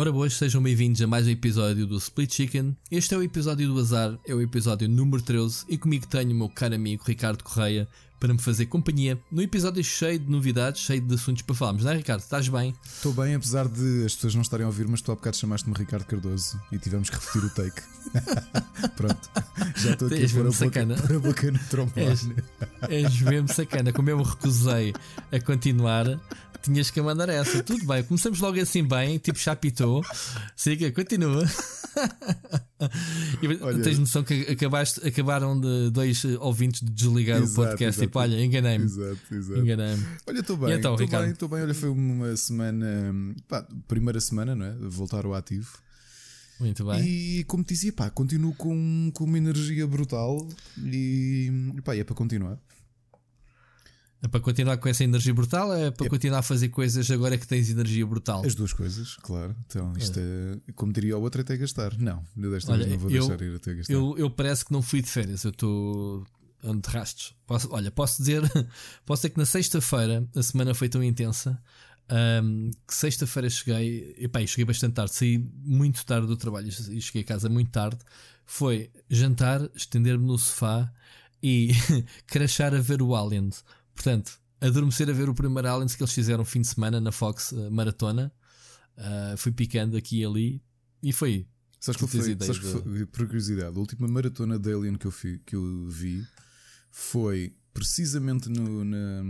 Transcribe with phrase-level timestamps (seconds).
[0.00, 2.76] Ora boas, sejam bem-vindos a mais um episódio do Split Chicken.
[2.88, 6.34] Este é o episódio do azar, é o episódio número 13 e comigo tenho o
[6.36, 7.88] meu caro amigo Ricardo Correia
[8.20, 11.90] para me fazer companhia no episódio cheio de novidades, cheio de assuntos para falarmos, não
[11.90, 12.20] é Ricardo?
[12.20, 12.74] Estás bem?
[12.84, 15.76] Estou bem, apesar de as pessoas não estarem a ouvir, mas tu há bocado chamaste-me
[15.76, 17.82] Ricardo Cardoso e tivemos que repetir o take.
[18.96, 19.30] Pronto,
[19.76, 20.94] já estou aqui a pôr a, sacana.
[20.94, 22.06] boca, pôr a boca no trombone.
[22.06, 22.28] És,
[22.88, 24.92] és mesmo sacana, como eu me recusei
[25.32, 26.06] a continuar,
[26.62, 27.62] tinhas que mandar essa.
[27.62, 30.04] Tudo bem, começamos logo assim bem, tipo chapitou.
[30.56, 31.44] Siga, continua.
[33.42, 38.00] e olha, tens noção que acabaste, acabaram de dois ouvintes de desligar exato, o podcast.
[38.00, 38.84] Tipo, olha, enganei-me.
[38.84, 39.60] Exato, exato.
[39.60, 40.06] Enganei-me.
[40.26, 41.62] Olha, estou bem, estou então, bem, estou bem.
[41.62, 42.86] Olha, foi uma semana,
[43.48, 44.74] pá, primeira semana, não é?
[44.88, 45.78] Voltar ao ativo.
[46.60, 47.04] Muito bem.
[47.06, 50.46] E como te dizia, pá, continuo com, com uma energia brutal
[50.84, 52.58] e pá, é para continuar.
[54.20, 55.72] É para continuar com essa energia brutal?
[55.72, 56.08] É para é.
[56.08, 58.44] continuar a fazer coisas agora que tens energia brutal?
[58.44, 59.54] As duas coisas, claro.
[59.66, 61.96] Então, isto é, é como diria o outro, até gastar.
[61.96, 63.92] Não, eu desta Olha, vez não vou eu, deixar ir até gastar.
[63.92, 66.26] Eu, eu parece que não fui de férias, eu estou
[66.64, 67.34] onde rastros.
[67.46, 68.42] Posso, olha, posso dizer,
[69.06, 71.60] posso dizer que na sexta-feira a semana foi tão intensa
[72.10, 77.22] um, que sexta-feira cheguei, epá, cheguei bastante tarde, saí muito tarde do trabalho e cheguei
[77.22, 77.98] a casa muito tarde.
[78.44, 80.90] Foi jantar, estender-me no sofá
[81.42, 81.70] e
[82.26, 83.50] crachar a ver o Alien.
[83.98, 87.50] Portanto, adormecer a ver o primeiro Aliens que eles fizeram fim de semana na Fox
[87.50, 88.32] uh, Maratona.
[88.96, 90.62] Uh, fui picando aqui e ali
[91.02, 91.48] e foi.
[91.80, 95.10] Sabes que, foi, sabes que foi, por curiosidade, a última maratona de Alien que eu,
[95.10, 96.24] fi, que eu vi
[96.92, 99.22] foi precisamente no, na,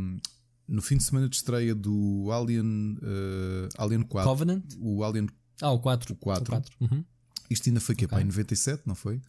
[0.66, 4.30] no fim de semana de estreia do Alien, uh, Alien 4.
[4.30, 4.64] Covenant?
[4.78, 5.28] O Alien.
[5.62, 6.12] Ah, o 4.
[6.12, 6.42] O 4.
[6.42, 6.76] O 4.
[6.80, 7.04] Uhum.
[7.48, 8.20] Isto ainda foi que okay.
[8.20, 9.22] em 97, não foi?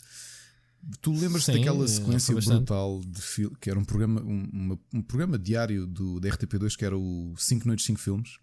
[1.02, 6.20] Tu lembras-te daquela sequência brutal de que era um programa, um, um, programa diário do,
[6.20, 8.38] da RTP2 que era o 5 Noites 5 Filmes,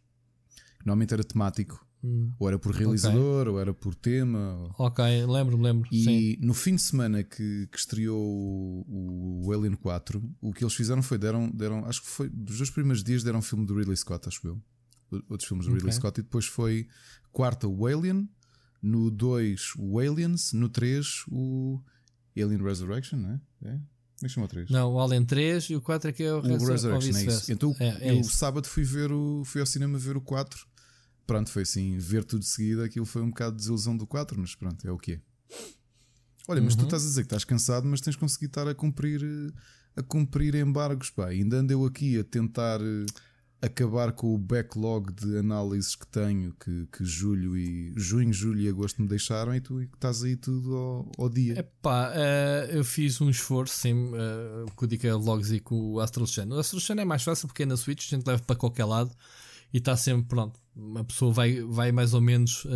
[0.78, 2.30] que normalmente era temático, hum.
[2.38, 3.52] ou era por realizador, okay.
[3.52, 4.68] ou era por tema.
[4.78, 5.88] Ok, lembro-me, lembro.
[5.90, 6.36] E sim.
[6.40, 11.02] no fim de semana que, que estreou o, o, Alien 4, o que eles fizeram
[11.02, 13.96] foi deram, deram, acho que foi dos dois primeiros dias deram um filme do Ridley
[13.96, 14.62] Scott, acho eu.
[15.28, 15.78] Outros filmes do okay.
[15.78, 16.86] Ridley Scott, e depois foi
[17.32, 18.28] quarta o Alien,
[18.82, 21.80] no 2 o Aliens, no 3 o.
[22.42, 23.40] Alien Resurrection, não é?
[23.68, 23.70] é?
[23.70, 24.70] Como é chama o 3?
[24.70, 27.16] Não, o Alien 3 e o 4 é que é o, o Resurrection.
[27.16, 27.52] É isso.
[27.52, 28.30] Então é, é eu isso.
[28.30, 30.66] sábado fui ver o fui ao cinema ver o 4.
[31.26, 34.38] Pronto, foi assim, ver tudo de seguida, aquilo foi um bocado de desilusão do 4,
[34.40, 35.20] mas pronto, é o que é.
[36.46, 36.80] Olha, mas uhum.
[36.80, 39.20] tu estás a dizer que estás cansado, mas tens conseguido estar a cumprir
[39.96, 41.28] a cumprir embargos, pá.
[41.28, 42.80] Ainda ando eu aqui a tentar
[43.60, 48.68] acabar com o backlog de análises que tenho, que, que julho e junho, julho e
[48.68, 51.58] agosto me deixaram e tu estás aí tudo ao, ao dia.
[51.58, 56.00] Epá, uh, eu fiz um esforço sim, uh, com o DK Vlogs e com o
[56.00, 56.48] Astral Chain.
[56.52, 58.84] O Astral Chain é mais fácil porque é na Switch, a gente leva para qualquer
[58.84, 59.10] lado
[59.72, 60.58] e está sempre pronto.
[60.74, 62.68] Uma pessoa vai, vai mais ou menos uh,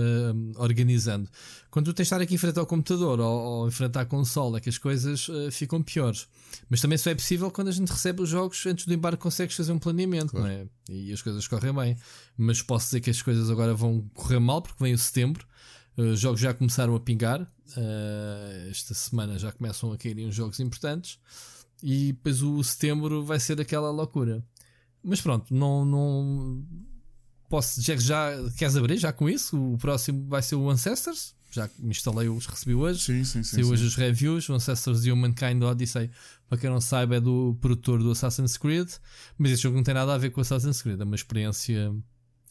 [0.56, 1.28] organizando.
[1.70, 4.06] Quando tu tens de estar aqui em frente ao computador ou, ou em frente à
[4.06, 6.26] consola, é que as coisas uh, ficam piores.
[6.70, 9.54] Mas também só é possível quando a gente recebe os jogos antes do embarque, consegues
[9.54, 10.46] fazer um planeamento, claro.
[10.46, 10.66] não é?
[10.88, 11.96] E as coisas correm bem.
[12.38, 15.46] Mas posso dizer que as coisas agora vão correr mal porque vem o setembro.
[15.96, 17.42] Os jogos já começaram a pingar.
[17.42, 21.18] Uh, esta semana já começam a cair uns jogos importantes.
[21.82, 24.42] E depois o setembro vai ser aquela loucura.
[25.02, 26.64] Mas pronto, não, não
[27.48, 29.56] posso dizer que já queres abrir já com isso.
[29.58, 31.34] O próximo vai ser o Ancestors.
[31.50, 33.00] Já me instalei os recebi hoje.
[33.00, 33.64] Sim, sim, sim.
[33.64, 34.48] Hoje os reviews.
[34.48, 36.08] O Ancestors e o Mankind Odyssey,
[36.48, 38.88] para quem não saiba, é do produtor do Assassin's Creed.
[39.36, 41.00] Mas este jogo não tem nada a ver com o Assassin's Creed.
[41.00, 41.92] É uma experiência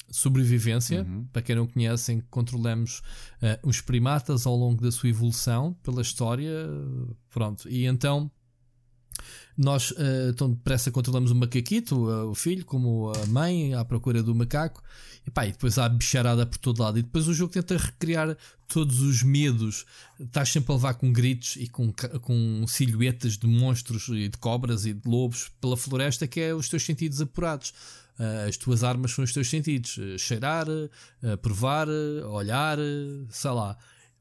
[0.10, 1.04] de sobrevivência.
[1.04, 1.26] Uhum.
[1.32, 3.00] Para quem não conhece, controlamos
[3.42, 6.68] uh, os primatas ao longo da sua evolução pela história.
[7.30, 7.70] Pronto.
[7.70, 8.30] E então
[9.58, 14.24] nós uh, tão depressa controlamos o macaquito, uh, o filho, como a mãe, à procura
[14.24, 14.82] do macaco,
[15.28, 16.98] e, pá, e depois há bicharada por todo lado.
[16.98, 18.38] E depois o jogo tenta recriar
[18.68, 19.86] todos os medos.
[20.20, 24.86] Estás sempre a levar com gritos e com, com silhuetas de monstros e de cobras
[24.86, 27.74] e de lobos pela floresta, que é os teus sentidos apurados.
[28.18, 30.68] Uh, as tuas armas são os teus sentidos: cheirar,
[31.42, 32.78] provar, olhar,
[33.30, 33.78] sei lá.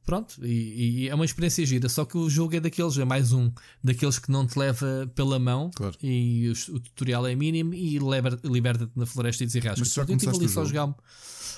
[0.09, 3.31] Pronto, e, e, é uma experiência gira, só que o jogo é daqueles, é mais
[3.35, 3.53] um
[3.85, 5.95] daqueles que não te leva pela mão claro.
[6.03, 7.99] e o, o, tutorial é mínimo e
[8.43, 9.81] liberta-te na floresta e desenrasca.
[9.81, 10.95] Mas só eu tive ali só jogar.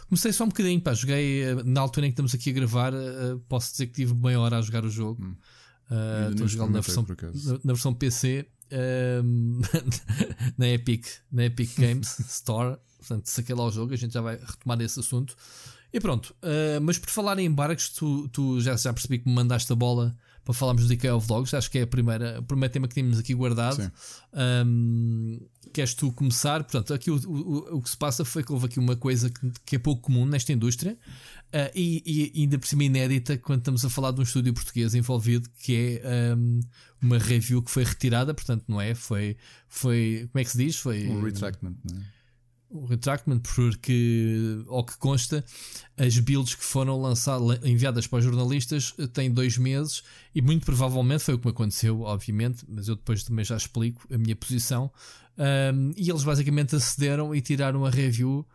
[0.08, 2.92] Comecei só um bocadinho, pá, joguei eh, na altura em que estamos aqui a gravar,
[2.92, 5.22] uh, posso dizer que tive meia hora a jogar o jogo.
[5.24, 5.36] Hum.
[5.88, 9.62] Uh, estou a jogar na versão, na, na, versão PC uh,
[10.58, 12.78] na Epic, na Epic Games Store.
[12.98, 15.36] Portanto, saquei lá o jogo, a gente já vai retomar esse assunto.
[15.92, 19.34] E pronto, uh, mas por falar em embargos, tu, tu já, já percebi que me
[19.34, 21.54] mandaste a bola para falarmos do Decay of Vlogs.
[21.54, 23.90] Acho que é a primeira, o primeiro tema que tínhamos aqui guardado.
[24.32, 25.40] Um,
[25.72, 26.62] queres tu começar?
[26.64, 29.52] Portanto, aqui o, o, o que se passa foi que houve aqui uma coisa que,
[29.66, 30.96] que é pouco comum nesta indústria.
[31.52, 34.94] Uh, e, e, ainda por cima inédita quando estamos a falar de um estúdio português
[34.94, 36.60] envolvido que é um,
[37.02, 38.94] uma review que foi retirada, portanto não é?
[38.94, 39.36] Foi,
[39.68, 40.76] foi como é que se diz?
[40.76, 42.19] Foi um retractment, não é?
[42.70, 45.44] O retractment, porque, ao que consta,
[45.98, 50.64] as builds que foram lançadas, enviadas para os jornalistas eh, têm dois meses e muito
[50.64, 54.36] provavelmente foi o que me aconteceu, obviamente, mas eu depois também já explico a minha
[54.36, 54.90] posição.
[55.36, 58.46] Um, e eles basicamente acederam e tiraram a review,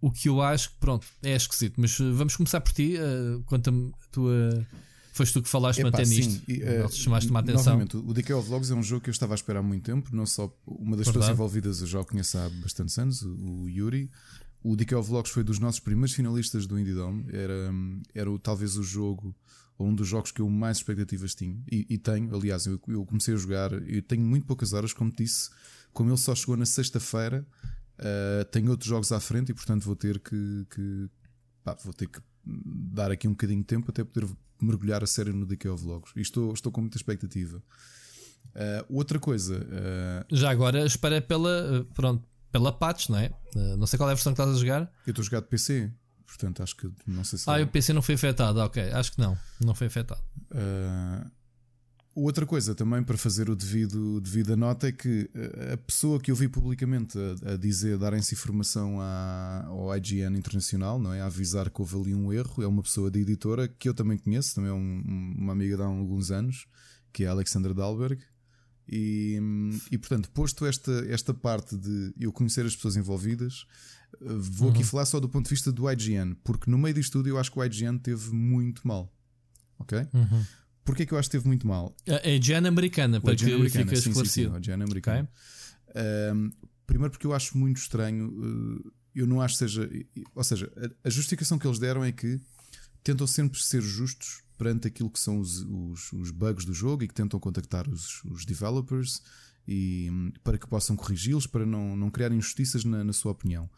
[0.00, 1.80] o que eu acho que, pronto, é esquisito.
[1.80, 4.66] Mas eh, vamos começar por ti, uh, conta-me a tua
[5.12, 6.44] Foste tu que falaste Epá, manter nisto.
[6.46, 7.64] Sim, uh, chamaste-me a atenção.
[7.64, 9.84] Novamente, o Decay of Vlogs é um jogo que eu estava a esperar há muito
[9.84, 10.14] tempo.
[10.14, 11.12] Não só uma das Verdade.
[11.12, 14.10] pessoas envolvidas eu já o conheço há bastantes anos, o, o Yuri.
[14.62, 17.24] O Decay of Vlogs foi dos nossos primeiros finalistas do Indie Dome.
[17.32, 17.72] Era,
[18.14, 19.34] era talvez o jogo,
[19.78, 21.58] ou um dos jogos que eu mais expectativas tinha.
[21.70, 25.10] E, e tenho, aliás, eu, eu, comecei a jogar, eu tenho muito poucas horas, como
[25.10, 25.50] te disse.
[25.92, 27.44] Como ele só chegou na sexta-feira,
[27.98, 31.10] uh, tenho outros jogos à frente e portanto vou ter que, que
[31.64, 32.20] pá, vou ter que
[32.92, 34.28] dar aqui um bocadinho de tempo até poder
[34.60, 36.12] mergulhar a sério no Decay of Vlogs.
[36.16, 37.62] E estou, estou com muita expectativa.
[38.48, 39.56] Uh, outra coisa.
[39.56, 40.36] Uh...
[40.36, 43.32] Já agora espera pela, pronto, pela patch, não é?
[43.54, 44.92] Uh, não sei qual é a versão que estás a jogar.
[45.06, 45.90] Eu estou a jogar de PC.
[46.26, 47.50] Portanto, acho que não sei se.
[47.50, 47.64] Ah, é...
[47.64, 48.90] o PC não foi afetado, ok.
[48.92, 49.36] Acho que não.
[49.60, 50.22] Não foi afetado.
[52.12, 55.30] Outra coisa também para fazer o devido, devida nota é que
[55.72, 60.98] a pessoa que eu vi publicamente a, a dizer, darem-se informação à, ao IGN Internacional,
[60.98, 61.20] não é?
[61.20, 64.18] A avisar que houve ali um erro, é uma pessoa de editora que eu também
[64.18, 66.66] conheço, também é um, uma amiga de há alguns anos,
[67.12, 68.20] que é a Alexandra Dalberg.
[68.88, 69.38] E,
[69.92, 73.66] e portanto, posto esta, esta parte de eu conhecer as pessoas envolvidas,
[74.20, 74.74] vou uhum.
[74.74, 77.38] aqui falar só do ponto de vista do IGN, porque no meio disto tudo eu
[77.38, 79.14] acho que o IGN teve muito mal.
[79.78, 79.96] Ok?
[80.12, 80.44] Uhum.
[80.84, 81.94] Porquê que eu acho que teve muito mal?
[82.06, 84.50] É a Gen americana, para que americana, fique esclarecido.
[84.50, 85.30] Sim, sim, sim, a americana.
[85.88, 86.34] Okay.
[86.34, 86.50] Um,
[86.86, 89.90] primeiro porque eu acho muito estranho, uh, eu não acho que seja.
[90.34, 90.72] Ou seja,
[91.04, 92.40] a, justificação que eles deram é que
[93.02, 97.08] tentam sempre ser justos perante aquilo que são os, os, os bugs do jogo e
[97.08, 99.22] que tentam contactar os, os developers
[99.66, 103.70] e, um, para que possam corrigi-los, para não, não criar injustiças na, na sua opinião.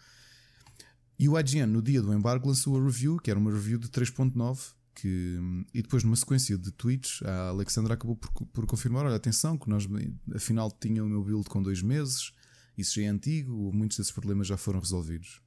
[1.19, 3.89] E o IGN, no dia do embargo, lançou a review, que era uma review de
[3.89, 5.39] 3.9 que,
[5.73, 9.69] e depois numa sequência de tweets a Alexandra acabou por, por confirmar, olha atenção que
[9.69, 9.89] nós
[10.35, 12.33] afinal tinha o meu build com dois meses
[12.77, 15.41] isso já é antigo, muitos desses problemas já foram resolvidos.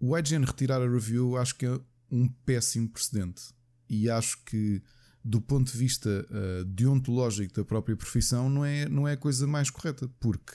[0.00, 3.52] O IGN retirar a review acho que é um péssimo precedente.
[3.88, 4.82] E acho que
[5.24, 9.46] do ponto de vista uh, deontológico da própria profissão não é, não é a coisa
[9.46, 10.54] mais correta porque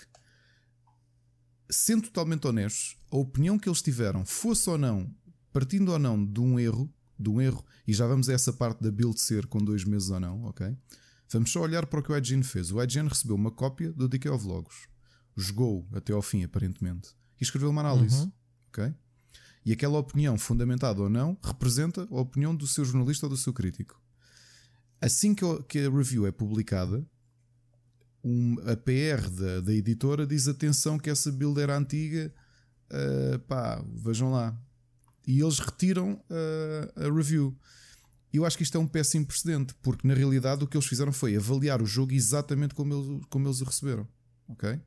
[1.70, 5.14] sendo totalmente honestos a opinião que eles tiveram fosse ou não
[5.54, 8.82] partindo ou não de um erro, de um erro, e já vamos a essa parte
[8.82, 10.76] da build ser com dois meses ou não, ok?
[11.30, 12.72] Vamos só olhar para o que o IGN fez.
[12.72, 14.88] O IGN recebeu uma cópia do Decay of Logos,
[15.38, 17.10] jogou até ao fim, aparentemente,
[17.40, 18.32] e escreveu uma análise, uhum.
[18.70, 18.94] ok?
[19.66, 23.54] E aquela opinião, fundamentada ou não, representa a opinião do seu jornalista ou do seu
[23.54, 24.02] crítico.
[25.00, 27.06] Assim que a review é publicada,
[28.24, 32.34] um, a PR da, da, editora diz atenção que essa build era antiga,
[32.90, 34.58] uh, pá, vejam lá,
[35.28, 37.58] e eles retiram a, a review.
[38.32, 41.14] Eu acho que isto é um péssimo precedente, porque na realidade o que eles fizeram
[41.14, 44.08] foi avaliar o jogo exatamente como eles, como eles o receberam.
[44.48, 44.80] Ok?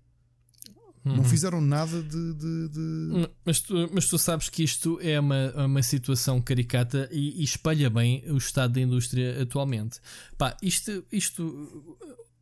[1.05, 1.19] Uhum.
[1.19, 2.35] Não fizeram nada de.
[2.35, 2.81] de, de...
[2.81, 7.45] Hum, mas, tu, mas tu sabes que isto é uma, uma situação caricata e, e
[7.45, 10.00] espalha bem o estado da indústria atualmente.
[10.37, 11.97] Pá, isto, isto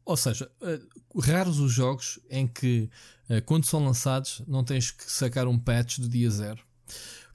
[0.07, 2.89] ou seja, uh, raros os jogos em que,
[3.29, 6.63] uh, quando são lançados, não tens que sacar um patch do dia zero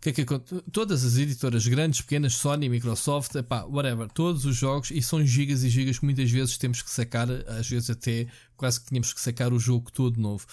[0.02, 0.26] que é que
[0.72, 5.64] Todas as editoras grandes, pequenas, Sony, Microsoft, epá, whatever, todos os jogos, e são gigas
[5.64, 9.20] e gigas que muitas vezes temos que sacar, às vezes até quase que tínhamos que
[9.20, 10.46] sacar o jogo todo novo.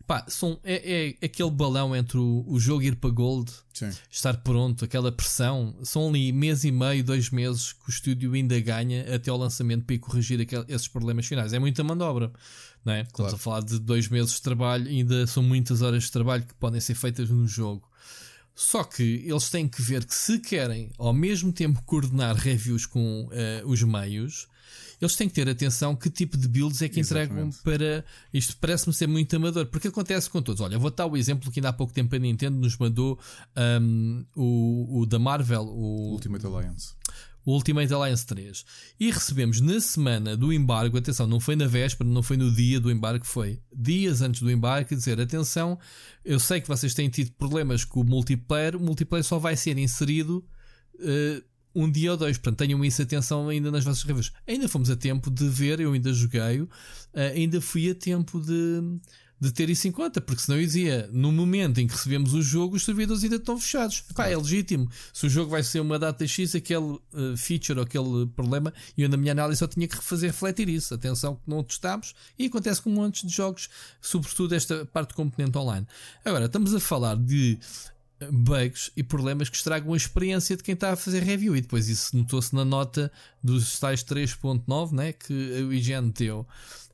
[0.00, 3.90] Epá, são, é, é aquele balão entre o, o jogo ir para Gold, Sim.
[4.10, 5.78] estar pronto, aquela pressão.
[5.82, 9.84] São ali mês e meio, dois meses que o estúdio ainda ganha até ao lançamento
[9.84, 11.52] para ir corrigir aquel, esses problemas finais.
[11.52, 12.32] É muita mandobra,
[12.82, 13.04] não é?
[13.04, 13.10] Claro.
[13.10, 16.54] Estamos a falar de dois meses de trabalho, ainda são muitas horas de trabalho que
[16.54, 17.86] podem ser feitas no jogo.
[18.58, 23.28] Só que eles têm que ver que se querem ao mesmo tempo coordenar reviews com
[23.28, 24.48] uh, os meios,
[25.00, 28.04] eles têm que ter atenção que tipo de builds é que entregam para.
[28.34, 30.60] Isto parece-me ser muito amador, porque acontece com todos.
[30.60, 33.16] Olha, vou dar o exemplo que ainda há pouco tempo a Nintendo nos mandou
[33.80, 36.94] um, o, o da Marvel, o Ultimate Alliance
[37.48, 38.62] o Ultimate Alliance 3.
[39.00, 42.78] E recebemos na semana do embargo, atenção, não foi na véspera, não foi no dia
[42.78, 45.78] do embargo, foi dias antes do embargo, dizer, atenção,
[46.22, 49.78] eu sei que vocês têm tido problemas com o multiplayer, o multiplayer só vai ser
[49.78, 50.44] inserido
[50.96, 51.42] uh,
[51.74, 52.36] um dia ou dois.
[52.36, 54.30] Portanto, tenham isso atenção ainda nas vossas reviews.
[54.46, 56.70] Ainda fomos a tempo de ver, eu ainda joguei, uh,
[57.34, 58.82] ainda fui a tempo de,
[59.40, 62.42] de ter isso em conta, porque senão eu dizia, no momento em que recebemos o
[62.42, 64.02] jogo, os servidores ainda estão fechados.
[64.14, 64.90] Pá, é legítimo.
[65.12, 69.02] Se o jogo vai ser uma data X, aquele uh, feature ou aquele problema, e
[69.02, 70.92] eu na minha análise só tinha que fazer refletir isso.
[70.92, 73.68] Atenção que não testámos, e acontece com montes de jogos,
[74.00, 75.86] sobretudo esta parte do componente online.
[76.24, 77.58] Agora, estamos a falar de
[78.32, 81.56] bugs e problemas que estragam a experiência de quem está a fazer review.
[81.56, 83.10] E depois isso notou-se na nota
[83.42, 86.46] dos tais 3.9 né, que o IGN deu.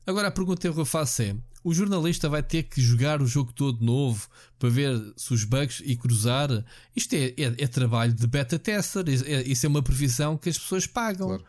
[0.05, 1.35] Agora a pergunta que eu faço é:
[1.65, 4.29] o jornalista vai ter que jogar o jogo todo novo
[4.59, 6.63] para ver se os bugs e cruzar?
[6.95, 10.59] Isto é, é, é trabalho de beta tester, é, isso é uma previsão que as
[10.59, 11.27] pessoas pagam.
[11.29, 11.43] Claro.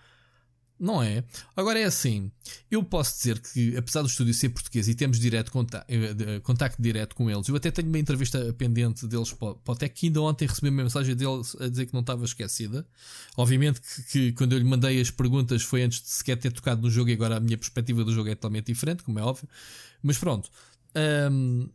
[0.79, 1.25] Não é?
[1.57, 2.31] Agora é assim,
[2.71, 6.83] eu posso dizer que, apesar do estúdio ser português e temos direto contacto, eh, contacto
[6.83, 10.47] direto com eles, eu até tenho uma entrevista pendente deles o Tech, que ainda ontem
[10.47, 12.87] recebi uma mensagem deles a dizer que não estava esquecida.
[13.39, 16.83] Obviamente que, que, quando eu lhe mandei as perguntas foi antes de sequer ter tocado
[16.83, 19.49] no jogo e agora a minha perspectiva do jogo é totalmente diferente, como é óbvio.
[20.03, 20.51] Mas pronto.
[21.31, 21.71] Um,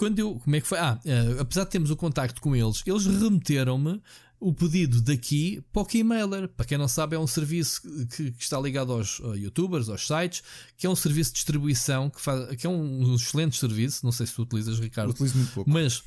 [0.00, 0.34] quando eu.
[0.36, 0.78] Como é que foi?
[0.78, 4.00] Ah, uh, apesar de termos o contacto com eles, eles remeteram-me
[4.40, 6.48] o pedido daqui para o Keymailer.
[6.48, 7.82] Para quem não sabe, é um serviço
[8.16, 10.42] que, que está ligado aos youtubers, aos sites,
[10.78, 14.04] que é um serviço de distribuição que, faz, que é um, um excelente serviço.
[14.04, 15.10] Não sei se tu utilizas, Ricardo.
[15.10, 15.70] Utilizo muito pouco.
[15.70, 16.02] Mas.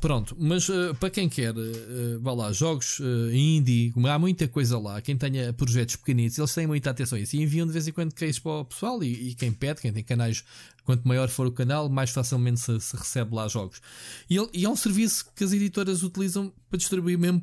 [0.00, 4.78] Pronto, mas uh, para quem quer, uh, vá lá, jogos uh, indie, há muita coisa
[4.78, 5.00] lá.
[5.00, 7.92] Quem tenha projetos pequenitos, eles têm muita atenção a isso e enviam de vez em
[7.92, 9.02] quando cases para o pessoal.
[9.02, 10.44] E, e, quem pede, quem tem canais,
[10.84, 13.80] quanto maior for o canal, mais facilmente se, se recebe lá jogos.
[14.28, 17.42] E, e, é um serviço que as editoras utilizam para distribuir mesmo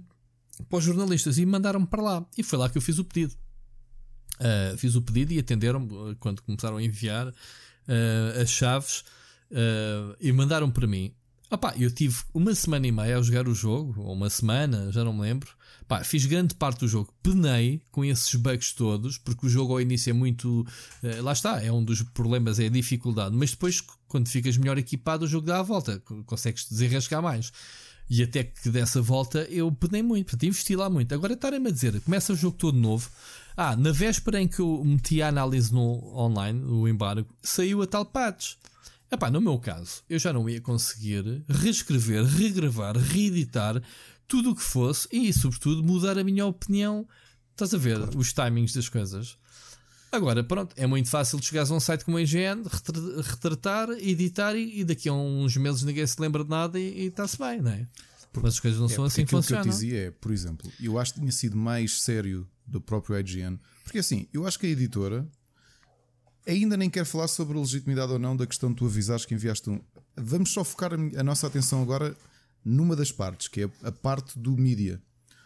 [0.69, 2.25] para os jornalistas e mandaram-me para lá.
[2.37, 3.35] E foi lá que eu fiz o pedido.
[4.41, 9.03] Uh, fiz o pedido e atenderam-me ah, quando começaram a enviar uh, as chaves
[9.51, 11.13] uh, e mandaram para mim.
[11.51, 15.03] Opá, eu tive uma semana e meia a jogar o jogo, ou uma semana, já
[15.03, 15.51] não me lembro.
[15.87, 19.81] Pá, fiz grande parte do jogo, penei com esses bugs todos, porque o jogo ao
[19.81, 20.65] início é muito.
[21.21, 23.35] lá está, é um dos problemas, é a dificuldade.
[23.35, 27.51] Mas depois, quando ficas melhor equipado, o jogo dá a volta, consegues desenrascar mais.
[28.13, 31.15] E até que dessa volta eu penei muito, portanto investi lá muito.
[31.15, 33.09] Agora estarem-me a dizer, começa o jogo todo novo.
[33.55, 37.87] Ah, na véspera em que eu meti a análise no online, o embargo, saiu a
[37.87, 38.55] tal patch.
[39.09, 43.81] Epá, no meu caso, eu já não ia conseguir reescrever, regravar, reeditar
[44.27, 47.07] tudo o que fosse e, sobretudo, mudar a minha opinião.
[47.51, 49.37] Estás a ver os timings das coisas?
[50.11, 52.63] Agora, pronto, é muito fácil chegares a um site como a IGN,
[53.23, 57.61] retratar, editar e, daqui a uns meses ninguém se lembra de nada e está-se bem,
[57.61, 57.87] não é?
[58.33, 59.61] Mas as coisas não é, são assim que funcionam.
[59.61, 62.81] O que eu dizia é, por exemplo, eu acho que tinha sido mais sério do
[62.81, 65.27] próprio IGN, porque assim, eu acho que a editora
[66.45, 69.33] ainda nem quer falar sobre a legitimidade ou não da questão de tu avisares que
[69.33, 69.81] enviaste um.
[70.15, 72.15] Vamos só focar a nossa atenção agora
[72.63, 75.01] numa das partes, que é a parte do mídia,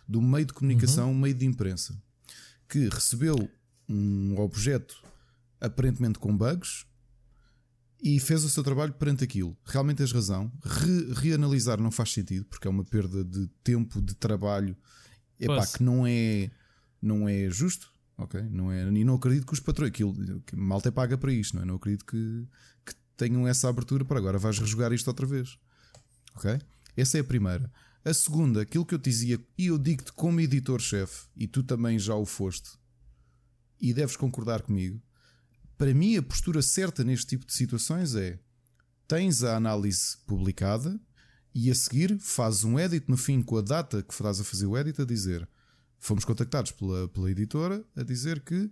[0.07, 1.19] do meio de comunicação, uhum.
[1.19, 1.95] meio de imprensa,
[2.67, 3.49] que recebeu
[3.87, 5.03] um objeto
[5.59, 6.85] aparentemente com bugs
[8.01, 9.57] e fez o seu trabalho perante aquilo.
[9.65, 10.51] Realmente tens razão.
[10.63, 14.75] Re reanalisar não faz sentido porque é uma perda de tempo de trabalho
[15.39, 16.51] epá, que não é,
[17.01, 17.93] não é justo.
[18.17, 18.41] Ok?
[18.43, 19.89] Não é, e não acredito que os patrões.
[19.89, 21.65] Aquilo, que malta é paga para isto, não é?
[21.65, 22.47] Não acredito que,
[22.85, 25.57] que tenham essa abertura para agora vais rejogar isto outra vez.
[26.35, 26.59] Ok?
[26.95, 27.69] Essa é a primeira.
[28.05, 31.97] A segunda, aquilo que eu te dizia, e eu digo-te como editor-chefe, e tu também
[31.97, 32.77] já o foste,
[33.79, 35.01] e deves concordar comigo,
[35.77, 38.39] para mim a postura certa neste tipo de situações é
[39.07, 40.99] tens a análise publicada
[41.53, 44.65] e a seguir fazes um edit no fim com a data que estás a fazer
[44.65, 45.47] o edit a dizer
[45.99, 48.71] fomos contactados pela, pela editora a dizer que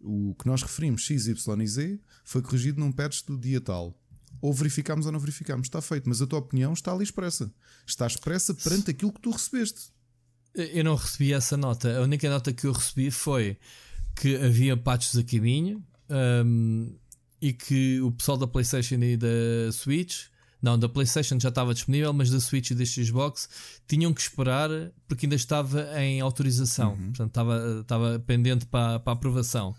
[0.00, 3.98] o que nós referimos X, Y e Z foi corrigido num patch do dia tal.
[4.40, 5.66] Ou verificamos ou não verificamos.
[5.66, 7.52] Está feito, mas a tua opinião está ali expressa.
[7.86, 9.90] Está expressa perante aquilo que tu recebeste.
[10.54, 11.98] Eu não recebi essa nota.
[11.98, 13.58] A única nota que eu recebi foi
[14.20, 15.82] que havia patches a caminho
[16.44, 16.94] um,
[17.40, 20.26] e que o pessoal da PlayStation e da Switch,
[20.60, 23.48] não, da PlayStation já estava disponível, mas da Switch e da Xbox
[23.88, 24.68] tinham que esperar
[25.08, 27.06] porque ainda estava em autorização, uhum.
[27.06, 29.74] portanto estava, estava pendente para, para aprovação.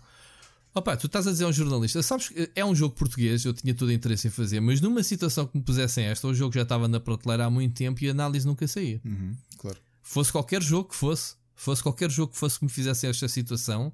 [0.74, 3.52] Opa, tu estás a dizer a um jornalista, sabes que é um jogo português, eu
[3.52, 6.52] tinha todo o interesse em fazer, mas numa situação que me pusessem esta, o jogo
[6.52, 9.00] já estava na prateleira há muito tempo e a análise nunca saía.
[9.04, 9.78] Uhum, claro.
[10.02, 13.92] Fosse qualquer jogo que fosse, fosse qualquer jogo que fosse que me fizesse esta situação,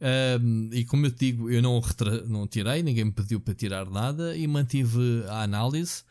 [0.00, 1.80] um, e como eu te digo, eu não,
[2.26, 6.02] não tirei, ninguém me pediu para tirar nada e mantive a análise.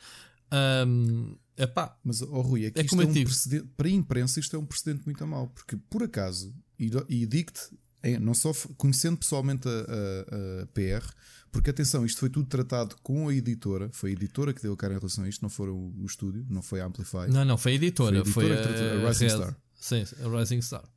[0.88, 4.40] Um, epá, Mas, oh, Rui, é que é isto é um precedente, para a imprensa
[4.40, 7.62] isto é um precedente muito mal, porque por acaso, e, e digo-te,
[8.04, 11.06] é, não só conhecendo pessoalmente a, a, a, PR,
[11.52, 14.78] porque atenção, isto foi tudo tratado com a editora, foi a editora que deu a
[14.78, 17.30] cara em relação a isto, não foi o, o estúdio, não foi a Amplify.
[17.30, 19.58] Não, não, foi a editora, foi a, editora foi a, a Rising Star.
[19.80, 20.04] Sim,
[20.38, 20.97] Rising Star.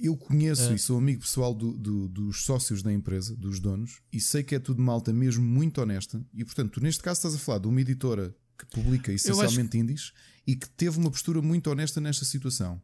[0.00, 0.74] Eu conheço é.
[0.74, 4.54] e sou amigo pessoal do, do, dos sócios da empresa, dos donos, e sei que
[4.54, 6.24] é tudo malta mesmo muito honesta.
[6.34, 10.12] E portanto, tu neste caso estás a falar de uma editora que publica essencialmente indies
[10.46, 12.80] e que teve uma postura muito honesta nesta situação.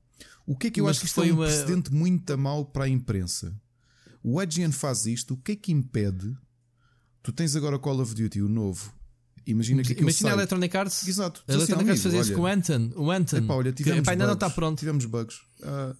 [0.46, 1.46] O que é que eu Mas acho que isto é um uma...
[1.46, 3.54] precedente muito mal para a imprensa?
[4.22, 6.36] O IGN faz isto, o que é que impede?
[7.22, 8.92] Tu tens agora Call of Duty, o novo.
[9.46, 10.30] Imagina que Imagina sai...
[10.30, 11.08] a Electronic Arts.
[11.08, 11.42] Exato.
[11.48, 12.90] A Electronic Arts fazia isso com o Anton.
[12.96, 13.38] O Anton.
[13.38, 14.78] Epá, olha, tivemos que, epá, ainda bugs, não está pronto.
[14.78, 15.36] Tivemos bugs.
[15.60, 15.96] Uh,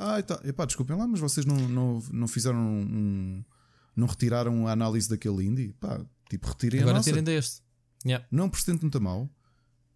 [0.00, 0.40] ah, tá.
[0.44, 3.44] epá, desculpem lá, mas vocês não, não, não fizeram um,
[3.94, 5.74] Não retiraram a análise daquele indie?
[5.78, 7.10] Pá, tipo, retirem Agora a nossa.
[7.10, 7.62] tirem deste.
[8.04, 8.26] Yeah.
[8.30, 9.28] Não precedente muito mal.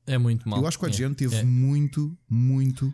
[0.07, 0.61] É muito mal.
[0.61, 1.17] Eu acho que a IGN yeah.
[1.17, 1.51] teve yeah.
[1.51, 2.93] muito, muito,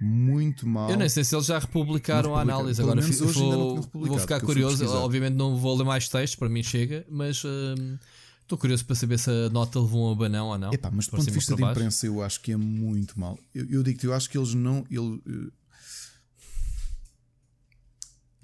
[0.00, 0.90] muito mal.
[0.90, 2.82] Eu nem sei se eles já republicaram a análise.
[2.82, 4.84] Agora vou, vou ficar curioso.
[4.88, 7.44] Obviamente não vou ler mais textos, para mim chega, mas.
[7.44, 7.96] Hum,
[8.44, 10.70] Estou curioso para saber se a nota levou um abanão ou não.
[10.70, 13.38] Epá, mas do ponto de vista de imprensa, eu acho que é muito mal.
[13.54, 14.84] Eu, eu digo-te, eu acho que eles não.
[14.90, 15.50] Ele,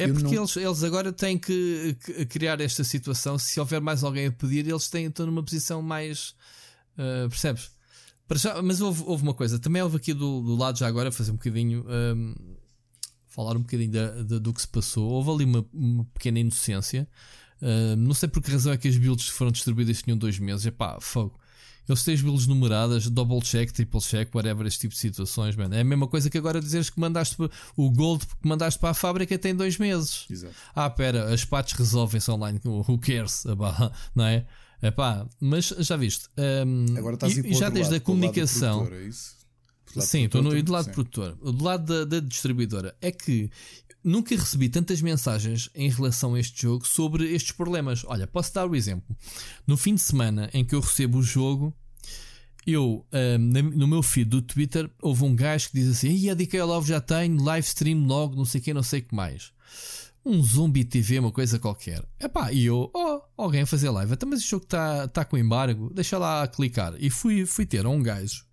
[0.04, 0.42] é porque não...
[0.42, 3.38] eles, eles agora têm que, que, criar esta situação.
[3.38, 6.35] Se houver mais alguém a pedir, eles têm, estão numa posição mais.
[6.95, 7.71] Uh, percebes?
[8.33, 11.33] Já, mas houve, houve, uma coisa, também houve aqui do, do lado já agora, fazer
[11.33, 11.85] um bocadinho.
[11.88, 12.35] Um,
[13.26, 15.09] falar um bocadinho da, da, do que se passou.
[15.09, 17.09] Houve ali uma, uma pequena inocência.
[17.61, 20.66] Uh, não sei por que razão é que as builds foram distribuídas tinham dois meses.
[20.66, 21.38] É pá, fogo.
[21.91, 25.75] Eles têm builds numeradas, double check, triple check, whatever, este tipo de situações, mano.
[25.75, 27.37] É a mesma coisa que agora dizeres que mandaste
[27.77, 30.25] o gold que mandaste para a fábrica tem dois meses.
[30.31, 30.55] Exato.
[30.73, 32.61] Ah, pera, as patches resolvem-se online.
[32.65, 33.43] Who cares?
[34.15, 34.47] Não é?
[34.81, 36.29] Epá, mas já viste.
[36.39, 38.89] Um, agora estás e, já desde lado, a comunicação.
[39.97, 41.35] É sim, estou no, do lado produtor.
[41.35, 42.97] Do lado da, da distribuidora.
[43.01, 43.51] É que
[44.05, 48.05] nunca recebi tantas mensagens em relação a este jogo sobre estes problemas.
[48.07, 49.17] Olha, posso dar o um exemplo.
[49.67, 51.75] No fim de semana em que eu recebo o jogo,
[52.73, 56.35] eu um, no meu feed do Twitter houve um gajo que diz assim: e a
[56.35, 59.15] DK Love já tenho, live stream logo, não sei o que, não sei o que
[59.15, 59.52] mais.
[60.25, 62.04] Um zombie TV, uma coisa qualquer.
[62.21, 64.13] Epá, e eu, oh, alguém a fazer live.
[64.13, 66.95] Então, mas o jogo está tá com embargo, deixa lá clicar.
[66.99, 68.45] E fui, fui ter um gajo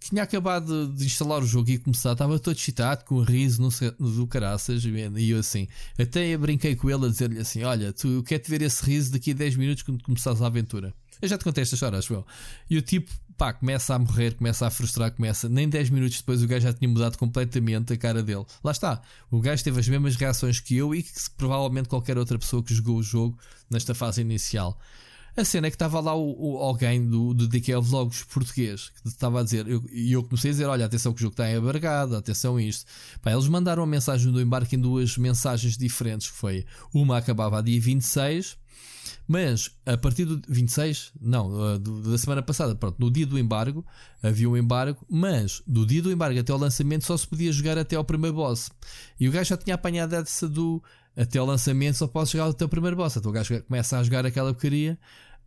[0.00, 3.70] tinha acabado de instalar o jogo e começar, estava todo excitado, com o riso no,
[3.98, 5.68] do caraças, e eu assim,
[5.98, 9.32] até brinquei com ele a dizer-lhe assim: Olha, tu quer te ver esse riso daqui
[9.32, 10.94] a 10 minutos quando começares a aventura.
[11.20, 12.26] Eu já te contei esta história, acho eu.
[12.68, 15.48] E o tipo, pá, começa a morrer, começa a frustrar, começa.
[15.48, 18.44] Nem 10 minutos depois o gajo já tinha mudado completamente a cara dele.
[18.62, 19.00] Lá está.
[19.30, 22.74] O gajo teve as mesmas reações que eu e que provavelmente qualquer outra pessoa que
[22.74, 23.38] jogou o jogo
[23.70, 24.78] nesta fase inicial.
[25.34, 29.08] A cena é que estava lá o, o alguém do, do DK Vlogs português que
[29.08, 31.50] estava a dizer, e eu, eu, comecei a dizer: Olha, atenção que o jogo está
[31.50, 32.84] embargado, atenção isto.
[33.22, 37.60] Pá, eles mandaram a mensagem do embarque em duas mensagens diferentes: que foi uma acabava
[37.60, 38.58] a dia 26,
[39.30, 43.86] mas a partir do 26, não, da semana passada, pronto, no dia do embargo,
[44.20, 47.78] havia um embargo, mas do dia do embargo até ao lançamento só se podia jogar
[47.78, 48.72] até ao primeiro boss.
[49.20, 50.82] E o gajo já tinha apanhado essa do
[51.16, 53.16] até o lançamento só podes jogar o teu primeiro boss.
[53.16, 54.98] Então o gajo começa a jogar aquela porcaria.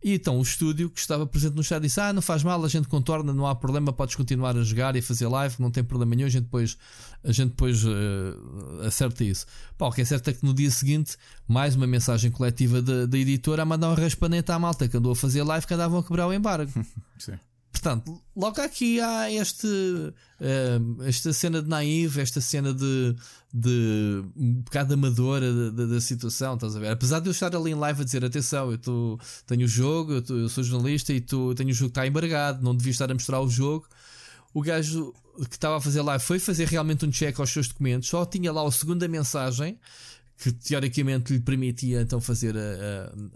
[0.04, 2.68] E então o estúdio que estava presente no chat disse: Ah, não faz mal, a
[2.68, 6.14] gente contorna, não há problema, podes continuar a jogar e fazer live, não tem problema
[6.14, 6.76] nenhum, a gente depois,
[7.24, 9.46] a gente depois uh, acerta isso.
[9.78, 11.16] Pá, o que é certo é que no dia seguinte,
[11.48, 15.12] mais uma mensagem coletiva da, da editora a mandar um raspanete à malta que andou
[15.12, 16.70] a fazer live que andavam a quebrar o embargo.
[17.18, 17.38] Sim.
[17.74, 23.16] Portanto, logo aqui há este, uh, esta cena de naive, esta cena de,
[23.52, 26.92] de um bocado amadora da, da, situação, estás a ver?
[26.92, 30.12] Apesar de eu estar ali em live a dizer: atenção, eu tô, tenho o jogo,
[30.12, 33.10] eu, tô, eu sou jornalista e tenho o jogo que está embargado, não devia estar
[33.10, 33.88] a mostrar o jogo.
[34.54, 35.12] O gajo
[35.50, 38.52] que estava a fazer live foi fazer realmente um check aos seus documentos, só tinha
[38.52, 39.80] lá a segunda mensagem
[40.38, 42.60] que teoricamente lhe permitia então fazer a,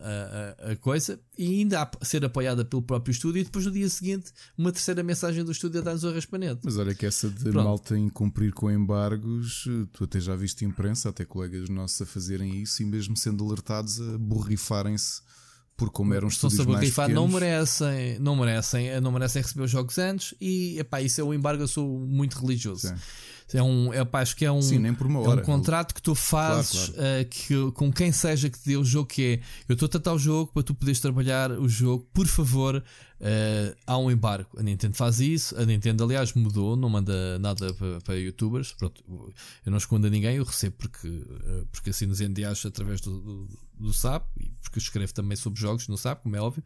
[0.01, 3.89] a, a, a, coisa e ainda ser apoiada pelo próprio estúdio e depois no dia
[3.89, 6.61] seguinte uma terceira mensagem do estúdio a dar-nos o raspanete.
[6.65, 7.65] Mas olha que essa de Pronto.
[7.65, 12.61] malta em cumprir com embargos, tu até já viste imprensa, até colegas nossos a fazerem
[12.63, 15.23] isso e mesmo sendo alertados a borrifarem-se
[15.77, 17.15] por como eram estúdios mais pequenos.
[17.15, 21.33] não merecem, não merecem, não merecem receber os jogos antes e epá, isso é o
[21.33, 22.89] embargo, eu sou muito religioso.
[22.89, 22.95] Sim.
[23.55, 25.41] É um, é, pá, acho que é um, Sim, nem por uma hora.
[25.41, 27.23] É um contrato que tu fazes claro, claro.
[27.23, 29.89] Uh, que, com quem seja que te dê o jogo, que é eu estou a
[29.89, 34.51] tratar o jogo para tu poderes trabalhar o jogo, por favor, uh, há um embargo.
[34.59, 38.73] A Nintendo faz isso, a Nintendo, aliás, mudou, não manda nada para, para youtubers.
[38.73, 39.03] Pronto,
[39.65, 43.19] eu não escondo a ninguém, eu recebo porque, uh, porque assino os NDAs através do,
[43.19, 43.49] do,
[43.81, 46.63] do SAP e porque escrevo também sobre jogos no SAP, como é óbvio.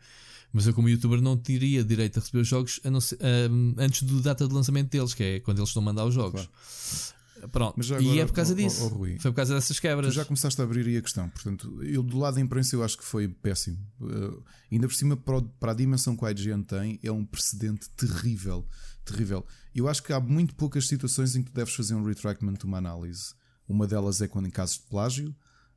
[0.52, 3.18] Mas eu, como youtuber, não teria direito a receber os jogos ser,
[3.50, 6.14] um, antes do data de lançamento deles, que é quando eles estão a mandar os
[6.14, 6.42] jogos.
[6.42, 7.22] Claro.
[7.50, 8.84] Pronto, agora, e é por causa disso.
[8.84, 10.14] Oh, oh, Rui, Foi por causa dessas quebras.
[10.14, 11.28] Já começaste a abrir aí a questão.
[11.28, 13.78] Portanto, eu do lado da imprensa eu acho que foi péssimo.
[14.00, 17.90] Uh, ainda por cima, para, para a dimensão que a IGN tem, é um precedente
[17.90, 18.64] terrível.
[19.04, 19.44] terrível.
[19.74, 22.78] Eu acho que há muito poucas situações em que tu deves fazer um retractment uma
[22.78, 23.34] análise.
[23.68, 25.34] Uma delas é quando em casos de plágio,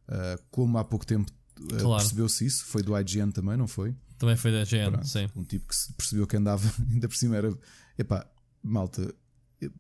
[0.08, 1.96] uh, como há pouco tempo uh, claro.
[1.98, 3.96] percebeu-se isso, foi do IGN também, não foi?
[4.17, 5.30] Também foi da IGN, Pronto, sim.
[5.36, 7.58] Um tipo que percebeu que andava, ainda por cima era.
[7.97, 8.25] Epá,
[8.63, 9.13] malta,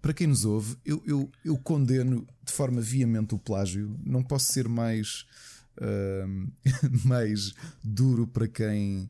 [0.01, 3.97] para quem nos ouve, eu, eu, eu condeno de forma veemente o plágio.
[4.03, 5.25] Não posso ser mais,
[5.77, 6.51] uh,
[7.05, 9.09] mais duro para quem.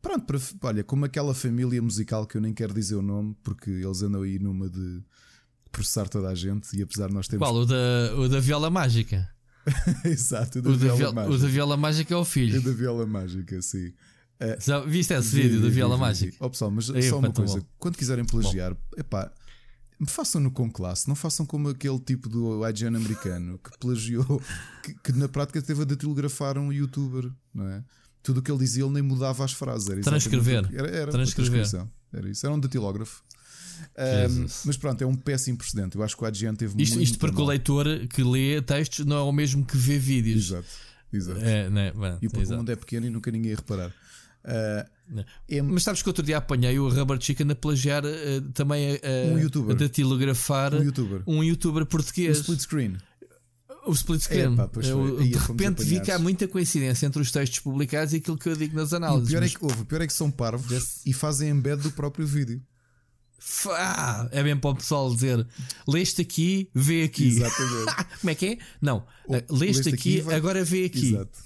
[0.00, 3.70] Pronto, para, olha, como aquela família musical que eu nem quero dizer o nome, porque
[3.70, 5.02] eles andam aí numa de
[5.70, 7.46] processar toda a gente e apesar de nós termos.
[7.46, 7.56] Qual?
[7.56, 9.28] O da, o da viola mágica.
[10.04, 11.34] Exato, o da, o viola, da mágica.
[11.34, 12.60] O da viola mágica é o filho.
[12.60, 13.92] O da viola mágica, sim.
[14.40, 16.36] Uh, Já viste esse vi, vídeo vi, da viola vi, mágica?
[16.40, 19.32] Oh, pessoal, mas Aí, só uma coisa: quando quiserem plagiar, é epá,
[20.06, 24.40] façam-no com classe, não façam como aquele tipo do IGN americano que plagiou,
[24.84, 27.82] que, que, na prática teve a datilografar um youtuber, não é?
[28.22, 29.88] Tudo o que ele dizia, ele nem mudava as frases.
[29.88, 30.68] Era transcrever.
[30.72, 31.66] Era, era transcrever.
[32.12, 33.22] Era isso, era um datilógrafo.
[33.96, 35.96] Um, mas pronto, é um péssimo precedente.
[35.96, 37.04] Eu acho que o IGN teve isto, muito.
[37.04, 37.44] Isto porque mal.
[37.44, 40.50] o leitor que lê textos não é o mesmo que vê vídeos.
[40.50, 40.68] Exato.
[41.12, 41.40] Exato.
[41.40, 41.92] É, né?
[41.92, 42.54] Bom, e porque exato.
[42.54, 43.92] o mundo é pequeno e nunca ninguém ia reparar.
[44.48, 45.62] Uh, é...
[45.62, 49.38] Mas sabes que outro dia apanhei o Rubber Chicken a plagiar uh, também a, um
[49.38, 49.74] youtuber.
[49.74, 51.22] a datilografar um youtuber.
[51.26, 52.38] um youtuber português.
[52.38, 52.96] O split screen.
[53.86, 54.56] O split screen.
[54.84, 58.48] eu, de repente vi que há muita coincidência entre os textos publicados e aquilo que
[58.48, 59.28] eu digo nas análises.
[59.28, 59.54] o pior, mas...
[59.54, 61.00] é que, ouve, o pior é que são parvos yes.
[61.06, 62.62] e fazem embed do próprio vídeo.
[63.70, 65.46] Ah, é bem para o pessoal dizer:
[65.86, 67.28] leste aqui, vê aqui.
[67.28, 67.94] Exatamente.
[68.20, 68.58] Como é que é?
[68.80, 71.14] Não, leste, leste aqui, aqui agora vê aqui.
[71.14, 71.38] Exato.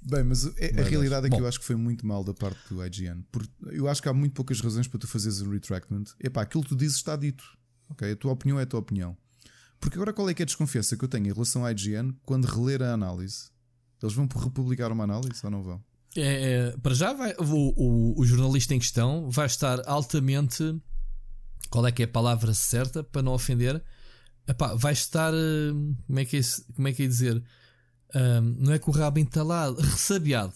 [0.00, 1.42] Bem, mas a, a realidade é que Bom.
[1.42, 3.24] eu acho que foi muito mal da parte do IGN.
[3.30, 6.04] Porque eu acho que há muito poucas razões para tu fazeres um retractment.
[6.20, 7.44] Epá, aquilo que tu dizes está dito.
[7.90, 8.10] Ok?
[8.10, 9.16] A tua opinião é a tua opinião.
[9.80, 12.12] Porque agora qual é que é a desconfiança que eu tenho em relação à IGN
[12.24, 13.50] quando reler a análise?
[14.02, 15.82] Eles vão republicar uma análise ou não vão?
[16.16, 20.80] É, é, para já vai, o, o, o, jornalista em questão vai estar altamente.
[21.70, 23.82] Qual é que é a palavra certa para não ofender?
[24.46, 25.32] Epá, vai estar.
[25.34, 26.40] Hum, como é que é,
[26.74, 27.42] como é, que é dizer?
[28.14, 30.54] Um, não é com o rabo entalado, ressabiado.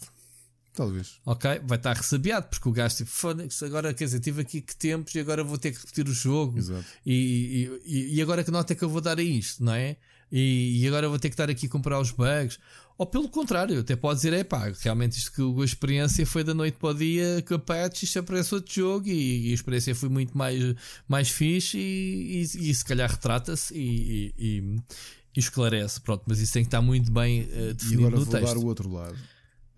[0.74, 1.20] Talvez.
[1.26, 1.60] Ok?
[1.64, 5.14] Vai estar ressabiado, porque o gajo tipo, foda-se, agora quer dizer, tive aqui que tempos
[5.14, 6.58] e agora vou ter que repetir o jogo.
[6.58, 6.84] Exato.
[7.04, 9.96] E, e, e agora que nota é que eu vou dar a isto, não é?
[10.30, 12.58] E, e, agora vou ter que estar aqui a comprar os bugs.
[12.96, 16.54] Ou pelo contrário, até pode dizer, é pá, realmente isto que a experiência foi da
[16.54, 19.94] noite para o dia, que a patch isto aparece outro jogo e, e, a experiência
[19.94, 20.74] foi muito mais,
[21.06, 24.82] mais fixe e, e, e se calhar retrata-se e,
[25.34, 28.24] e esclarece, pronto, mas isso tem que estar muito bem uh, definido e agora no
[28.24, 28.54] vou texto.
[28.54, 29.16] dar o outro lado.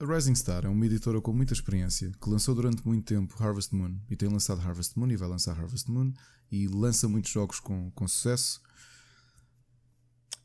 [0.01, 3.73] A Rising Star é uma editora com muita experiência que lançou durante muito tempo Harvest
[3.75, 6.13] Moon e tem lançado Harvest Moon e vai lançar Harvest Moon
[6.51, 8.61] e lança muitos jogos com, com sucesso.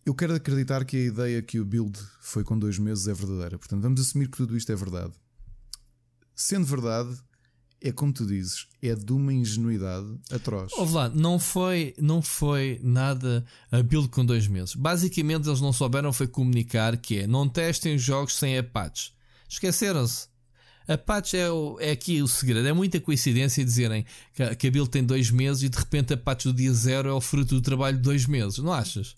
[0.06, 3.58] Eu quero acreditar que a ideia que o build foi com dois meses é verdadeira.
[3.58, 5.13] Portanto, vamos assumir que tudo isto é verdade.
[6.36, 7.19] Sendo verdade,
[7.81, 10.71] é como tu dizes, é de uma ingenuidade atroz.
[10.73, 14.75] Ouve lá, não foi, não foi nada a com dois meses.
[14.75, 19.11] Basicamente, eles não souberam foi comunicar que é não testem os jogos sem a.
[19.47, 20.27] Esqueceram-se.
[20.87, 22.67] A patch é, o, é aqui o segredo.
[22.67, 26.17] É muita coincidência dizerem que, que a build tem dois meses e de repente a
[26.17, 28.57] patch do dia zero é o fruto do trabalho de dois meses.
[28.57, 29.15] Não achas?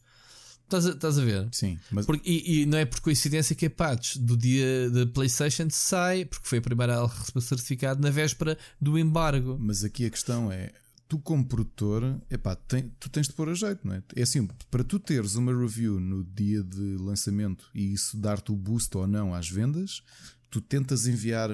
[0.72, 1.50] Estás a, estás a ver?
[1.52, 1.78] Sim.
[1.92, 2.06] Mas...
[2.06, 6.24] Porque, e, e, não é por coincidência que a patch do dia da PlayStation sai,
[6.24, 9.58] porque foi a primeira a receber certificado na véspera do embargo.
[9.60, 10.72] Mas aqui a questão é:
[11.10, 14.04] tu, como produtor, epá, tem, tu tens de pôr a jeito, não é?
[14.16, 18.56] É assim, para tu teres uma review no dia de lançamento e isso dar-te o
[18.56, 20.02] boost ou não às vendas,
[20.50, 21.52] tu tentas enviar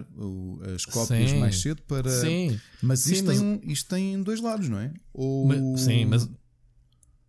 [0.75, 2.21] as cópias sim, mais cedo para.
[2.21, 2.60] Sim.
[2.84, 3.39] Mas, sim, isto, mas...
[3.39, 4.93] Tem um, isto tem dois lados, não é?
[5.12, 5.47] Ou...
[5.47, 6.30] Mas, sim, mas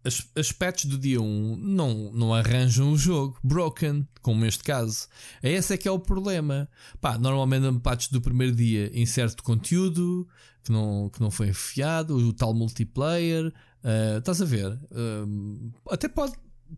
[0.04, 5.08] as, as patches do dia 1 não, não arranjam o jogo broken, como neste caso.
[5.42, 6.68] Esse é que é o problema.
[7.00, 10.26] Pá, normalmente patches do primeiro dia inserto conteúdo
[10.62, 13.52] que não, que não foi enfiado, o tal multiplayer.
[13.82, 14.72] Uh, estás a ver?
[14.90, 16.34] Uh, até pode,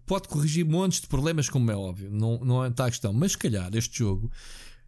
[0.07, 3.13] pode corrigir montes de problemas, como é óbvio, não, não está a questão.
[3.13, 4.31] Mas se calhar este jogo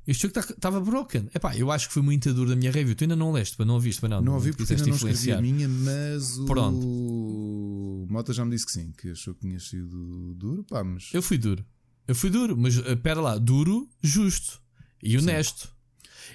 [0.06, 1.28] este jogo estava tá, broken.
[1.34, 2.94] Epá, eu acho que foi muito duro da minha review.
[2.94, 4.22] Tu ainda não leste, mas não ouviste, para não.
[4.22, 8.06] Não ouvi porque ainda não escrevi a minha, mas o Pronto.
[8.10, 10.64] Mota já me disse que sim, que achou que tinha sido duro.
[10.64, 11.10] Pá, mas...
[11.12, 11.64] Eu fui duro.
[12.06, 14.60] Eu fui duro, mas espera lá, duro, justo
[15.02, 15.68] e honesto.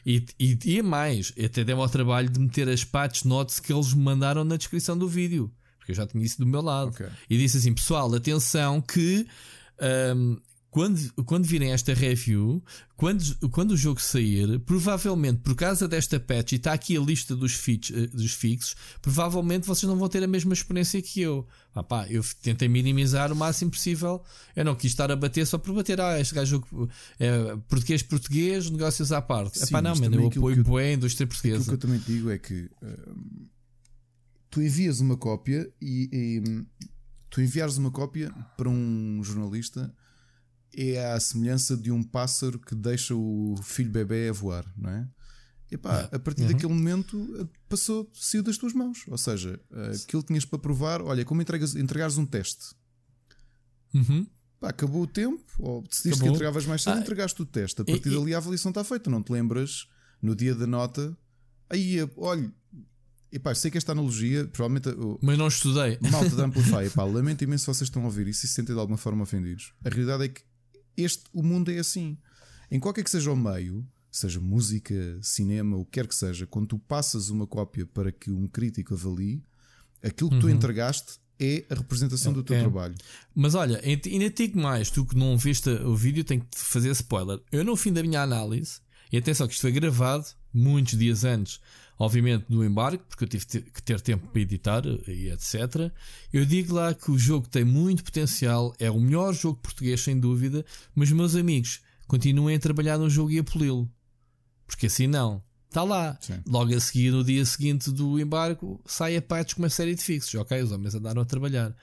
[0.06, 3.94] E, e, e mais, até deu ao trabalho de meter as patch notes que eles
[3.94, 6.90] me mandaram na descrição do vídeo, porque eu já tinha isso do meu lado.
[6.90, 7.08] Okay.
[7.30, 9.28] E disse assim: pessoal, atenção que
[10.16, 10.38] um,
[10.70, 12.64] quando, quando virem esta review,
[12.96, 17.36] quando, quando o jogo sair, provavelmente por causa desta patch, e está aqui a lista
[17.36, 21.48] dos, fix, eh, dos fixos, provavelmente vocês não vão ter a mesma experiência que eu.
[21.74, 24.24] Ah, pá, eu tentei minimizar o máximo possível.
[24.56, 26.02] Eu não quis estar a bater só por bater.
[26.02, 26.64] Ah, este gajo
[27.20, 29.60] é português-português, negócios à parte.
[29.60, 31.62] Sim, Epá, não, mano, eu apoio eu, a indústria portuguesa.
[31.62, 32.70] O que eu também digo é que.
[32.82, 33.48] Uh,
[34.50, 36.66] tu envias uma cópia e, e
[37.30, 39.94] tu enviares uma cópia para um jornalista
[40.78, 45.08] é a semelhança de um pássaro que deixa o filho bebê a voar, não é?
[45.70, 46.48] Epá, a partir uhum.
[46.48, 49.04] daquele momento eh, passou, saiu das tuas mãos.
[49.08, 49.60] Ou seja,
[49.94, 52.74] aquilo que tinhas para provar, olha, como entregas, entregares um teste.
[53.94, 54.26] Uhum.
[54.60, 56.28] Pá, acabou o tempo, ou decidiste acabou.
[56.28, 57.82] que entregavas mais cedo, ah, entregaste o teste.
[57.82, 59.10] A partir e, dali a avaliação está feita.
[59.10, 59.88] Não te lembras
[60.22, 61.16] no dia da nota.
[61.70, 62.50] Aí, olha,
[63.32, 64.90] epá, sei que esta analogia, provavelmente.
[65.22, 66.00] Mas não estudei.
[66.10, 68.74] Malta da Amplify, epá, lamento imenso se vocês estão a ouvir isso e se sentem
[68.74, 69.74] de alguma forma ofendidos.
[69.84, 70.42] A realidade é que
[70.98, 72.18] este, o mundo é assim.
[72.70, 76.68] Em qualquer que seja o meio, seja música, cinema, o que quer que seja, quando
[76.68, 79.44] tu passas uma cópia para que um crítico avalie,
[80.04, 80.42] aquilo que uhum.
[80.42, 82.60] tu entregaste é a representação do teu é.
[82.60, 82.96] trabalho.
[83.34, 86.90] Mas olha, ainda digo mais, tu que não viste o vídeo, tenho que te fazer
[86.92, 87.40] spoiler.
[87.52, 88.80] Eu, no fim da minha análise,
[89.12, 91.60] e atenção que isto foi gravado muitos dias antes,
[91.98, 95.92] obviamente, do embarque, porque eu tive que ter tempo para editar e etc.
[96.32, 100.20] Eu digo lá que o jogo tem muito potencial, é o melhor jogo português, sem
[100.20, 103.90] dúvida, mas meus amigos continuem a trabalhar no jogo e a poli-lo.
[104.66, 105.42] Porque assim não.
[105.70, 106.18] Está lá.
[106.22, 106.42] Sim.
[106.48, 110.04] Logo a seguir, no dia seguinte do embargo, sai a patch com uma série de
[110.04, 110.34] fixos.
[110.36, 111.76] Ok, os homens andaram a trabalhar.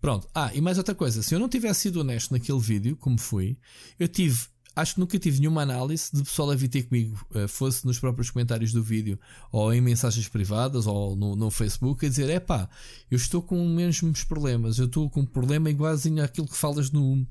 [0.00, 0.28] Pronto.
[0.34, 1.22] Ah, e mais outra coisa.
[1.22, 3.58] Se eu não tivesse sido honesto naquele vídeo, como fui,
[3.98, 4.38] eu tive.
[4.76, 7.98] Acho que nunca tive nenhuma análise de pessoal a vir ter comigo, eh, fosse nos
[7.98, 9.18] próprios comentários do vídeo,
[9.52, 12.68] ou em mensagens privadas, ou no, no Facebook, a dizer: é pá,
[13.10, 16.90] eu estou com os mesmos problemas, eu estou com um problema igualzinho àquilo que falas
[16.90, 17.24] no,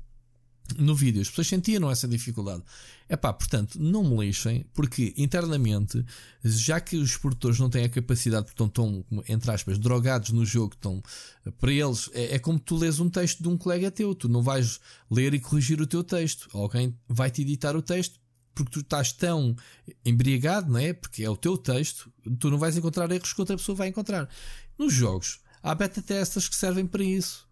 [0.78, 1.20] no vídeo.
[1.20, 2.62] As pessoas sentiam essa dificuldade.
[3.08, 6.04] É pá, portanto, não me lixem, porque internamente,
[6.42, 10.74] já que os produtores não têm a capacidade, porque estão, entre aspas, drogados no jogo,
[10.74, 11.02] estão,
[11.58, 14.14] para eles, é, é, como tu lês um texto de um colega teu.
[14.14, 16.48] Tu não vais ler e corrigir o teu texto.
[16.52, 18.18] Alguém vai te editar o texto
[18.54, 19.56] porque tu estás tão
[20.04, 20.92] embriagado, não é?
[20.92, 24.28] Porque é o teu texto, tu não vais encontrar erros que outra pessoa vai encontrar.
[24.78, 27.43] Nos jogos, há beta testas que servem para isso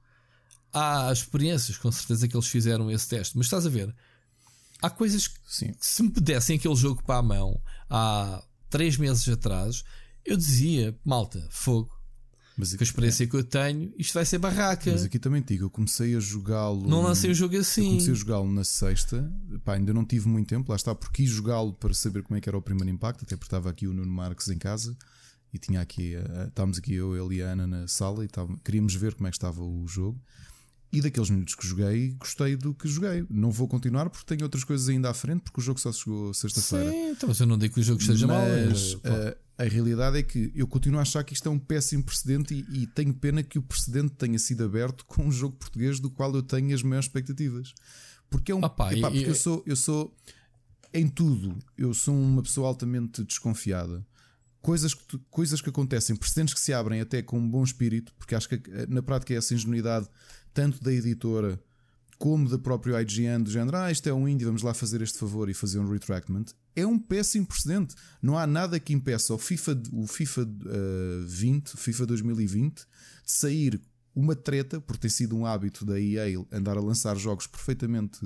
[0.72, 3.94] há experiências, com certeza que eles fizeram esse teste, mas estás a ver,
[4.80, 5.72] há coisas que, Sim.
[5.78, 9.84] se me dessem aquele jogo para a mão há três meses atrás,
[10.24, 11.90] eu dizia, malta, fogo.
[12.56, 13.26] Mas com a experiência é.
[13.26, 14.90] que eu tenho, isto vai ser barraca.
[14.92, 16.86] Mas aqui também te digo, eu comecei a jogá-lo.
[16.86, 17.88] Não lancei o jogo assim.
[17.88, 19.32] comecei a jogá-lo na sexta,
[19.64, 22.40] pá, ainda não tive muito tempo, lá está, porque quis jogá-lo para saber como é
[22.40, 24.96] que era o primeiro impacto, até porque estava aqui o Nuno Marques em casa
[25.52, 26.14] e tinha aqui,
[26.48, 28.28] estávamos aqui eu, ele e a Ana na sala e
[28.64, 30.20] queríamos ver como é que estava o jogo.
[30.92, 33.24] E daqueles minutos que joguei, gostei do que joguei.
[33.30, 36.34] Não vou continuar porque tenho outras coisas ainda à frente, porque o jogo só chegou
[36.34, 36.90] sexta-feira.
[36.90, 38.42] Sim, então você não digo que o jogo esteja mal.
[38.68, 38.98] Mas
[39.56, 42.52] a, a, realidade é que eu continuo a achar que isto é um péssimo precedente
[42.52, 46.10] e, e, tenho pena que o precedente tenha sido aberto com um jogo português do
[46.10, 47.72] qual eu tenho as maiores expectativas.
[48.28, 48.62] Porque é um.
[48.62, 50.14] Opa, epá, e, porque eu sou, eu sou.
[50.92, 54.04] Em tudo, eu sou uma pessoa altamente desconfiada
[54.62, 58.34] coisas que, coisas que acontecem, precedentes que se abrem até com um bom espírito, porque
[58.34, 60.08] acho que na prática é essa ingenuidade
[60.52, 61.60] tanto da editora
[62.18, 65.18] como da própria IGN, do género, ah, isto é um indie, vamos lá fazer este
[65.18, 67.96] favor e fazer um retractment, é um péssimo precedente.
[68.22, 72.84] Não há nada que impeça o FIFA, o FIFA uh, 20, o FIFA 2020, de
[73.26, 73.80] sair
[74.14, 78.20] uma treta, por ter sido um hábito da EA andar a lançar jogos perfeitamente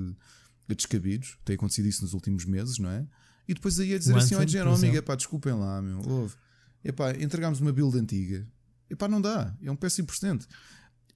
[0.68, 3.06] descabidos, tem acontecido isso nos últimos meses, não é?
[3.48, 6.34] E depois aí a dizer assim, ó, IGN, oh, amiga, pá, desculpem lá, meu, ouve,
[6.84, 8.46] epá, entregámos uma build antiga,
[8.90, 10.46] epá, não dá, é um péssimo precedente.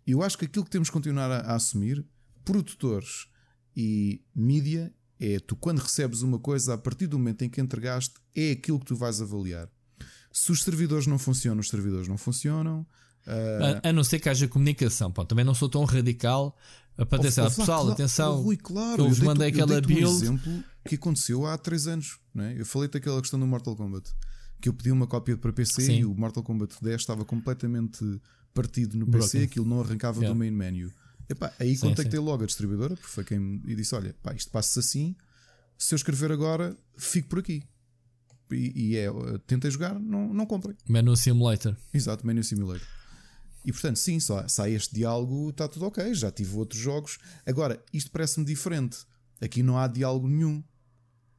[0.06, 2.04] Eu acho que aquilo que temos que continuar a, a assumir,
[2.44, 3.28] produtores
[3.76, 8.14] e mídia, é tu quando recebes uma coisa, a partir do momento em que entregaste,
[8.34, 9.68] é aquilo que tu vais avaliar.
[10.32, 12.86] Se os servidores não funcionam, os servidores não funcionam.
[13.26, 13.80] Uh...
[13.84, 15.12] A, a, não ser que haja comunicação.
[15.12, 16.56] Pô, também não sou tão radical
[16.96, 17.18] para.
[17.18, 18.42] Oh, pessoal, claro, atenção.
[18.42, 20.06] Rui, claro, eu vos mandei aquela build.
[20.06, 22.18] Um exemplo que aconteceu há 3 anos.
[22.34, 22.54] Né?
[22.56, 24.10] Eu falei daquela questão do Mortal Kombat.
[24.60, 25.98] Que eu pedi uma cópia para PC Sim.
[26.00, 28.04] e o Mortal Kombat 10 estava completamente
[28.54, 29.42] partido no PC, Broken.
[29.42, 30.32] aquilo não arrancava yeah.
[30.32, 30.92] do main menu.
[31.28, 32.24] Epá, aí sim, contactei sim.
[32.24, 35.14] logo a distribuidora, porque foi quem e disse: Olha, pá, isto passa assim.
[35.78, 37.62] Se eu escrever agora, fico por aqui.
[38.50, 39.08] E, e é,
[39.46, 40.76] tentei jogar, não, não comprei.
[40.88, 41.76] Menu Simulator.
[41.94, 42.86] Exato, Menu Simulator.
[43.64, 46.12] E portanto, sim, só sai este diálogo, está tudo ok.
[46.14, 47.18] Já tive outros jogos.
[47.46, 48.98] Agora, isto parece-me diferente.
[49.40, 50.62] Aqui não há diálogo nenhum.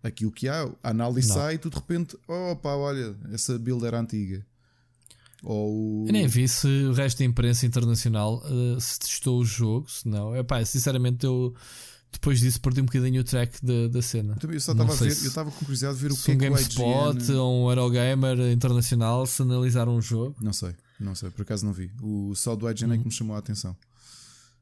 [0.03, 1.35] Aqui o que há, a análise não.
[1.35, 4.45] sai e tu de repente, opa, olha, essa build era antiga.
[5.43, 6.05] Ou...
[6.07, 10.07] Eu nem vi se o resto da imprensa internacional uh, se testou o jogo, se
[10.07, 10.35] não.
[10.35, 11.55] Epá, sinceramente, eu
[12.11, 14.37] depois disso perdi um bocadinho o track da, da cena.
[14.41, 16.33] Eu, só estava a ver, se, eu estava com curiosidade de ver o que um
[16.33, 17.35] é GameSpot IGN...
[17.37, 20.35] ou um Eurogamer internacional se analisaram um jogo.
[20.39, 21.89] Não sei, não sei, por acaso não vi.
[22.01, 22.93] O só do IGN uhum.
[22.93, 23.75] é que me chamou a atenção.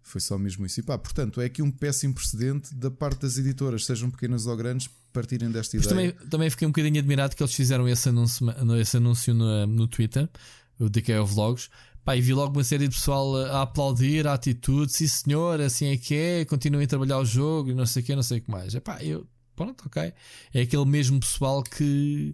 [0.02, 0.80] Foi só mesmo isso.
[0.80, 4.56] E pá, portanto, é aqui um péssimo precedente da parte das editoras, sejam pequenas ou
[4.56, 6.13] grandes, partirem desta Mas ideia.
[6.13, 8.48] Também, também fiquei um bocadinho admirado que eles fizeram esse anúncio,
[8.80, 10.30] esse anúncio no, no Twitter
[10.80, 11.70] o DK Vlogs.
[12.04, 15.88] Pá, e vi logo uma série de pessoal a, aplaudir a atitude, sim senhor, assim
[15.88, 18.39] é que é, continuem a trabalhar o jogo e não sei o que, não sei
[18.39, 18.74] o que mais.
[18.74, 20.13] É pá, eu, pronto, ok.
[20.54, 22.34] É aquele mesmo pessoal que,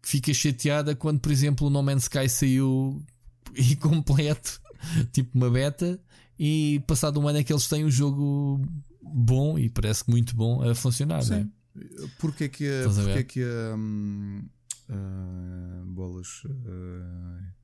[0.00, 3.02] que fica chateada quando, por exemplo, o No Man's Sky saiu
[3.56, 4.60] incompleto,
[5.12, 6.00] tipo uma beta,
[6.38, 8.64] e passado um ano é que eles têm um jogo
[9.02, 11.30] bom e parece muito bom a funcionar, Sim.
[11.30, 11.46] não é?
[12.18, 14.42] Porque é que a, porque é que a, um,
[14.88, 17.59] uh, bolas uh,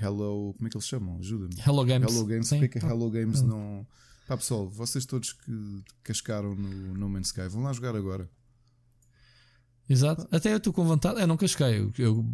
[0.00, 1.18] Hello, como é que eles chamam?
[1.18, 1.54] Ajuda-me.
[1.66, 2.12] Hello Games.
[2.12, 2.60] Hello Games, Sim.
[2.60, 3.86] porque é que a Hello Games não.
[4.26, 8.28] Pá pessoal, vocês todos que cascaram no No Man's Sky, vão lá jogar agora.
[9.88, 11.78] Exato, até eu estou com vontade, eu não casquei.
[11.78, 12.24] Eu, eu,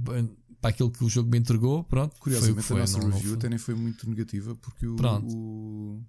[0.60, 2.16] para aquilo que o jogo me entregou, pronto.
[2.18, 6.02] Curiosamente, foi, a nossa não, review não até nem foi muito negativa, porque o, o.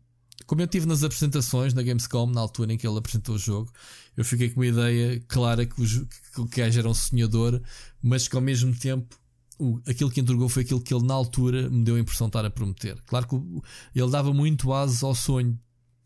[0.45, 3.71] Como eu tive nas apresentações na Gamescom, na altura em que ele apresentou o jogo,
[4.15, 7.61] eu fiquei com uma ideia clara que o, que o gajo era um sonhador,
[8.01, 9.17] mas que ao mesmo tempo
[9.59, 12.29] o, aquilo que entregou foi aquilo que ele na altura me deu a impressão de
[12.29, 13.01] estar a prometer.
[13.05, 13.61] Claro que o,
[13.95, 15.59] ele dava muito aso ao sonho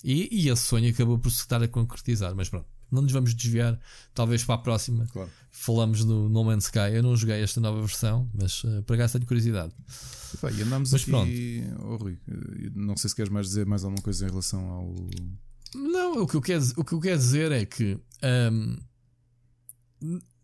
[0.03, 3.33] e, e esse sonho acabou por se estar a concretizar, mas pronto não nos vamos
[3.33, 3.79] desviar.
[4.13, 5.29] Talvez para a próxima claro.
[5.51, 6.93] falamos no No Man's Sky.
[6.93, 9.73] Eu não joguei esta nova versão, mas uh, para cá tenho curiosidade.
[10.43, 11.11] e andamos mas aqui.
[11.11, 11.31] Pronto.
[11.85, 14.95] Oh, Rui, eh, não sei se queres mais dizer mais alguma coisa em relação ao.
[15.75, 17.99] Não, o que eu quero, o que eu quero dizer é que
[18.51, 18.77] um,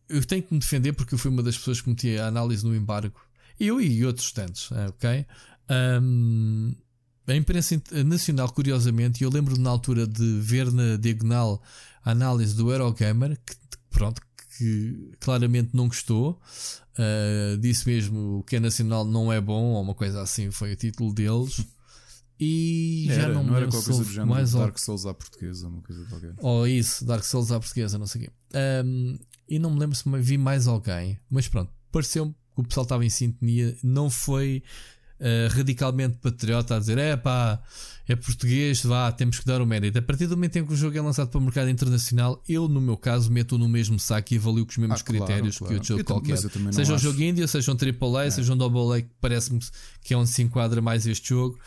[0.09, 2.65] eu tenho que me defender porque eu fui uma das pessoas que meti a análise
[2.65, 3.19] no embargo.
[3.59, 5.25] Eu e outros tantos, eh, ok?
[6.01, 6.73] Um,
[7.27, 11.61] a imprensa nacional, curiosamente, eu lembro na altura de ver na diagonal
[12.03, 13.55] a análise do Eurogamer, que
[13.89, 14.21] pronto,
[14.57, 16.41] que claramente não gostou.
[16.93, 20.75] Uh, disse mesmo que é nacional não é bom, ou uma coisa assim, foi o
[20.75, 21.65] título deles.
[22.39, 25.67] E era, já não, não era qualquer coisa do género mais Dark Souls à portuguesa,
[25.67, 26.33] uma coisa qualquer.
[26.39, 28.31] Ou isso, Dark Souls à portuguesa, não sei o quê.
[28.85, 32.83] Um, e não me lembro se vi mais alguém, mas pronto, pareceu-me que o pessoal
[32.83, 34.63] estava em sintonia, não foi
[35.19, 37.61] uh, radicalmente patriota a dizer é pá,
[38.07, 39.97] é português, vá, temos que dar o mérito.
[39.97, 42.67] A partir do momento em que o jogo é lançado para o mercado internacional, eu,
[42.67, 45.73] no meu caso, meto no mesmo saco e avalio com os mesmos ah, critérios claro,
[45.73, 46.37] que o jogo qualquer.
[46.37, 47.03] Seja um acho...
[47.03, 48.29] jogo indie, seja um AAA, é.
[48.29, 49.59] seja um AA, que parece-me
[50.03, 51.57] que é onde se enquadra mais este jogo.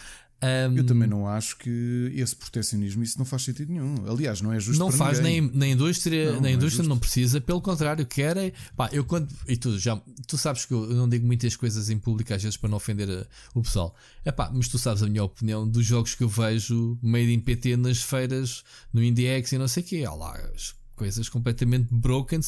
[0.43, 3.95] Um, eu também não acho que esse protecionismo isso não faz sentido nenhum.
[4.07, 4.79] Aliás, não é justo.
[4.79, 5.41] Não faz ninguém.
[5.41, 8.53] nem na indústria, não, na indústria não, é não, precisa, pelo contrário, quer é.
[8.77, 9.33] Pá, eu quando.
[9.49, 12.57] E tu, já, tu sabes que eu não digo muitas coisas em público às vezes
[12.59, 13.97] para não ofender a, o pessoal.
[14.27, 17.41] É pá, mas tu sabes a minha opinião dos jogos que eu vejo made in
[17.41, 20.05] PT nas feiras, no IndieX e não sei o quê.
[20.07, 20.39] Há lá
[20.95, 22.41] coisas completamente broken,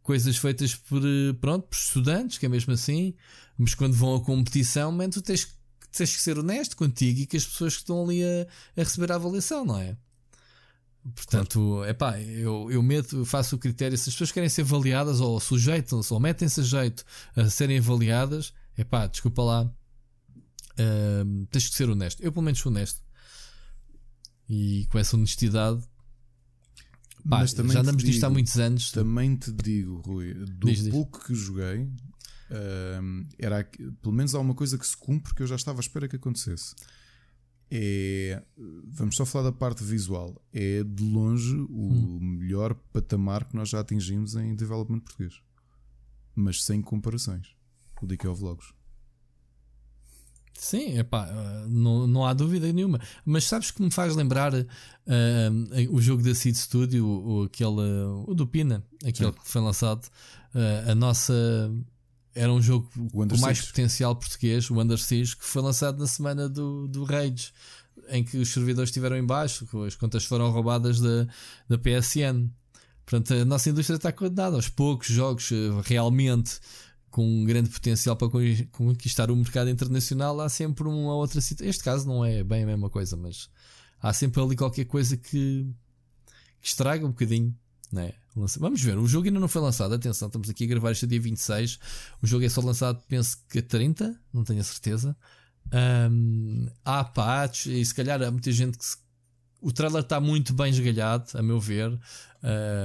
[0.00, 1.02] coisas feitas por,
[1.40, 3.14] pronto, por estudantes, que é mesmo assim.
[3.58, 5.56] Mas quando vão a competição, man, tu tens que
[5.92, 8.46] tens que ser honesto contigo e que as pessoas que estão ali a,
[8.76, 9.96] a receber a avaliação, não é?
[11.14, 13.96] Portanto, é pá, eu, eu meto, faço o critério.
[13.96, 17.04] Se as pessoas querem ser avaliadas ou sujeitam-se ou metem-se a jeito
[17.36, 22.20] a serem avaliadas, é pá, desculpa lá, uh, tens que ser honesto.
[22.22, 23.06] Eu, pelo menos, sou honesto
[24.48, 25.82] e com essa honestidade.
[27.28, 28.92] Pá, já andamos disto há muitos anos.
[28.92, 31.26] Também te digo, Rui, do diz, pouco diz.
[31.26, 31.88] que joguei,
[32.50, 33.64] Uh, era
[34.00, 36.16] pelo menos há uma coisa que se cumpre que eu já estava à espera que
[36.16, 36.74] acontecesse.
[37.68, 38.40] É,
[38.86, 40.40] vamos só falar da parte visual.
[40.52, 42.18] É de longe o hum.
[42.20, 45.40] melhor patamar que nós já atingimos em development português,
[46.34, 47.54] mas sem comparações.
[48.00, 48.76] O DK Vlogs.
[50.58, 51.26] Sim, epá,
[51.68, 53.00] não, não há dúvida nenhuma.
[53.24, 54.66] Mas sabes que me faz lembrar uh,
[55.90, 57.80] o jogo da Seed Studio, o, aquele,
[58.26, 59.38] o do Pina, aquele Sim.
[59.38, 60.06] que foi lançado.
[60.54, 61.70] Uh, a nossa
[62.36, 66.48] era um jogo com mais potencial português, o Under Siege, que foi lançado na semana
[66.50, 67.50] do, do Rage,
[68.10, 71.26] em que os servidores estiveram em baixo, as contas foram roubadas da,
[71.66, 72.48] da PSN.
[73.06, 76.60] Portanto, a nossa indústria está condenada aos poucos jogos eh, realmente
[77.10, 78.28] com um grande potencial para
[78.70, 80.38] conquistar o mercado internacional.
[80.38, 81.70] Há sempre uma outra situação.
[81.70, 83.48] Este caso não é bem a mesma coisa, mas
[84.02, 85.66] há sempre ali qualquer coisa que,
[86.60, 87.56] que estraga um bocadinho,
[87.90, 88.12] não é?
[88.58, 89.94] Vamos ver, o jogo ainda não foi lançado.
[89.94, 91.78] Atenção, estamos aqui a gravar este dia 26.
[92.22, 95.16] O jogo é só lançado, penso que a 30, não tenho a certeza.
[96.10, 98.98] Um, há patch e se calhar há muita gente que se...
[99.58, 101.98] O trailer está muito bem esgalhado, a meu ver,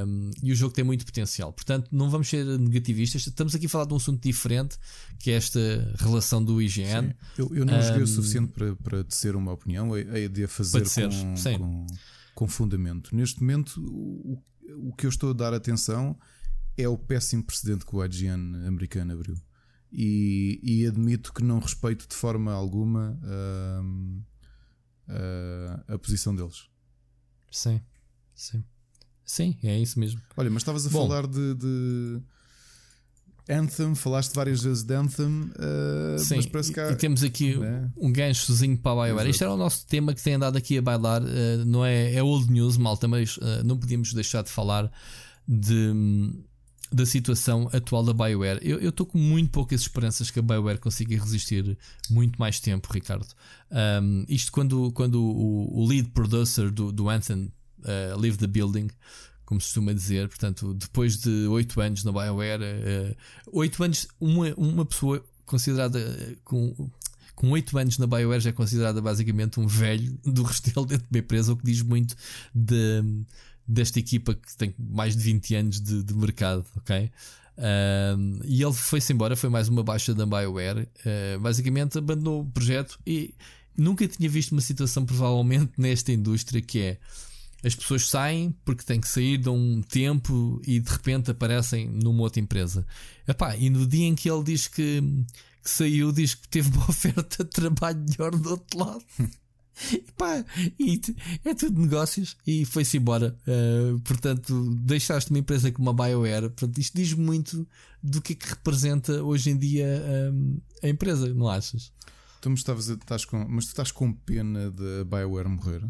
[0.07, 1.51] um, e o jogo tem muito potencial.
[1.51, 3.27] Portanto, não vamos ser negativistas.
[3.27, 4.77] Estamos aqui a falar de um assunto diferente,
[5.19, 5.59] que é esta
[5.99, 7.13] relação do IGN.
[7.37, 10.45] Eu, eu, não um, joguei o suficiente para, para tecer uma opinião, é, é de
[10.45, 11.87] a fazer com, com,
[12.33, 13.13] com, fundamento.
[13.15, 14.41] Neste momento, o,
[14.77, 16.17] o que eu estou a dar atenção
[16.77, 19.35] é o péssimo precedente que o IGN americano abriu.
[19.91, 24.23] E, e admito que não respeito de forma alguma uh,
[25.09, 26.69] uh, a posição deles.
[27.51, 27.81] Sim,
[28.33, 28.63] sim.
[29.25, 30.21] Sim, é isso mesmo.
[30.35, 32.21] Olha, mas estavas a Bom, falar de, de,
[33.49, 37.57] Anthem, falaste várias vezes de Anthem, uh, Sim, mas parece que há, e, temos aqui
[37.57, 37.89] né?
[37.97, 39.29] um ganchozinho para a BioWare.
[39.29, 42.23] Isto era o nosso tema que tem andado aqui a bailar, uh, não é, é
[42.23, 44.91] old news, malta, mas uh, não podíamos deixar de falar
[45.47, 45.91] de,
[46.91, 48.59] da situação atual da BioWare.
[48.61, 51.77] Eu estou com muito poucas esperanças que a BioWare consiga resistir
[52.09, 53.27] muito mais tempo, Ricardo.
[53.71, 57.51] Um, isto quando, quando o, o lead producer do, do Anthem
[58.19, 58.89] leave the building
[59.51, 60.29] como se costuma dizer.
[60.29, 63.15] Portanto, depois de 8 anos na BioWare, uh,
[63.51, 66.89] 8 anos, uma, uma pessoa considerada uh, com.
[67.33, 71.19] Com 8 anos na BioWare já é considerada basicamente um velho do restelo dentro de
[71.19, 72.15] empresa, o que diz muito
[72.53, 73.01] de,
[73.67, 77.09] desta equipa que tem mais de 20 anos de, de mercado, ok?
[77.57, 80.81] Uh, e ele foi-se embora, foi mais uma baixa da BioWare.
[80.83, 83.33] Uh, basicamente abandonou o projeto e
[83.75, 86.97] nunca tinha visto uma situação, provavelmente, nesta indústria que é
[87.63, 92.23] as pessoas saem porque têm que sair de um tempo e de repente aparecem numa
[92.23, 92.85] outra empresa.
[93.27, 95.01] Epá, e no dia em que ele diz que,
[95.63, 99.05] que saiu, diz que teve uma oferta de trabalho melhor do outro lado.
[99.93, 100.45] Epá,
[100.79, 101.01] e
[101.45, 103.37] é tudo negócios e foi-se embora.
[103.47, 106.49] Uh, portanto, deixaste uma empresa como a BioWare.
[106.49, 107.67] Portanto, isto diz muito
[108.01, 109.87] do que é que representa hoje em dia
[110.33, 111.91] um, a empresa, não achas?
[112.41, 115.83] Tu me estavas a, estás com, mas tu estás com pena de BioWare morrer?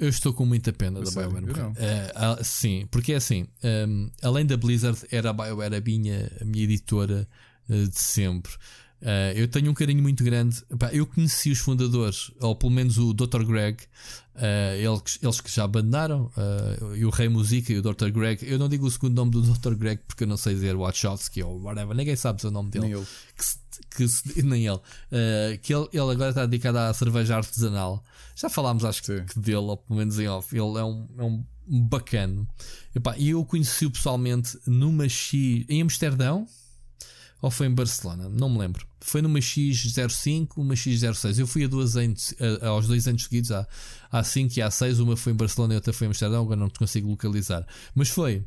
[0.00, 1.44] Eu estou com muita pena da BioWare.
[1.44, 6.32] Uh, uh, sim, porque é assim: um, além da Blizzard, era a BioWare a minha,
[6.40, 7.28] a minha editora
[7.68, 8.52] uh, de sempre.
[9.02, 10.62] Uh, eu tenho um carinho muito grande.
[10.92, 13.44] eu conheci os fundadores, ou pelo menos o Dr.
[13.44, 13.78] Greg,
[14.40, 18.10] uh, eles, eles, que já abandonaram, uh, e o Rei Musica e o Dr.
[18.10, 18.44] Greg.
[18.48, 19.74] Eu não digo o segundo nome do Dr.
[19.74, 22.86] Greg porque eu não sei dizer Wachowski ou whatever, ninguém sabe o nome dele.
[22.86, 23.06] Nem ele.
[23.96, 24.80] Que, que, nem ele.
[25.62, 28.02] que ele, ele agora está dedicado à cerveja artesanal.
[28.34, 30.56] Já falámos, acho que dele, ou pelo menos em off.
[30.56, 32.48] Ele é um, é um bacano.
[33.18, 36.46] E eu conheci-o pessoalmente numa X em Amsterdão
[37.40, 38.86] ou foi em Barcelona, não me lembro.
[39.00, 41.38] Foi numa X05, uma X06.
[41.38, 43.66] Eu fui a duas anos, a, aos dois anos seguidos, há,
[44.10, 45.00] há 5 e há 6.
[45.00, 47.66] Uma foi em Barcelona e outra foi em Amsterdão, agora não te consigo localizar.
[47.94, 48.44] Mas foi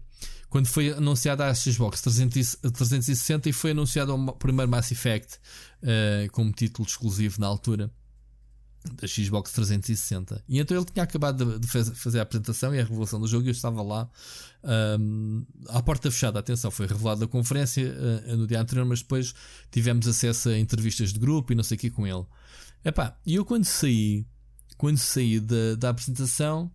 [0.49, 5.39] quando foi anunciada a Xbox 360 e foi anunciado o primeiro Mass Effect
[5.81, 7.91] uh, como título exclusivo na altura
[8.91, 10.43] da Xbox 360.
[10.47, 13.49] E então ele tinha acabado de, fazer a apresentação e a revelação do jogo e
[13.49, 14.09] eu estava lá
[14.99, 16.39] um, à porta fechada.
[16.39, 19.33] Atenção, foi revelada a conferência uh, no dia anterior, mas depois
[19.71, 22.25] tivemos acesso a entrevistas de grupo e não sei o que com ele.
[23.25, 24.25] E eu quando saí,
[24.77, 26.69] quando saí da, da apresentação,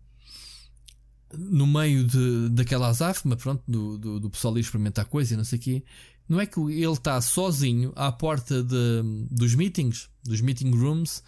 [1.37, 5.45] no meio de, daquela azáfama, pronto, do, do, do pessoal ir experimentar coisa e não
[5.45, 5.85] sei o quê,
[6.29, 11.23] não é que ele está sozinho à porta de, dos meetings, dos meeting rooms,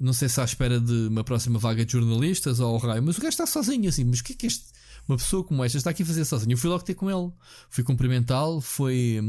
[0.00, 3.20] não sei se à espera de uma próxima vaga de jornalistas ou raio, mas o
[3.20, 4.04] gajo está sozinho assim.
[4.04, 4.64] Mas o que é que este.
[5.08, 6.52] Uma pessoa como esta está aqui a fazer sozinho.
[6.52, 7.32] Eu fui logo ter com ele,
[7.70, 9.20] fui cumprimentá-lo, fui.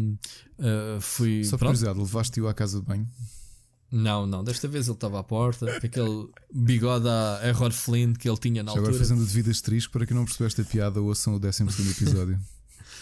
[0.59, 3.07] Uh, fui Só por curiosidade, levaste-o à casa de banho?
[3.91, 8.29] Não, não, desta vez ele estava à porta, com aquele bigode a Error Flint que
[8.29, 8.95] ele tinha na Já altura.
[8.95, 12.39] Agora fazendo de vida asterisco para que não percebeste a piada, ouçam o 12 episódio.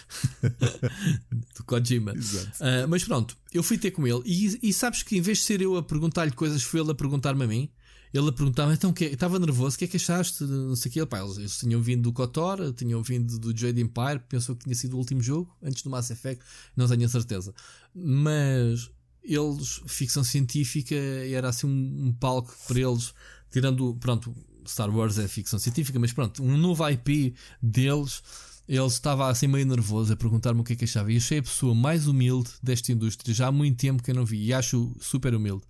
[1.56, 2.14] do Kojima.
[2.14, 5.44] Uh, mas pronto, eu fui ter com ele e, e sabes que em vez de
[5.46, 7.70] ser eu a perguntar-lhe coisas, foi ele a perguntar-me a mim.
[8.14, 10.44] Ele a perguntar-me, então que estava nervoso, o que é que achaste?
[10.46, 11.06] Não sei o que.
[11.06, 14.76] Pá, eles, eles, tinham vindo do Kotor, tinham vindo do Jade Empire, pensou que tinha
[14.76, 16.44] sido o último jogo antes do Mass Effect,
[16.76, 17.54] não tenho a certeza.
[17.94, 18.90] Mas
[19.22, 23.14] eles, ficção científica, era assim um, um palco para eles,
[23.52, 24.34] tirando, pronto,
[24.66, 28.22] Star Wars é ficção científica, mas pronto, um novo IP deles
[28.68, 31.12] ele estava assim meio nervoso a perguntar-me o que é que achava.
[31.12, 33.34] E achei a pessoa mais humilde desta indústria.
[33.34, 34.46] Já há muito tempo que eu não vi.
[34.46, 35.64] E acho super humilde.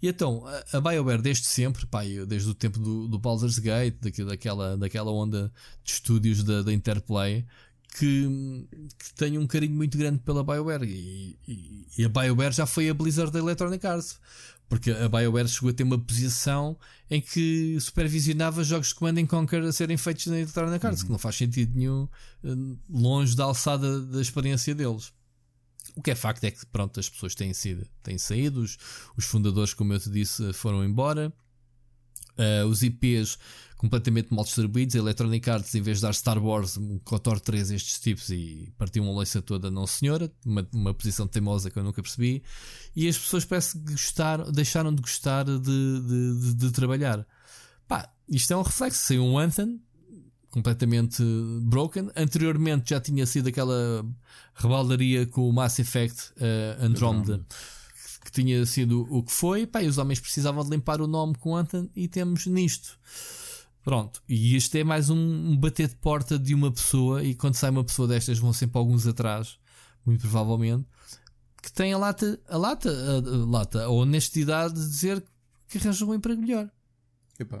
[0.00, 4.76] E então, a BioWare desde sempre, pá, desde o tempo do, do Baldur's Gate, daquela,
[4.76, 5.52] daquela onda
[5.84, 7.44] de estúdios da, da Interplay,
[7.96, 10.84] que, que tem um carinho muito grande pela BioWare.
[10.84, 14.18] E, e, e, a BioWare já foi a Blizzard da Electronic Arts.
[14.68, 16.76] Porque a BioWare chegou a ter uma posição
[17.10, 21.06] em que supervisionava jogos de Command Conquer a serem feitos na Electronic Arts, uhum.
[21.06, 22.06] que não faz sentido nenhum
[22.44, 22.48] eh,
[22.90, 25.12] longe da alçada da experiência deles.
[25.96, 28.76] O que é facto é que pronto, as pessoas têm sido, têm saído, os,
[29.16, 31.32] os fundadores, como eu te disse, foram embora.
[32.36, 33.36] Uh, os IPs
[33.78, 34.96] completamente mal distribuídos.
[34.96, 38.70] A Electronic Arts, em vez de dar Star Wars, um KOTOR 3 estes tipos e
[38.76, 42.42] partiu uma leiça toda, não senhora, uma, uma posição teimosa que eu nunca percebi.
[42.94, 47.24] E as pessoas parece que gostaram, deixaram de gostar de, de, de, de trabalhar.
[47.86, 49.06] Pá, isto é um reflexo.
[49.06, 49.80] Saiu um Anthem
[50.50, 51.22] completamente
[51.62, 52.10] broken.
[52.16, 54.04] Anteriormente já tinha sido aquela
[54.54, 57.46] rebaldaria com o Mass Effect uh, Andromeda.
[58.24, 61.36] Que tinha sido o que foi, pá, e os homens precisavam de limpar o nome
[61.36, 62.98] com Anthem e temos nisto.
[63.88, 67.70] Pronto, e isto é mais um, bater de porta de uma pessoa, e quando sai
[67.70, 69.58] uma pessoa destas, vão sempre alguns atrás
[70.04, 70.86] muito provavelmente,
[71.62, 75.24] que tem a lata, a lata, a, a lata, a honestidade de dizer
[75.70, 76.70] que arranjam um emprego melhor.
[77.40, 77.58] Epá,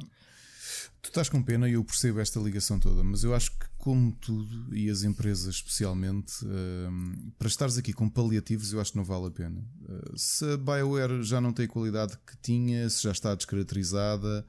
[1.00, 4.12] tu estás com pena e eu percebo esta ligação toda, mas eu acho que, como
[4.12, 9.04] tudo, e as empresas especialmente, uh, para estares aqui com paliativos, eu acho que não
[9.04, 9.64] vale a pena.
[9.80, 14.44] Uh, se a BioWare já não tem a qualidade que tinha, se já está descaracterizada,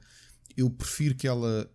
[0.56, 1.70] eu prefiro que ela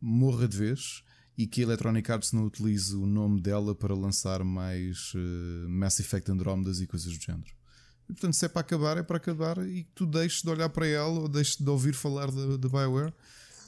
[0.00, 1.02] morra de vez
[1.36, 5.98] e que a Electronic Arts não utilize o nome dela para lançar mais uh, Mass
[6.00, 7.50] Effect Andromedas e coisas do género.
[8.08, 10.86] E, portanto, se é para acabar, é para acabar e tu deixes de olhar para
[10.86, 13.12] ela ou deixes de ouvir falar da BioWare.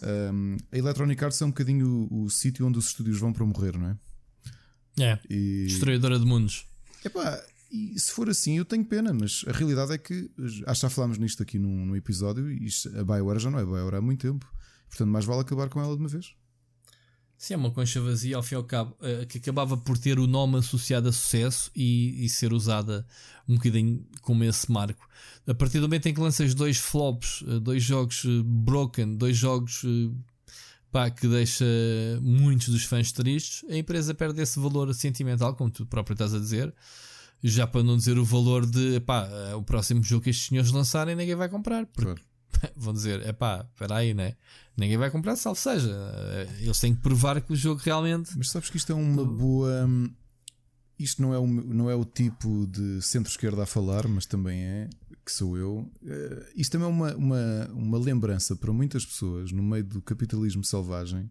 [0.03, 3.47] Um, a Electronic Arts é um bocadinho o, o sítio onde os estúdios vão para
[3.47, 3.97] morrer, não é?
[4.99, 5.19] É.
[5.31, 5.65] E...
[5.67, 6.67] Destruidora de mundos.
[7.05, 7.43] Epá,
[7.73, 10.31] e se for assim, eu tenho pena, mas a realidade é que
[10.67, 12.69] acho que já falámos nisto aqui num, num episódio e
[12.99, 14.47] a BioWare já não é BioWare há muito tempo.
[14.91, 16.35] Portanto, mais vale acabar com ela de uma vez.
[17.39, 20.19] Sim, é uma concha vazia ao fim e ao cabo, eh, que acabava por ter
[20.19, 23.05] o nome associado a sucesso e, e, ser usada
[23.49, 25.09] um bocadinho como esse marco.
[25.47, 29.37] A partir do momento em que lanças dois flops, eh, dois jogos eh, broken, dois
[29.37, 29.85] jogos
[30.93, 31.65] pá, que deixa
[32.21, 36.39] muitos dos fãs tristes, a empresa perde esse valor sentimental, como tu próprio estás a
[36.39, 36.73] dizer.
[37.43, 41.17] Já para não dizer o valor de pá, o próximo jogo que estes senhores lançarem,
[41.17, 41.87] ninguém vai comprar.
[41.87, 42.33] Porque claro.
[42.77, 44.37] vão dizer: é pá, espera aí, né?
[44.77, 45.91] Ninguém vai comprar, salvo seja.
[45.91, 48.37] Eh, eles têm que provar que o jogo realmente.
[48.37, 49.87] Mas sabes que isto é uma boa.
[49.87, 50.11] Hum,
[50.99, 54.89] isto não é, o, não é o tipo de centro-esquerda a falar, mas também é,
[55.25, 55.91] que sou eu.
[56.07, 60.65] Eh, isto também é uma, uma, uma lembrança para muitas pessoas no meio do capitalismo
[60.65, 61.31] selvagem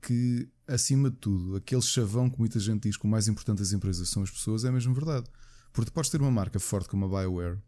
[0.00, 3.72] que, acima de tudo, aquele chavão que muita gente diz que o mais importante das
[3.72, 5.26] empresas são as pessoas é mesmo verdade.
[5.72, 7.58] Porque podes ter uma marca forte como a BioWare,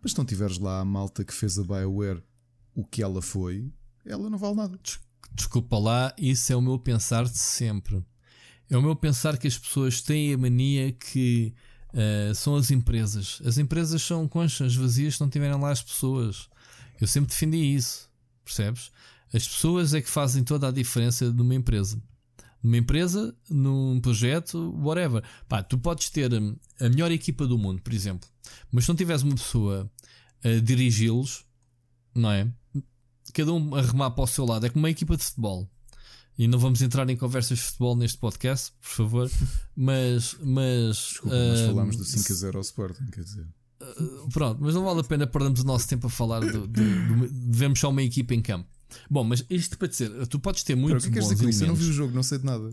[0.00, 2.22] mas se não tiveres lá a malta que fez a BioWare
[2.74, 3.70] o que ela foi,
[4.04, 4.78] ela não vale nada.
[5.34, 8.04] Desculpa lá, isso é o meu pensar de sempre.
[8.68, 11.54] É o meu pensar que as pessoas têm a mania que
[11.92, 13.40] uh, são as empresas.
[13.44, 16.48] As empresas são conchas vazias se não tiverem lá as pessoas.
[17.00, 18.10] Eu sempre defendi isso,
[18.44, 18.90] percebes?
[19.32, 22.00] As pessoas é que fazem toda a diferença numa empresa.
[22.62, 25.22] Numa empresa, num projeto, whatever.
[25.48, 28.28] Pá, tu podes ter hum, a melhor equipa do mundo, por exemplo,
[28.70, 29.90] mas se não tiveres uma pessoa
[30.44, 31.44] a dirigi-los,
[32.14, 32.48] não é?
[33.32, 34.66] cada um a remar para o seu lado.
[34.66, 35.68] É como uma equipa de futebol.
[36.38, 39.30] E não vamos entrar em conversas de futebol neste podcast, por favor.
[39.76, 40.36] Mas.
[40.42, 43.46] mas Desculpa, uh, mas falámos do 5 a 0 ao Sporting, quer dizer.
[43.80, 46.68] Uh, pronto, mas não vale a pena perdermos o nosso tempo a falar de, de,
[46.68, 48.68] de, vemos só uma equipa em campo.
[49.10, 51.64] Bom, mas isto para dizer, tu podes ter muitos Pera, o que é bons dizer
[51.64, 52.72] Eu não vi o jogo, não sei de nada.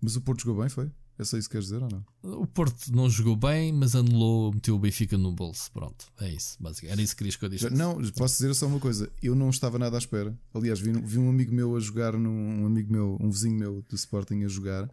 [0.00, 0.90] Mas o Porto jogou bem, foi?
[1.18, 2.04] É só isso que queres dizer ou não?
[2.40, 5.72] O Porto não jogou bem, mas anulou, meteu o Benfica no bolso.
[5.72, 6.56] Pronto, é isso.
[6.60, 6.92] Basicamente.
[6.92, 7.70] Era isso que querias que eu disse.
[7.70, 9.10] Não, posso dizer só uma coisa.
[9.22, 10.38] Eu não estava nada à espera.
[10.52, 13.82] Aliás, vi, vi um amigo meu a jogar, num, um amigo meu, um vizinho meu
[13.88, 14.90] do Sporting a jogar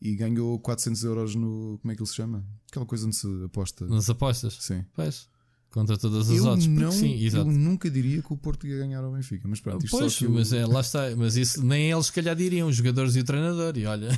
[0.00, 1.78] e ganhou 400 euros no.
[1.82, 2.44] Como é que ele se chama?
[2.70, 3.86] Aquela coisa onde se aposta.
[3.86, 4.58] Nas apostas?
[4.60, 4.84] Sim.
[4.94, 5.28] Pois.
[5.76, 6.66] Contra todas as eu odds.
[6.68, 7.46] Não, sim, exato.
[7.46, 9.46] Eu nunca diria que o Porto ia ganhar ao Benfica.
[9.46, 11.14] Mas pronto, isto pois, que mas é, lá está.
[11.14, 13.76] Mas isso nem eles, se calhar, diriam, os jogadores e o treinador.
[13.76, 14.08] E olha,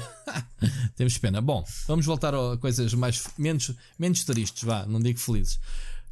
[0.94, 1.40] temos pena.
[1.40, 5.58] Bom, vamos voltar a coisas mais menos, menos tristes, vá, não digo felizes.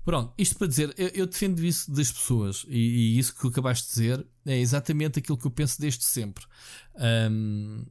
[0.04, 3.86] Pronto, isto para dizer, eu, eu defendo isso das pessoas e, e, isso que acabaste
[3.86, 6.44] de dizer é exatamente aquilo que eu penso desde sempre.
[7.30, 7.84] Um,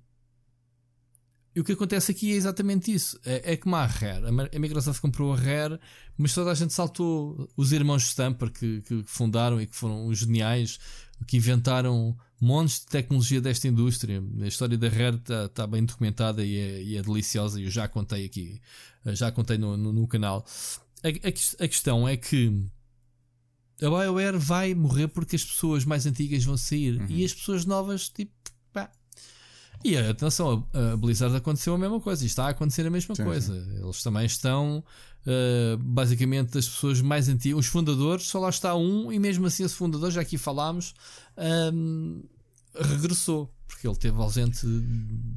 [1.55, 3.17] e o que acontece aqui é exatamente isso.
[3.25, 4.25] É, é como a Rare.
[4.53, 5.79] A Microsoft comprou a Rare,
[6.17, 7.49] mas toda a gente saltou.
[7.55, 10.77] Os irmãos Stamper que, que fundaram e que foram os geniais,
[11.25, 14.21] que inventaram montes de tecnologia desta indústria.
[14.41, 17.61] A história da Rare está tá bem documentada e é, e é, deliciosa.
[17.61, 18.59] E eu já contei aqui,
[19.05, 20.45] já contei no, no, no canal.
[21.01, 22.65] A, a, a questão é que
[23.81, 27.07] a BioWare vai morrer porque as pessoas mais antigas vão sair uhum.
[27.09, 28.33] e as pessoas novas, tipo,
[29.83, 33.23] e atenção, a Blizzard aconteceu a mesma coisa e está a acontecer a mesma sim,
[33.23, 33.53] coisa.
[33.53, 33.83] Sim.
[33.83, 34.83] Eles também estão,
[35.25, 39.63] uh, basicamente, as pessoas mais antigas, os fundadores, só lá está um, e mesmo assim
[39.63, 40.93] esse fundador, já aqui falámos,
[41.73, 42.23] um,
[42.73, 44.65] regressou, porque ele teve ausente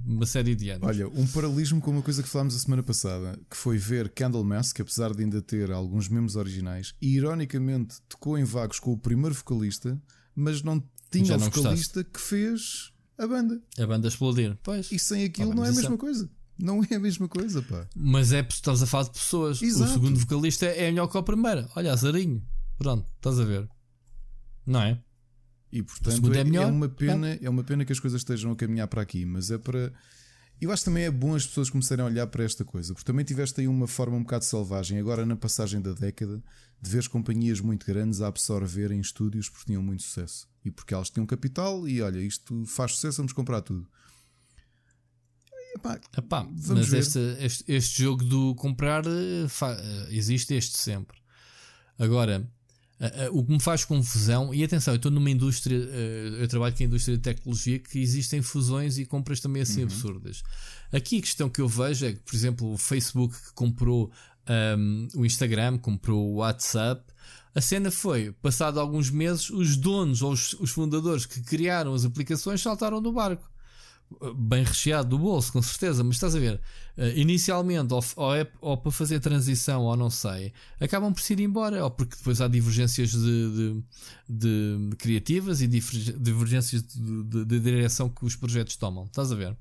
[0.07, 0.87] uma série de anos.
[0.87, 4.73] Olha, um paralelismo com uma coisa que falámos a semana passada, que foi ver Candlemass,
[4.73, 8.99] que apesar de ainda ter alguns membros originais, e ironicamente tocou em vagos com o
[8.99, 10.01] primeiro vocalista,
[10.35, 12.05] mas não tinha o vocalista gostaste.
[12.05, 13.61] que fez a banda.
[13.79, 14.57] A banda explodir.
[14.63, 14.91] Pois.
[14.93, 16.31] E sem aquilo não é a mesma coisa.
[16.59, 17.87] Não é a mesma coisa, pá.
[17.95, 19.63] Mas é estás a falar de pessoas.
[19.63, 19.91] Exato.
[19.91, 21.69] O segundo vocalista é melhor que o primeiro.
[21.77, 22.43] Olha, azarinho.
[22.79, 23.69] Pronto, estás a ver.
[24.67, 25.01] Não é?
[25.71, 27.39] E portanto é, é, melhor, é, uma pena, é.
[27.43, 29.93] é uma pena que as coisas estejam a caminhar para aqui, mas é para.
[30.61, 33.07] Eu acho que também é bom as pessoas começarem a olhar para esta coisa, porque
[33.07, 36.43] também tiveste aí uma forma um bocado selvagem, agora na passagem da década,
[36.81, 41.11] de ver companhias muito grandes a absorverem estúdios porque tinham muito sucesso e porque elas
[41.11, 43.89] tinham capital e olha, isto faz sucesso, vamos comprar tudo.
[45.75, 49.05] Epá, Epá, mas este, este, este, jogo do comprar
[50.11, 51.19] existe este sempre.
[51.99, 52.51] Agora,
[53.01, 56.49] Uh, uh, o que me faz confusão, e atenção, eu estou numa indústria, uh, eu
[56.49, 59.87] trabalho com a indústria de tecnologia que existem fusões e compras também assim uhum.
[59.87, 60.43] absurdas.
[60.93, 64.11] Aqui a questão que eu vejo é que, por exemplo, o Facebook que comprou
[64.77, 67.05] um, o Instagram, comprou o WhatsApp.
[67.55, 72.05] A cena foi, passado alguns meses, os donos ou os, os fundadores que criaram as
[72.05, 73.49] aplicações saltaram do barco
[74.35, 76.55] bem recheado do bolso, com certeza, mas estás a ver,
[76.97, 81.35] uh, inicialmente, ou, ou, é, ou, para fazer transição, ou não sei, acabam por se
[81.35, 83.83] ir embora, ou porque depois há divergências de, de,
[84.29, 89.57] de criativas e divergências de, de, direção que os projetos tomam, estás a ver?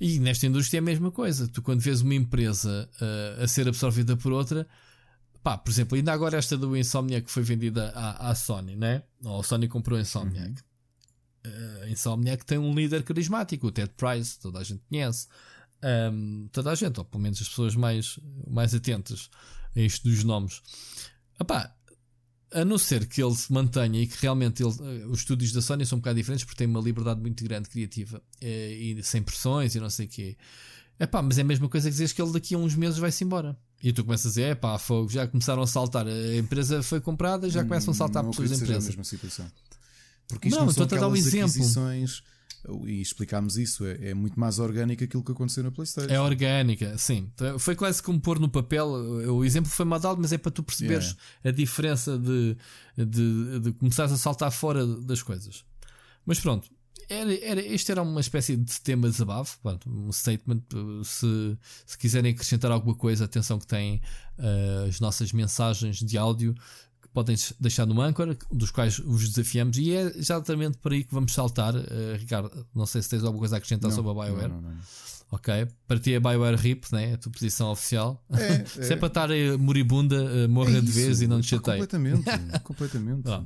[0.00, 1.46] E nesta indústria é a mesma coisa.
[1.46, 4.66] Tu, quando vês uma empresa uh, a ser absorvida por outra,
[5.42, 9.02] pá, por exemplo, ainda agora esta do Insomniac que foi vendida à, à Sony, né?
[9.24, 10.48] Ou a Sony comprou a Insomniac.
[10.48, 10.73] Uhum
[11.46, 15.26] uh, Insomniac tem um líder carismático, o Ted Price, toda a gente conhece.
[16.12, 19.28] Um, toda a gente, ou pelo menos as pessoas mais, mais atentas
[19.76, 20.62] a isto dos nomes.
[21.38, 21.74] Epá,
[22.54, 25.60] a não ser que ele se mantenha e que realmente ele, eh, os estúdios da
[25.60, 29.22] Sony são um bocado diferentes porque têm uma liberdade muito grande criativa eh, e sem
[29.22, 30.36] pressões e não sei o quê.
[30.98, 33.24] Epá, mas é a mesma coisa que dizes que ele daqui a uns meses vai-se
[33.24, 33.58] embora.
[33.82, 37.50] E tu começas a dizer, epá, fogo, já começaram a saltar, a empresa foi comprada,
[37.50, 38.86] já começam a saltar pessoas da empresa.
[38.86, 39.50] A mesma situação.
[40.28, 42.22] Porque isto não, não são aquelas um aquisições
[42.86, 46.12] e explicámos isso, é, é, muito mais orgânico aquilo que aconteceu na PlayStation.
[46.12, 47.30] É orgânica, sim.
[47.58, 48.88] Foi quase como pôr no papel.
[48.88, 51.18] O exemplo foi mal dado, mas é para tu perceberes yeah.
[51.44, 52.56] a diferença de,
[52.96, 55.64] de, de começares a saltar fora das coisas.
[56.24, 56.70] Mas pronto,
[57.08, 60.62] era, era, este era uma espécie de tema de desabafo, um statement.
[61.04, 64.00] Se, se quiserem acrescentar alguma coisa, atenção que têm
[64.38, 66.54] uh, as nossas mensagens de áudio
[67.14, 71.32] podem deixar no Anchor, dos quais os desafiamos, e é exatamente para aí que vamos
[71.32, 71.74] saltar.
[71.74, 74.48] Uh, Ricardo, não sei se tens alguma coisa a acrescentar não, sobre a BioWare.
[74.48, 74.76] Não, não,
[75.30, 77.14] ok, para ti é BioWare RIP, né?
[77.14, 78.22] a tua posição oficial.
[78.30, 81.46] É, se é, é para estar moribunda, uh, morra é de vez e não te
[81.46, 81.78] chateia.
[81.78, 82.24] Completamente,
[82.64, 83.28] completamente.
[83.28, 83.44] Ah,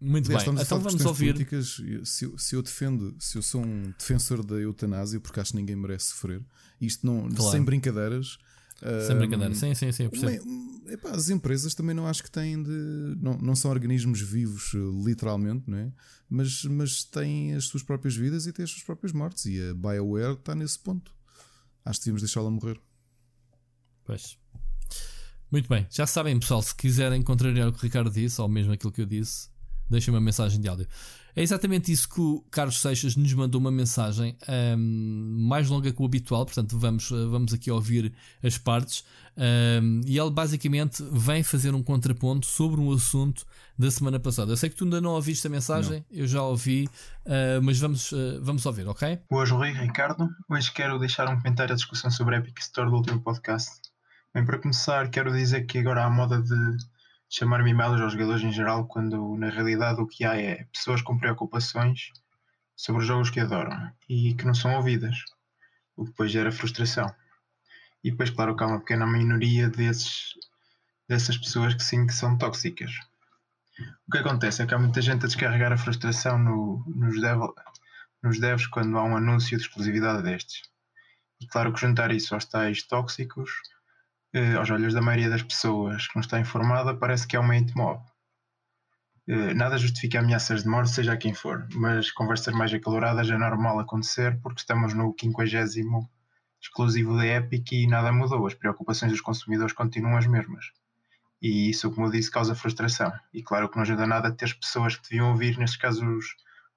[0.00, 1.34] muito bem, então vamos ouvir.
[1.34, 5.52] Políticas, se, eu, se eu defendo, se eu sou um defensor da eutanásia, porque acho
[5.52, 6.42] que ninguém merece sofrer,
[6.80, 7.52] isto não, claro.
[7.52, 8.38] sem brincadeiras
[9.06, 10.08] sem brincadeira, sim, sim, sim.
[10.88, 13.16] epá, as empresas também não acho que têm de.
[13.20, 14.72] Não, não são organismos vivos,
[15.04, 15.92] literalmente, não é?
[16.28, 19.44] Mas, mas têm as suas próprias vidas e têm as suas próprias mortes.
[19.46, 21.14] E a BioWare está nesse ponto.
[21.84, 22.80] Acho que devíamos deixá-la morrer.
[24.04, 24.38] Pois.
[25.50, 28.72] Muito bem, já sabem, pessoal, se quiserem contrariar o que o Ricardo disse, ou mesmo
[28.72, 29.50] aquilo que eu disse,
[29.90, 30.88] deixem uma mensagem de áudio.
[31.34, 34.36] É exatamente isso que o Carlos Seixas nos mandou uma mensagem
[34.76, 38.12] um, mais longa que o habitual, portanto vamos, eh, vamos aqui ouvir
[38.42, 39.04] as partes.
[39.34, 43.46] Um, e ele basicamente vem fazer um contraponto sobre um assunto
[43.78, 44.52] da semana passada.
[44.52, 46.18] Eu sei que tu ainda não ouviste a mensagem, não.
[46.18, 46.86] eu já ouvi,
[47.24, 49.18] uh, mas vamos, uh, vamos ouvir, ok?
[49.30, 50.28] Boas, Rui Ricardo.
[50.50, 53.80] Hoje quero deixar um comentário à discussão sobre a Epic Store do último podcast.
[54.34, 56.76] Bem, para começar, quero dizer que agora há a moda de
[57.32, 61.18] chamar mimados aos jogadores em geral, quando na realidade o que há é pessoas com
[61.18, 62.10] preocupações
[62.76, 65.16] sobre os jogos que adoram e que não são ouvidas,
[65.96, 67.10] o que depois gera frustração.
[68.04, 70.34] E depois, claro, que há uma pequena minoria desses,
[71.08, 72.92] dessas pessoas que sim que são tóxicas.
[74.06, 77.40] O que acontece é que há muita gente a descarregar a frustração no, nos, dev,
[78.22, 80.60] nos devs quando há um anúncio de exclusividade destes.
[81.40, 83.50] E claro que juntar isso aos tais tóxicos
[84.32, 87.54] eh, aos olhos da maioria das pessoas que não está informada, parece que é uma
[87.74, 88.02] mob.
[89.28, 93.78] Eh, nada justifica ameaças de morte, seja quem for, mas conversas mais acaloradas é normal
[93.78, 95.44] acontecer porque estamos no 50
[96.60, 98.46] exclusivo da Epic e nada mudou.
[98.46, 100.66] As preocupações dos consumidores continuam as mesmas.
[101.40, 103.12] E isso, como eu disse, causa frustração.
[103.34, 106.26] E claro que não ajuda nada ter as pessoas que deviam ouvir, nestes casos, os,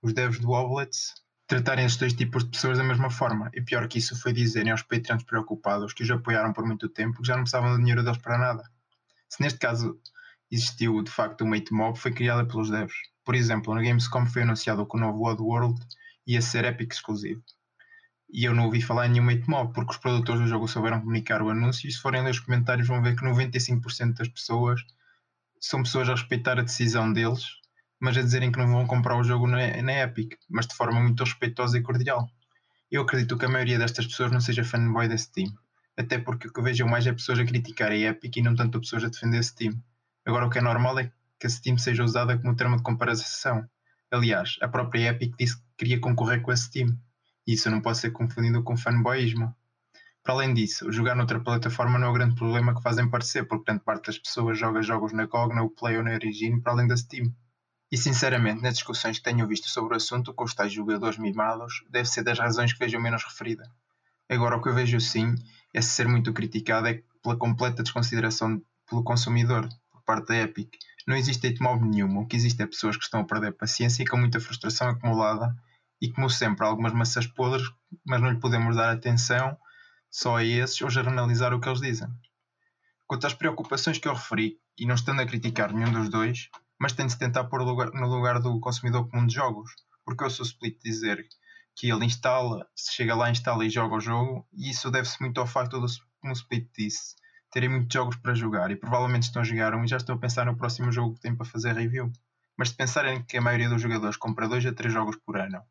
[0.02, 1.14] os devs do Oblets,
[1.48, 3.50] tratarem estes dois tipos de pessoas da mesma forma.
[3.54, 7.22] E pior que isso foi dizerem aos Patreons preocupados que os apoiaram por muito tempo
[7.22, 8.64] que já não precisavam do dinheiro deles para nada.
[9.30, 10.00] Se neste caso
[10.52, 12.96] existiu de facto uma mob, foi criada pelos devs.
[13.24, 15.80] Por exemplo, na Gamescom foi anunciado que o novo World
[16.28, 17.44] ia ser Epic exclusivo.
[18.32, 21.00] E eu não ouvi falar em nenhuma hate mob, porque os produtores do jogo souberam
[21.00, 24.82] comunicar o anúncio e se forem ler os comentários vão ver que 95% das pessoas
[25.60, 27.44] são pessoas a respeitar a decisão deles
[28.00, 31.00] mas a dizerem que não vão comprar o jogo na, na Epic, mas de forma
[31.00, 32.30] muito respeitosa e cordial.
[32.92, 35.54] Eu acredito que a maioria destas pessoas não seja fanboy desse time,
[35.98, 38.80] até porque o que vejo mais é pessoas a criticar a Epic e não tanto
[38.80, 39.82] pessoas a defender esse time.
[40.26, 43.68] Agora, o que é normal é que esse time seja usado como termo de comparação.
[44.12, 46.98] Aliás, a própria Epic disse que queria concorrer com esse time,
[47.48, 49.56] e isso não pode ser confundido com fanboyismo.
[50.24, 53.66] Para além disso, jogar noutra plataforma não é o grande problema que fazem parecer, porque
[53.66, 56.88] grande parte das pessoas joga jogos na GOG, na Uplay ou na Origin para além
[56.88, 57.32] da Steam.
[57.92, 61.84] E sinceramente, nas discussões que tenho visto sobre o assunto com os tais jogadores mimados,
[61.90, 63.70] deve ser das razões que vejo menos referida.
[64.30, 65.36] Agora, o que eu vejo sim
[65.74, 70.74] é ser muito criticado é pela completa desconsideração pelo consumidor por parte da Epic.
[71.08, 72.22] Não existe hate mob nenhuma.
[72.22, 75.56] O que existe é pessoas que estão a perder paciência e com muita frustração acumulada
[76.02, 77.68] e, como sempre, algumas maçãs podres,
[78.06, 79.58] mas não lhe podemos dar atenção
[80.10, 82.08] só a esses ou generalizar o que eles dizem.
[83.06, 86.50] Quanto às preocupações que eu referi, e não estando a criticar nenhum dos dois,
[86.80, 89.72] mas tem de se tentar pôr no lugar do consumidor comum de jogos,
[90.04, 91.26] porque eu sou split dizer
[91.76, 95.42] que ele instala, se chega lá, instala e joga o jogo, e isso deve-se muito
[95.42, 95.88] ao facto do,
[96.22, 97.16] como o Split disse,
[97.52, 100.20] terem muitos jogos para jogar e provavelmente estão a jogar um e já estão a
[100.20, 102.12] pensar no próximo jogo que têm para fazer review.
[102.58, 105.62] Mas se pensarem que a maioria dos jogadores compra 2 a 3 jogos por ano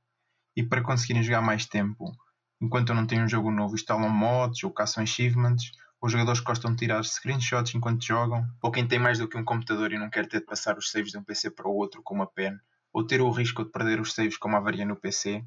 [0.54, 2.12] e para conseguirem jogar mais tempo,
[2.60, 5.72] enquanto não têm um jogo novo, instalam mods ou caçam achievements,
[6.04, 9.44] os jogadores gostam de tirar screenshots enquanto jogam, ou quem tem mais do que um
[9.44, 12.02] computador e não quer ter de passar os saves de um PC para o outro
[12.02, 12.58] com uma pen,
[12.92, 15.42] ou ter o risco de perder os saves como avaria no PC,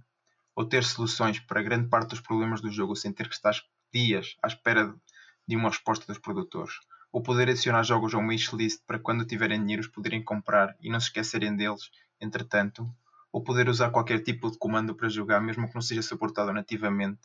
[0.56, 3.54] ou ter soluções para grande parte dos problemas do jogo sem ter que estar
[3.94, 4.96] dias à espera
[5.48, 6.74] de uma resposta dos produtores,
[7.12, 11.00] ou poder adicionar jogos ao wishlist para quando tiverem dinheiro os poderem comprar e não
[11.00, 12.92] se esquecerem deles, entretanto,
[13.32, 17.22] ou poder usar qualquer tipo de comando para jogar, mesmo que não seja suportado nativamente.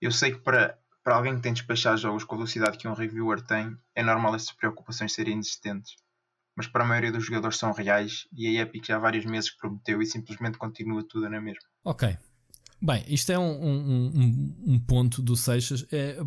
[0.00, 0.78] Eu sei que para,
[1.08, 4.02] para alguém que tem de despachar jogos com a velocidade que um reviewer tem, é
[4.02, 5.96] normal estas preocupações serem inexistentes.
[6.54, 9.50] Mas para a maioria dos jogadores são reais e a Epic já há vários meses
[9.50, 11.62] prometeu e simplesmente continua tudo na mesma.
[11.82, 12.14] Ok,
[12.80, 15.86] Bem, isto é um, um, um, um ponto do Seixas.
[15.90, 16.18] É,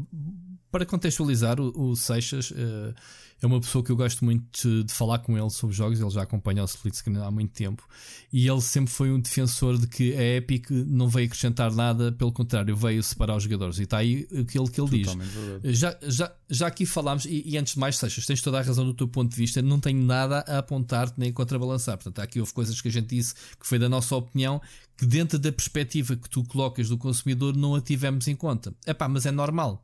[0.71, 2.93] para contextualizar, o, o Seixas é,
[3.41, 5.99] é uma pessoa que eu gosto muito de, de, falar com ele sobre jogos.
[5.99, 7.83] Ele já acompanha o Split Screen há muito tempo
[8.31, 12.31] e ele sempre foi um defensor de que a Epic não veio acrescentar nada, pelo
[12.31, 13.79] contrário, veio separar os jogadores.
[13.79, 15.17] E está aí aquilo que ele diz.
[15.63, 18.85] Já, já, já aqui falámos, e, e, antes de mais, Seixas, tens toda a razão
[18.85, 19.59] do teu ponto de vista.
[19.59, 21.97] Não tenho nada a apontar nem contrabalançar.
[21.97, 24.61] Portanto, aqui houve coisas que a gente disse que foi da nossa opinião
[24.95, 28.71] que dentro da perspectiva que tu colocas do consumidor não a tivemos em conta.
[28.85, 29.83] Epá, mas é normal.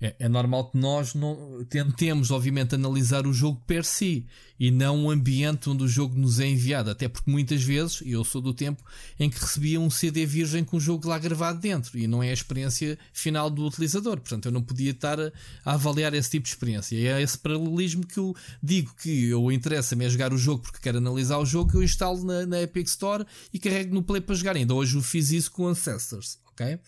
[0.00, 4.24] É, é, normal que nós não tentemos, obviamente, analisar o jogo per si
[4.58, 6.90] e não o ambiente onde o jogo nos é enviado.
[6.90, 8.82] Até porque muitas vezes, eu sou do tempo
[9.18, 12.30] em que recebia um CD virgem com o jogo lá gravado dentro e não é
[12.30, 14.20] a experiência final do utilizador.
[14.20, 15.32] Portanto, eu não podia estar a,
[15.64, 16.94] a avaliar esse tipo de experiência.
[16.94, 20.78] E é esse paralelismo que eu digo que eu interessa-me é jogar o jogo porque
[20.80, 24.36] quero analisar o jogo, eu instalo na, na Epic Store e carrego no Play para
[24.36, 24.54] jogar.
[24.54, 26.78] Ainda hoje eu fiz isso com Ancestors, ok?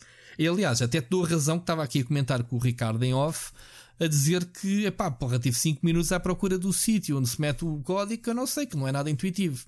[0.40, 3.04] E aliás, até te dou a razão que estava aqui a comentar com o Ricardo
[3.04, 3.52] em off
[4.00, 7.62] a dizer que, epá, porra, tive 5 minutos à procura do sítio onde se mete
[7.62, 9.62] o código que eu não sei, que não é nada intuitivo.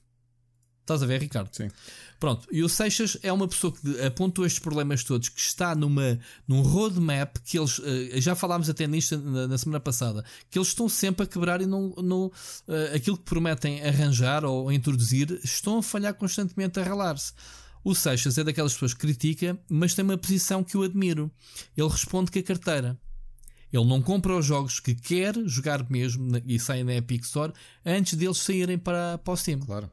[0.80, 1.50] Estás a ver, Ricardo?
[1.52, 1.70] Sim.
[2.18, 6.18] Pronto, e o Seixas é uma pessoa que apontou estes problemas todos, que está numa,
[6.48, 10.68] num roadmap que eles, eh, já falámos até nisto na, na semana passada, que eles
[10.68, 15.80] estão sempre a quebrar e não, não uh, aquilo que prometem arranjar ou introduzir, estão
[15.80, 17.34] a falhar constantemente a ralar-se.
[17.84, 21.30] O Seixas é daquelas pessoas que critica, mas tem uma posição que eu admiro.
[21.76, 23.00] Ele responde com a carteira.
[23.72, 27.52] Ele não compra os jogos que quer jogar mesmo e saem na Epic Store
[27.84, 29.60] antes deles saírem para, para o Steam.
[29.60, 29.90] Claro.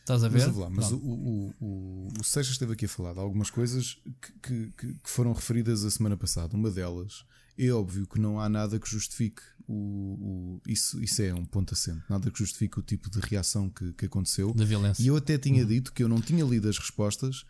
[0.00, 0.46] Estás a ver?
[0.46, 3.98] Mas, lá, mas o, o, o, o Seixas esteve aqui a falar de algumas coisas
[4.42, 6.56] que, que, que foram referidas a semana passada.
[6.56, 7.24] Uma delas
[7.58, 11.74] é óbvio que não há nada que justifique o, o, isso, isso é um ponto
[11.74, 14.54] assente, nada que justifique o tipo de reação que, que aconteceu.
[14.54, 15.02] Da violência.
[15.02, 15.68] E eu até tinha uhum.
[15.68, 17.44] dito que eu não tinha lido as respostas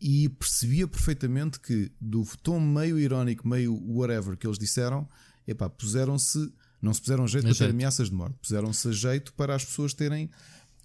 [0.00, 5.06] e percebia perfeitamente que, do tom meio irónico, meio whatever que eles disseram,
[5.46, 6.50] epá, puseram-se,
[6.80, 9.64] não se puseram a jeito para ter ameaças de morte, puseram-se a jeito para as
[9.64, 10.30] pessoas terem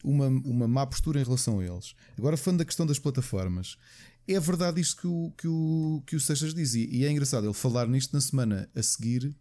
[0.03, 1.95] uma, uma má postura em relação a eles.
[2.17, 3.77] Agora, falando da questão das plataformas,
[4.27, 6.85] é verdade isto que o, que o, que o Seixas dizia.
[6.91, 9.33] E é engraçado ele falar nisto na semana a seguir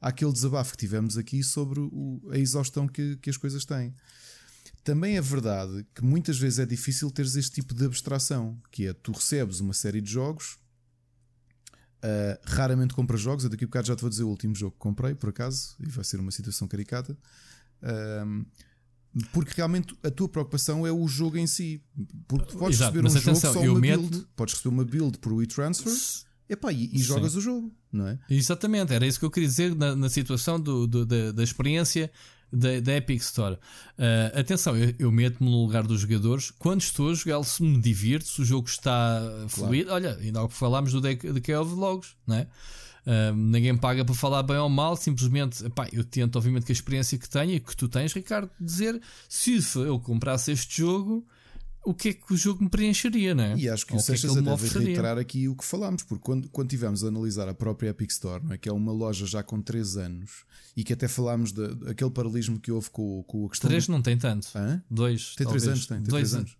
[0.00, 3.94] àquele desabafo que tivemos aqui sobre o, a exaustão que, que as coisas têm.
[4.84, 8.92] Também é verdade que muitas vezes é difícil teres este tipo de abstração, que é
[8.92, 10.58] tu recebes uma série de jogos,
[12.04, 14.72] uh, raramente compras jogos, eu daqui a bocado já te vou dizer o último jogo
[14.72, 17.18] que comprei, por acaso, e vai ser uma situação caricata.
[17.82, 18.46] Uh,
[19.32, 21.82] porque realmente a tua preocupação é o jogo em si.
[22.28, 24.00] Porque tu podes Exato, receber um atenção, jogo só uma meto...
[24.02, 25.92] build, podes receber uma build por WeTransfer
[26.48, 28.18] epá, e, e jogas o jogo, não é?
[28.28, 32.10] Exatamente, era isso que eu queria dizer na, na situação do, do da, da, experiência
[32.52, 33.54] da, da, Epic Store.
[33.54, 36.50] Uh, atenção, eu, eu meto-me no lugar dos jogadores.
[36.50, 40.06] Quando estou a jogar, se me divirto, se o jogo está fluido, claro.
[40.06, 42.46] olha, ainda há que falámos do The of Vlogs, não é?
[43.34, 47.16] ninguém paga para falar bem ou mal, simplesmente epá, eu tento, obviamente, que a experiência
[47.16, 51.24] que tenho e que tu tens, Ricardo, dizer se eu comprasse este jogo,
[51.86, 53.56] o que é que o jogo me preencheria, não é?
[53.56, 56.24] E acho que ou o Seixas que é deve reiterar aqui o que falámos, porque
[56.24, 58.58] quando, quando tivemos a analisar a própria Epic Store, não é?
[58.58, 60.44] que é uma loja já com 3 anos,
[60.76, 63.68] e que até falámos daquele paralelismo que houve com, com a questão.
[63.68, 63.92] 3 do...
[63.92, 64.48] não tem tanto.
[64.56, 64.82] Hã?
[64.90, 65.34] 2.
[65.36, 65.96] Tem 3 anos, tem.
[65.98, 66.56] tem dois 3 anos.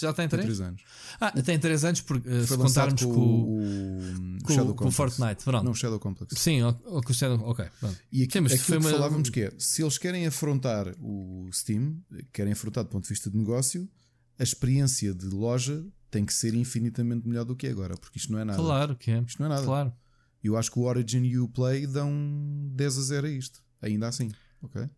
[0.00, 0.44] Já tem 3?
[0.44, 0.82] Tem 3 anos.
[1.20, 4.92] Ah, tem 3 anos porque uh, se contarmos com, com, o, com, Shadow com o
[4.92, 5.42] Fortnite.
[5.42, 5.64] Pronto.
[5.64, 6.38] Não, Shadow Complex.
[6.38, 7.40] Sim, o, o Shadow.
[7.48, 7.64] Ok.
[7.80, 7.98] Pronto.
[8.12, 8.90] E aqui, Sim, aquilo que uma...
[8.90, 11.96] falávamos que é: se eles querem afrontar o Steam,
[12.32, 13.88] querem afrontar do ponto de vista de negócio,
[14.38, 18.32] a experiência de loja tem que ser infinitamente melhor do que é agora, porque isto
[18.32, 18.58] não é nada.
[18.58, 19.20] Claro que é.
[19.20, 19.64] Isto não é nada.
[19.64, 19.92] Claro.
[20.42, 22.10] Eu acho que o Origin e o Play dão
[22.72, 24.30] 10 a 0 a isto, ainda assim.
[24.62, 24.88] Ok?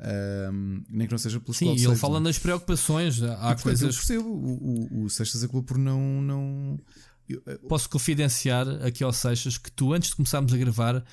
[0.00, 3.22] Um, nem que não seja pelo Sim, ele saves, fala nas preocupações.
[3.22, 3.82] Há e, portanto, coisas.
[3.82, 4.28] Eu percebo.
[4.28, 6.22] O, o, o Seixas acabou por não.
[6.22, 6.80] não...
[7.28, 11.04] Eu, Posso confidenciar aqui ao Seixas que tu, antes de começarmos a gravar,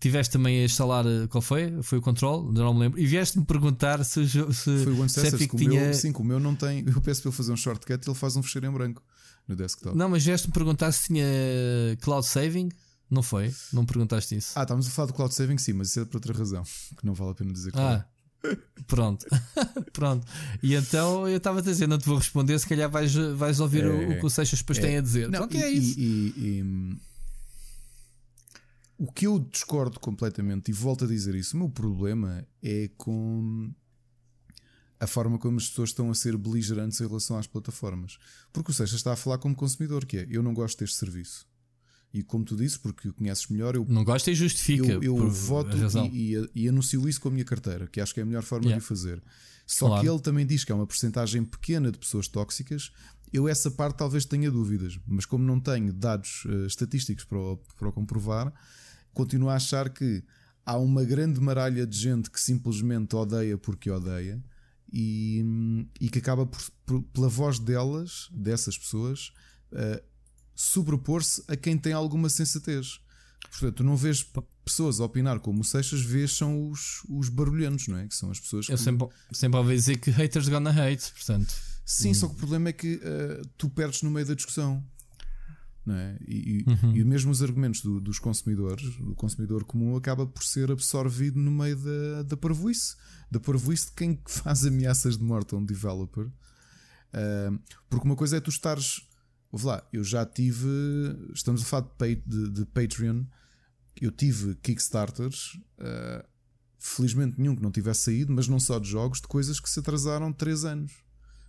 [0.00, 1.06] tiveste também a instalar.
[1.06, 1.82] Eh, qual foi?
[1.82, 2.50] Foi o Control?
[2.52, 3.00] Não me lembro.
[3.00, 5.80] E vieste-me perguntar se, se, foi o Ancestors, que tinha.
[5.80, 6.84] Meu, sim, o meu não tem.
[6.86, 9.02] Eu peço para ele fazer um shortcut e ele faz um fecheiro em branco
[9.46, 9.96] no desktop.
[9.96, 11.26] Não, mas vieste-me perguntar se tinha
[12.00, 12.68] cloud saving.
[13.10, 13.54] Não foi?
[13.72, 14.52] Não perguntaste isso?
[14.54, 16.62] Ah, estávamos a falar do cloud saving, sim, mas isso é por outra razão.
[16.98, 18.04] Que não vale a pena dizer ah.
[18.86, 19.26] Pronto,
[19.92, 20.26] pronto.
[20.62, 23.84] E então eu estava a dizer, não te vou responder, se calhar vais, vais ouvir
[23.84, 25.28] é, o, o, que o Seixas depois é, tem a dizer.
[25.28, 25.98] Não, pronto, e, é isso.
[25.98, 26.98] E, e,
[28.98, 33.72] o que eu discordo completamente, e volto a dizer isso, o meu problema é com
[35.00, 38.18] a forma como as pessoas estão a ser beligerantes em relação às plataformas.
[38.52, 41.46] Porque o Seixas está a falar como consumidor, que é eu não gosto deste serviço.
[42.12, 44.92] E como tu disse, porque o conheces melhor, eu não gosto e justifica.
[44.92, 45.76] Eu, eu voto
[46.10, 48.42] e, e, e, anuncio isso com a minha carteira, que acho que é a melhor
[48.42, 48.80] forma yeah.
[48.80, 49.22] de o fazer.
[49.66, 50.02] Só claro.
[50.02, 52.90] que ele também diz que é uma porcentagem pequena de pessoas tóxicas.
[53.30, 57.38] Eu, essa parte, talvez tenha dúvidas, mas como não tenho dados uh, estatísticos para
[57.78, 58.52] para comprovar,
[59.12, 60.22] continuo a achar que
[60.64, 64.42] há uma grande maralha de gente que simplesmente odeia porque odeia
[64.92, 65.44] e,
[66.00, 69.32] e que acaba por, por, pela voz delas, dessas pessoas,
[69.72, 70.02] uh,
[70.54, 73.00] sobrepor-se a quem tem alguma sensatez.
[73.50, 74.26] Portanto, não vês
[74.64, 78.06] pessoas a opinar como o Seixas, vês são os, os barulhentos, não é?
[78.06, 78.72] Que são as pessoas que.
[78.72, 81.54] Eu sempre, sempre ouvi dizer que haters gonna hate, portanto.
[81.84, 82.14] Sim, hum.
[82.14, 84.84] só que o problema é que uh, tu perdes no meio da discussão.
[85.94, 86.18] É?
[86.26, 86.96] e, uhum.
[86.96, 91.50] e mesmo os argumentos do, dos consumidores, o consumidor comum acaba por ser absorvido no
[91.50, 92.96] meio da, da parvoíce,
[93.30, 96.26] da parvoíce de quem faz ameaças de morte a um developer.
[96.26, 97.58] Uh,
[97.88, 99.08] porque uma coisa é tu estares
[99.50, 100.68] Ouve lá, eu já tive.
[101.34, 103.24] Estamos a falar de, de, de Patreon.
[104.00, 105.54] Eu tive Kickstarters.
[105.78, 106.26] Uh,
[106.78, 109.80] felizmente nenhum que não tivesse saído, mas não só de jogos, de coisas que se
[109.80, 110.92] atrasaram 3 anos.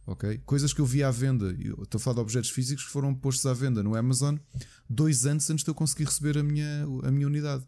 [0.10, 0.40] Ok?
[0.44, 1.56] Coisas que eu vi à venda.
[1.60, 4.38] Eu estou a falar de objetos físicos que foram postos à venda no Amazon
[4.90, 7.64] dois anos antes de eu conseguir receber a minha, a minha unidade.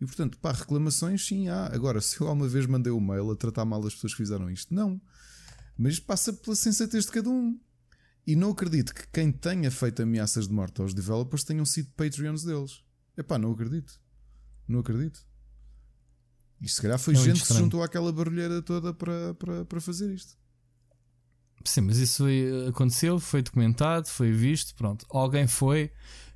[0.00, 1.66] E portanto, pá, reclamações sim há.
[1.66, 4.50] Agora, se eu alguma vez mandei um mail a tratar mal as pessoas que fizeram
[4.50, 5.00] isto, não.
[5.78, 7.56] Mas passa pela sensatez de cada um.
[8.26, 12.42] E não acredito que quem tenha feito ameaças de morte aos developers tenham sido Patreons
[12.42, 12.82] deles.
[13.16, 14.00] Epá, não acredito.
[14.66, 15.24] Não acredito.
[16.60, 19.80] E se calhar foi é gente que se juntou àquela barulheira toda para, para, para
[19.80, 20.36] fazer isto.
[21.66, 25.04] Sim, mas isso foi, aconteceu, foi documentado, foi visto, pronto.
[25.10, 25.90] Alguém foi,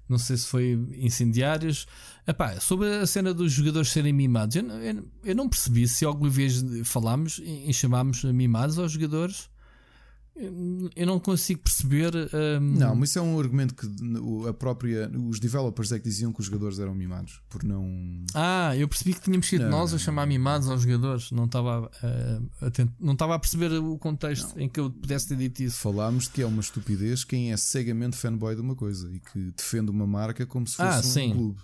[0.08, 1.86] não sei se foi incendiários.
[2.26, 6.28] Epá, sobre a cena dos jogadores serem mimados, eu, eu, eu não percebi se alguma
[6.28, 9.48] vez falámos em chamámos mimados aos jogadores
[10.96, 12.12] eu não consigo perceber.
[12.14, 12.78] Um...
[12.78, 13.86] Não, mas isso é um argumento que
[14.48, 18.24] a própria, os developers é que diziam que os jogadores eram mimados, por não.
[18.34, 21.86] Ah, eu percebi que tínhamos sido não, nós a chamar mimados aos jogadores, não estava
[21.86, 24.62] uh, atento, não estava a perceber o contexto não.
[24.62, 25.78] em que eu pudesse ter dito isso.
[25.78, 29.90] Falámos que é uma estupidez quem é cegamente fanboy de uma coisa e que defende
[29.90, 31.32] uma marca como se fosse ah, um sim.
[31.32, 31.60] clube.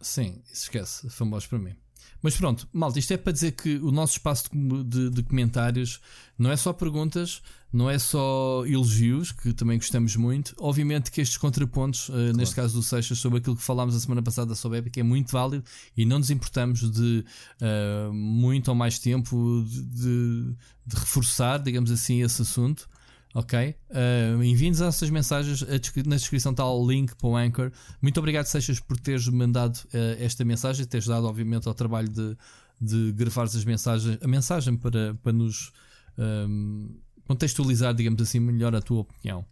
[0.00, 1.74] Sim, isso esquece, fanboys para mim.
[2.22, 6.00] Mas pronto, malta, isto é para dizer que o nosso espaço de, de, comentários
[6.36, 7.40] não é só perguntas,
[7.72, 10.54] não é só elogios, que também gostamos muito.
[10.58, 12.36] Obviamente que estes contrapontos, uh, claro.
[12.36, 15.02] neste caso do Seixas, sobre aquilo que falámos a semana passada sobre a Epic, é
[15.02, 15.64] muito válido
[15.96, 17.24] e não nos importamos de
[17.62, 20.56] uh, muito ou mais tempo de, de,
[20.86, 22.88] de reforçar, digamos assim, esse assunto.
[23.34, 23.74] Ok?
[23.90, 25.62] Uh, Enviem-nos essas mensagens.
[26.06, 27.70] Na descrição está o link para o Anchor.
[28.00, 32.36] Muito obrigado, Seixas, por teres mandado uh, esta mensagem, teres dado, obviamente, ao trabalho de,
[32.80, 35.72] de gravares as mensagens, a mensagem para, para nos
[36.16, 39.44] um, contextualizar, digamos assim, melhor a tua opinião.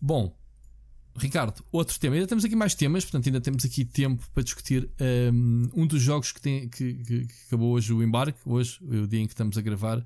[0.00, 0.36] Bom,
[1.16, 2.16] Ricardo, outro tema.
[2.16, 4.90] Ainda temos aqui mais temas, portanto, ainda temos aqui tempo para discutir
[5.32, 9.06] um, um dos jogos que, tem, que, que, que acabou hoje o embarque, hoje, o
[9.06, 10.04] dia em que estamos a gravar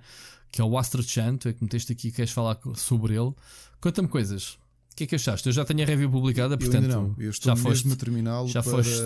[0.50, 3.32] que é o Astro Chan, tu é que meteste aqui queres falar sobre ele.
[3.80, 4.58] Conta-me coisas.
[4.92, 5.46] O que é que achaste?
[5.46, 6.84] Eu já tenho a review publicada, portanto.
[6.84, 7.14] Eu não.
[7.18, 9.02] Eu estou já mesmo foste, a terminá-lo já para, foste.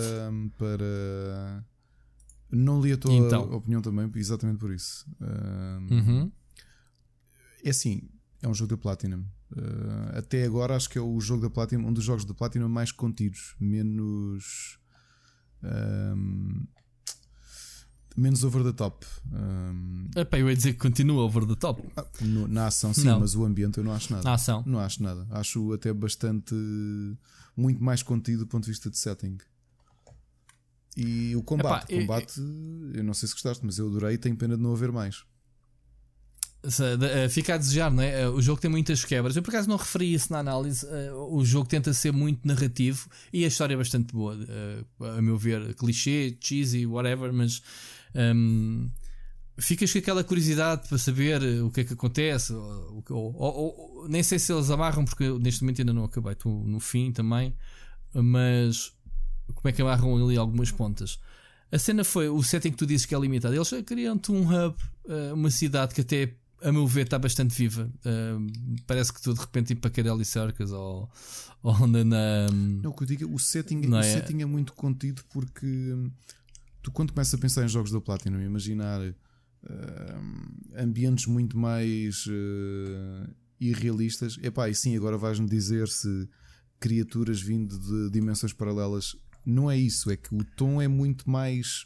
[0.57, 1.65] para.
[2.49, 3.51] Não li a tua então.
[3.53, 5.05] opinião também, exatamente por isso.
[5.89, 6.31] Uhum.
[7.63, 8.09] É assim,
[8.41, 9.23] é um jogo da Platinum.
[9.51, 12.69] Uh, até agora acho que é o jogo da Platinum, um dos jogos da Platinum
[12.69, 14.79] mais contidos, menos.
[15.63, 16.65] Um,
[18.15, 19.05] menos over the top.
[19.31, 20.09] Um...
[20.15, 21.81] Epá, eu ia dizer que continua over the top.
[21.95, 23.19] Ah, no, na ação, sim, não.
[23.19, 24.23] mas o ambiente eu não acho nada.
[24.23, 24.63] Na ação?
[24.65, 25.27] Não acho nada.
[25.31, 26.55] Acho até bastante.
[27.55, 29.37] muito mais contido do ponto de vista de setting.
[30.97, 34.17] E o combate, Epá, combate, eu, eu não sei se gostaste, mas eu adorei e
[34.17, 35.23] tenho pena de não haver mais.
[36.63, 38.21] Eh, fica a desejar, não é?
[38.21, 39.35] Eh, o jogo tem muitas quebras.
[39.35, 40.85] Eu por acaso não referi isso na análise.
[40.87, 44.37] Eh, o jogo tenta ser muito narrativo e a história é bastante boa,
[45.17, 45.73] a meu ver.
[45.75, 47.61] Clichê, cheesy, whatever, mas
[48.15, 48.89] um,
[49.57, 52.53] ficas com aquela curiosidade para saber o que é que acontece.
[52.53, 56.63] Ou, ou, ou, nem sei se eles amarram, porque neste momento ainda não acabei, estou
[56.65, 57.53] no fim também.
[58.13, 58.93] Mas
[59.53, 61.19] como é que amarram ali algumas pontas?
[61.71, 63.55] A cena foi o setting que tu dizes que é limitado.
[63.55, 64.75] Eles criam-te um hub,
[65.33, 67.91] uma cidade que até a meu ver, está bastante viva.
[68.85, 71.09] Parece que tu de repente ir para Carelli Circus ou,
[71.63, 72.47] ou na, na.
[72.51, 74.03] Não, o que eu digo, o setting, o é?
[74.03, 76.11] setting é muito contido porque hum,
[76.81, 79.15] tu, quando começas a pensar em jogos da Platinum, imaginar uh,
[80.75, 83.29] ambientes muito mais uh,
[83.59, 86.27] irrealistas, epá, e sim, agora vais-me dizer se
[86.79, 89.15] criaturas vindo de dimensões paralelas.
[89.45, 91.85] Não é isso, é que o tom é muito mais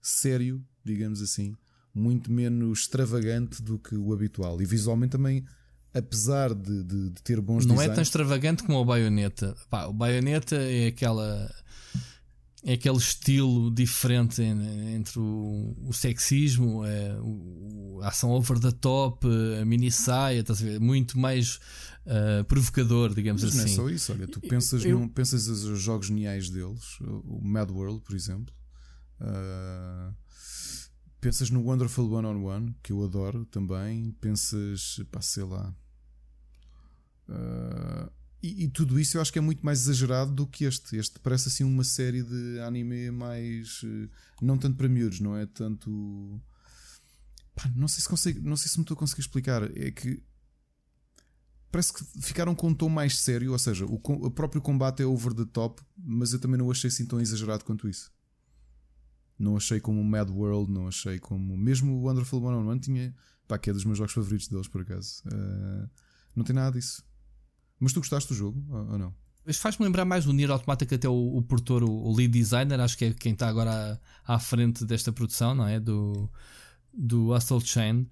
[0.00, 1.54] sério, digamos assim
[1.98, 4.62] muito menos extravagante do que o habitual.
[4.62, 5.44] E visualmente também,
[5.92, 9.54] apesar de, de, de ter bons Não designs, é tão extravagante como o Bayonetta.
[9.68, 11.52] Pá, o Bayonetta é aquela.
[12.64, 19.26] É aquele estilo diferente entre o, o sexismo, é, o, a ação over the top,
[19.60, 20.78] a mini saia, a?
[20.80, 21.60] Muito mais
[22.04, 23.64] uh, provocador, digamos Mas assim.
[23.64, 27.40] Não é só isso, olha, tu pensas, eu, num, pensas os jogos geniais deles, o
[27.40, 28.52] Mad World, por exemplo.
[29.20, 30.12] Uh,
[31.20, 34.12] Pensas no Wonderful One on One, que eu adoro também.
[34.20, 35.74] Pensas, pá, sei lá.
[37.28, 38.10] Uh,
[38.42, 40.96] e, e, tudo isso eu acho que é muito mais exagerado do que este.
[40.96, 43.82] Este parece assim uma série de anime mais.
[43.82, 44.08] Uh,
[44.40, 46.40] não tanto para miúdos, não é tanto.
[47.54, 49.64] Pá, não sei se consigo, não sei se me estou a conseguir explicar.
[49.76, 50.22] É que
[51.72, 55.06] parece que ficaram com um tom mais sério, ou seja, o, o próprio combate é
[55.06, 58.12] over the top, mas eu também não achei assim tão exagerado quanto isso.
[59.38, 61.56] Não achei como Mad World, não achei como.
[61.56, 63.14] Mesmo o Wonderful 101 tinha.
[63.46, 65.22] Pá, que é dos meus jogos favoritos deles, por acaso.
[65.26, 65.88] Uh,
[66.36, 67.02] não tem nada disso.
[67.80, 69.14] Mas tu gostaste do jogo ou, não?
[69.46, 72.98] Isto faz-me lembrar mais o Nier Automata que até o, o o, lead designer, acho
[72.98, 75.80] que é quem está agora à, à, frente desta produção, não é?
[75.80, 76.28] Do,
[76.92, 78.06] do Hustle Chain.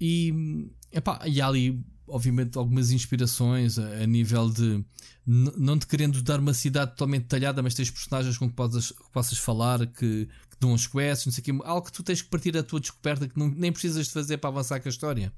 [0.00, 4.84] E, epá, e há ali, obviamente, algumas inspirações a, a nível de
[5.26, 9.10] não te querendo dar uma cidade totalmente detalhada, mas tens personagens com que possas, que
[9.12, 10.28] possas falar, que,
[10.60, 12.80] dão uns quests, não sei o quê, algo que tu tens que partir da tua
[12.80, 15.32] descoberta que não, nem precisas de fazer para avançar com a história.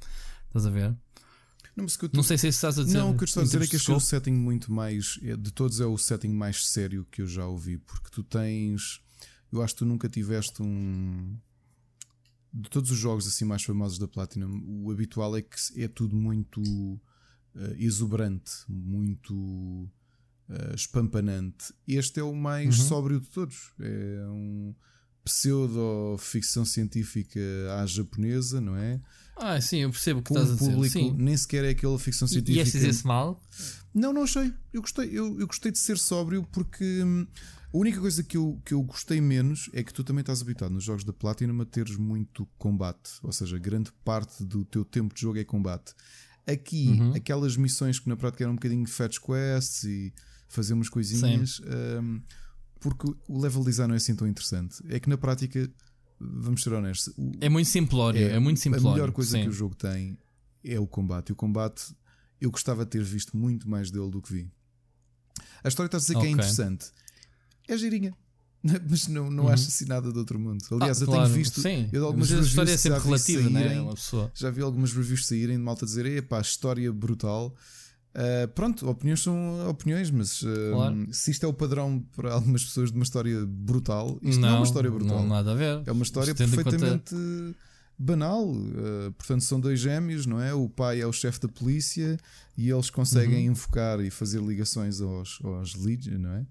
[0.47, 0.95] Estás a ver?
[1.77, 2.11] Não, tu...
[2.13, 2.99] não sei se é estás a dizer.
[2.99, 5.19] Não, o que eu estou a dizer é que achei o setting muito mais.
[5.23, 9.01] É, de todos é o setting mais sério que eu já ouvi, porque tu tens.
[9.53, 11.37] Eu acho que tu nunca tiveste um.
[12.53, 16.17] De todos os jogos assim mais famosos da Platinum, o habitual é que é tudo
[16.17, 17.01] muito uh,
[17.77, 21.73] exuberante, muito uh, espampanante.
[21.87, 22.87] Este é o mais uhum.
[22.87, 23.71] sóbrio de todos.
[23.79, 24.75] É um
[25.25, 27.41] pseudo-ficção científica
[27.81, 29.01] à japonesa, não é?
[29.37, 30.71] Ah, sim, eu percebo que estás a dizer.
[30.71, 31.15] público sim.
[31.17, 32.59] nem sequer é aquela ficção científica.
[32.59, 33.43] E achas esse mal?
[33.95, 34.53] Não, não achei.
[34.73, 37.27] Eu gostei, eu, eu gostei de ser sóbrio porque hum,
[37.73, 40.73] a única coisa que eu, que eu gostei menos é que tu também estás habituado
[40.73, 43.13] nos jogos da Platinum a teres muito combate.
[43.23, 45.95] Ou seja, grande parte do teu tempo de jogo é combate.
[46.47, 47.15] Aqui, uhum.
[47.15, 50.13] aquelas missões que na prática eram um bocadinho de fetch quests e
[50.49, 51.61] fazer umas coisinhas.
[52.03, 52.21] Hum,
[52.81, 54.83] porque o level design não é assim tão interessante.
[54.89, 55.71] É que na prática,
[56.19, 58.21] vamos ser honestos, é muito simplório.
[58.21, 58.89] É, é muito simplório.
[58.89, 59.43] A melhor coisa sim.
[59.45, 60.19] que o jogo tem
[60.65, 61.29] é o combate.
[61.29, 61.95] E o combate,
[62.41, 64.51] eu gostava de ter visto muito mais dele do que vi.
[65.63, 66.29] A história está a dizer okay.
[66.29, 66.87] que é interessante.
[67.69, 68.17] É girinha.
[68.89, 69.51] Mas não, não uhum.
[69.51, 70.65] acho assim nada de outro mundo.
[70.71, 71.61] Aliás, ah, eu claro, tenho visto.
[71.61, 73.81] Sim, eu algumas mas a história é sempre relativa, saírem, né?
[73.81, 74.31] Uma pessoa.
[74.35, 77.55] Já vi algumas reviews saírem de malta dizer: epá, história brutal.
[78.13, 81.07] Uh, pronto, opiniões são opiniões, mas uh, claro.
[81.13, 84.57] se isto é o padrão para algumas pessoas de uma história brutal, isto não, não
[84.57, 85.21] é uma história brutal.
[85.21, 85.83] Não nada a ver.
[85.87, 87.57] É uma história perfeitamente conta...
[87.97, 88.51] banal.
[88.51, 90.53] Uh, portanto, são dois gêmeos, não é?
[90.53, 92.19] O pai é o chefe da polícia
[92.59, 93.53] e eles conseguem uhum.
[93.53, 96.45] invocar e fazer ligações aos, aos leads, não é?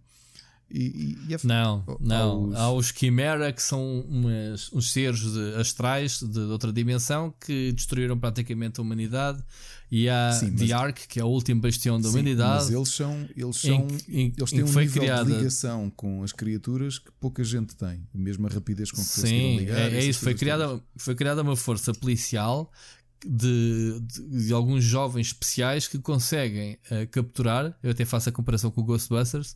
[0.71, 2.45] E, e, e é não, não.
[2.45, 2.55] Aos...
[2.55, 8.17] Há os Chimera que são umas, uns seres de, astrais de, outra dimensão que destruíram
[8.17, 9.43] praticamente a humanidade.
[9.91, 12.65] E há sim, The Ark, que é o último bastião da sim, humanidade.
[12.65, 15.25] Mas eles são, eles são, em, eles têm um nível criada...
[15.25, 19.57] de ligação com as criaturas que pouca gente tem, mesmo a rapidez com que sim,
[19.57, 19.79] ligar.
[19.79, 20.19] É, é isso.
[20.19, 22.71] Foi criada, foi criada uma força policial
[23.25, 27.75] de, de, de, alguns jovens especiais que conseguem uh, capturar.
[27.81, 29.55] Eu até faço a comparação com o Ghostbusters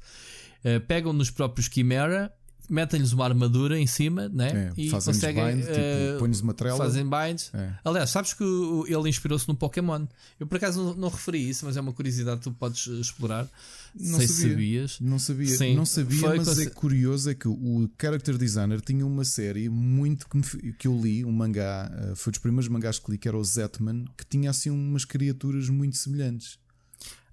[0.65, 2.33] uh, pegam nos próprios Chimera,
[2.69, 4.71] metem-lhes uma armadura em cima né?
[4.75, 5.57] É, e conseguem.
[5.57, 6.77] Bind, uh, tipo, uma trela.
[6.77, 7.51] Fazem binds.
[7.53, 7.73] É.
[7.83, 10.05] Aliás, sabes que ele inspirou-se no Pokémon.
[10.39, 13.47] Eu por acaso não, não, referi isso, mas é uma curiosidade que tu podes explorar.
[13.95, 14.51] Não Sei sabia.
[14.51, 14.99] sabias.
[14.99, 19.23] Não sabia, Sim, não sabia mas é curioso é que o character designer tinha uma
[19.23, 23.17] série muito que, me, que eu li, um mangá, foi dos primeiros mangás que li,
[23.17, 26.57] que era o Zetman, que tinha assim umas criaturas muito semelhantes.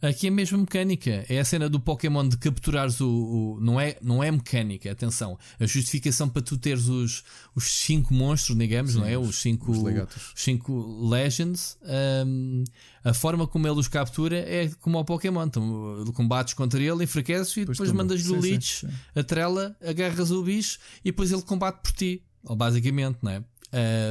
[0.03, 1.25] Aqui é mesmo mecânica.
[1.29, 3.09] É a cena do Pokémon de capturares o.
[3.09, 5.39] o não, é, não é mecânica, atenção.
[5.59, 7.23] A justificação para tu teres os,
[7.55, 9.19] os cinco monstros, digamos, Sim, não é?
[9.19, 11.77] Os cinco, os cinco Legends.
[12.27, 12.65] Um,
[13.05, 15.45] a forma como ele os captura é como ao Pokémon.
[15.45, 20.79] Então, combates contra ele, enfraqueces e depois mandas-lhe o Leech, a trela, agarras o bicho
[21.05, 22.23] e depois ele combate por ti.
[22.45, 23.45] Ou basicamente, não é?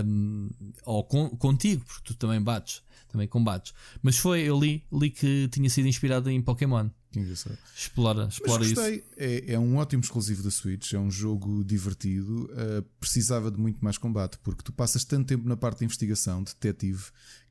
[0.06, 0.50] Um,
[0.86, 3.74] ou com, contigo, porque tu também bates também combates.
[4.02, 6.90] Mas foi, eu li, li que tinha sido inspirado em Pokémon.
[7.12, 7.58] Que engraçado.
[7.76, 8.96] Explora, explora Mas gostei.
[8.96, 9.04] isso.
[9.18, 12.46] É, é um ótimo exclusivo da Switch, é um jogo divertido.
[12.46, 16.44] Uh, precisava de muito mais combate, porque tu passas tanto tempo na parte de investigação,
[16.44, 17.06] detetive,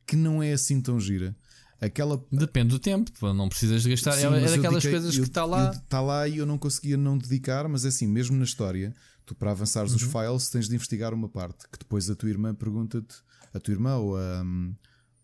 [0.07, 1.37] que não é assim tão gira.
[1.81, 2.25] Aquela...
[2.33, 4.13] Depende do tempo, não precisas de gastar.
[4.13, 5.71] Sim, é, é daquelas dediquei, coisas eu, que está lá.
[5.71, 8.95] Está lá e eu não conseguia não dedicar, mas é assim, mesmo na história,
[9.25, 9.97] tu para avançares uhum.
[9.97, 13.17] os files tens de investigar uma parte que depois a tua irmã pergunta-te,
[13.53, 14.45] a tua irmã ou a,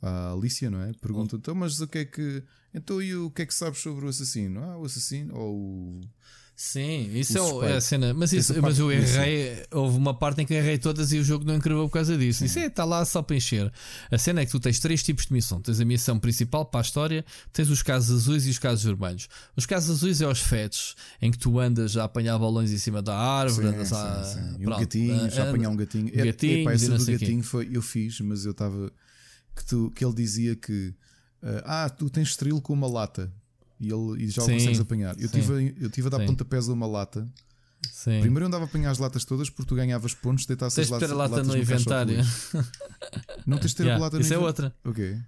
[0.04, 0.92] a Alicia, não é?
[0.92, 2.42] Pergunta, então, mas o que é que.
[2.74, 4.62] Então, e o que é que sabes sobre o assassino?
[4.62, 6.00] Ah, o assassino ou o.
[6.56, 8.14] Sim, isso é, é, a cena.
[8.14, 9.64] Mas, isso, mas eu errei.
[9.72, 12.40] Houve uma parte em que errei todas e o jogo não encrevou por causa disso.
[12.40, 12.44] Sim.
[12.44, 13.72] Isso é, está lá só para encher.
[14.08, 16.80] A cena é que tu tens três tipos de missão: tens a missão principal para
[16.80, 19.26] a história, tens os casos azuis e os casos vermelhos.
[19.56, 23.02] Os casos azuis é os fetos, em que tu andas a apanhar balões em cima
[23.02, 24.24] da árvore, sim, andas sim, a.
[24.24, 24.66] Sim.
[24.66, 26.06] Um gatinho, já apanhar um gatinho.
[26.06, 28.92] Um gatinho, Epá, essa do gatinho foi, eu fiz, mas eu estava
[29.54, 30.94] que, tu, que ele dizia que
[31.42, 33.32] uh, ah, tu tens estrilo com uma lata
[33.78, 35.18] e, ele, e já o consegues apanhar.
[35.20, 36.26] Eu tive, eu tive a dar sim.
[36.26, 37.28] pontapés a uma lata.
[37.92, 38.20] Sim.
[38.20, 41.08] Primeiro eu andava a apanhar as latas todas porque tu ganhavas pontos, deitasse as latas,
[41.08, 42.18] ter a lata latas no, no inventário.
[43.46, 44.74] Não tens de ter yeah, a lata no Isso é outra.
[44.84, 45.18] Ok.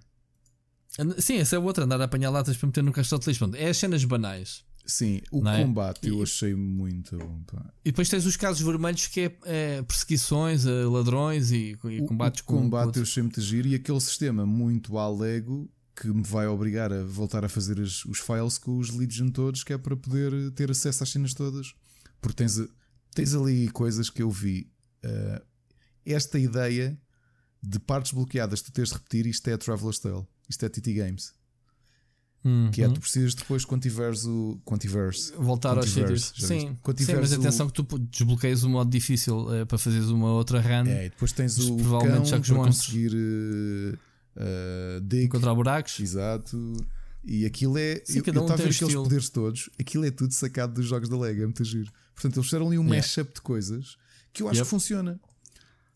[1.19, 3.55] Sim, essa é outra, andar a apanhar latas para meter no castelo de lixo.
[3.55, 4.63] É as cenas banais.
[4.87, 5.61] Sim, o é?
[5.61, 7.41] combate eu achei muito bom.
[7.45, 7.73] Pá.
[7.83, 12.39] E depois tens os casos vermelhos que é, é perseguições a ladrões e, e combates
[12.39, 16.07] o, o combate com eu achei muito giro e aquele sistema muito à Lego que
[16.07, 19.73] me vai obrigar a voltar a fazer as, os files com os leads todos, que
[19.73, 21.73] é para poder ter acesso às cenas todas.
[22.21, 22.59] Porque tens,
[23.13, 24.71] tens ali coisas que eu vi.
[25.03, 25.43] Uh,
[26.05, 26.97] esta ideia
[27.61, 31.33] de partes bloqueadas tu tens de repetir, isto é Traveler's Tale, isto é TT Games.
[32.47, 32.71] Uhum.
[32.71, 34.57] Que é tu precisas depois quando tiveres o.
[34.63, 36.33] Quando tiveres, Voltar quando aos sítios.
[36.37, 37.69] Sim, sim, mas atenção o...
[37.69, 40.87] que tu desbloqueias o modo difícil uh, para fazeres uma outra run.
[40.87, 45.25] É, e depois tens o provavelmente cão para conseguir uh, dig.
[45.25, 45.99] Encontrar buracos.
[45.99, 46.77] Exato.
[47.25, 48.01] E aquilo é.
[48.05, 51.09] Sim, eu estava um a ver aqueles poderes todos, aquilo é tudo sacado dos jogos
[51.09, 51.91] da Lega, é muito giro.
[52.15, 52.95] Portanto, eles fizeram ali um yeah.
[52.95, 53.97] mashup de coisas
[54.31, 54.65] que eu acho yep.
[54.65, 55.19] que funciona.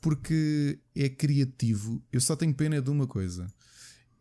[0.01, 2.03] Porque é criativo.
[2.11, 3.47] Eu só tenho pena de uma coisa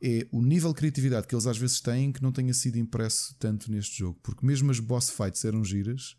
[0.02, 3.34] é o nível de criatividade que eles às vezes têm que não tenha sido impresso
[3.38, 4.18] tanto neste jogo.
[4.22, 6.16] Porque mesmo as boss fights eram giras,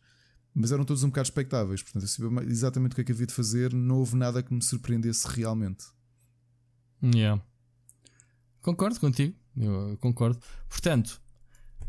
[0.54, 1.82] mas eram todos um bocado expectáveis.
[1.82, 4.54] Portanto, eu sabia exatamente o que é que havia de fazer, não houve nada que
[4.54, 5.86] me surpreendesse realmente.
[7.04, 7.42] Yeah.
[8.62, 10.40] Concordo contigo, eu concordo.
[10.70, 11.20] Portanto,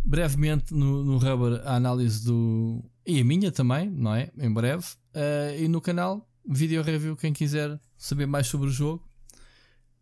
[0.05, 2.82] brevemente no, no Rubber a análise do.
[3.07, 4.30] e a minha também, não é?
[4.38, 4.86] Em breve.
[5.14, 9.07] Uh, e no canal, vídeo review, quem quiser saber mais sobre o jogo.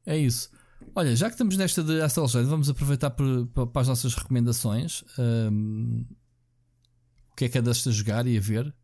[0.07, 0.51] É isso.
[0.95, 5.05] Olha, já que estamos nesta de Astalged, vamos aproveitar para, para as nossas recomendações.
[5.19, 6.05] Um,
[7.33, 8.75] o que é que é desta jogar e a ver?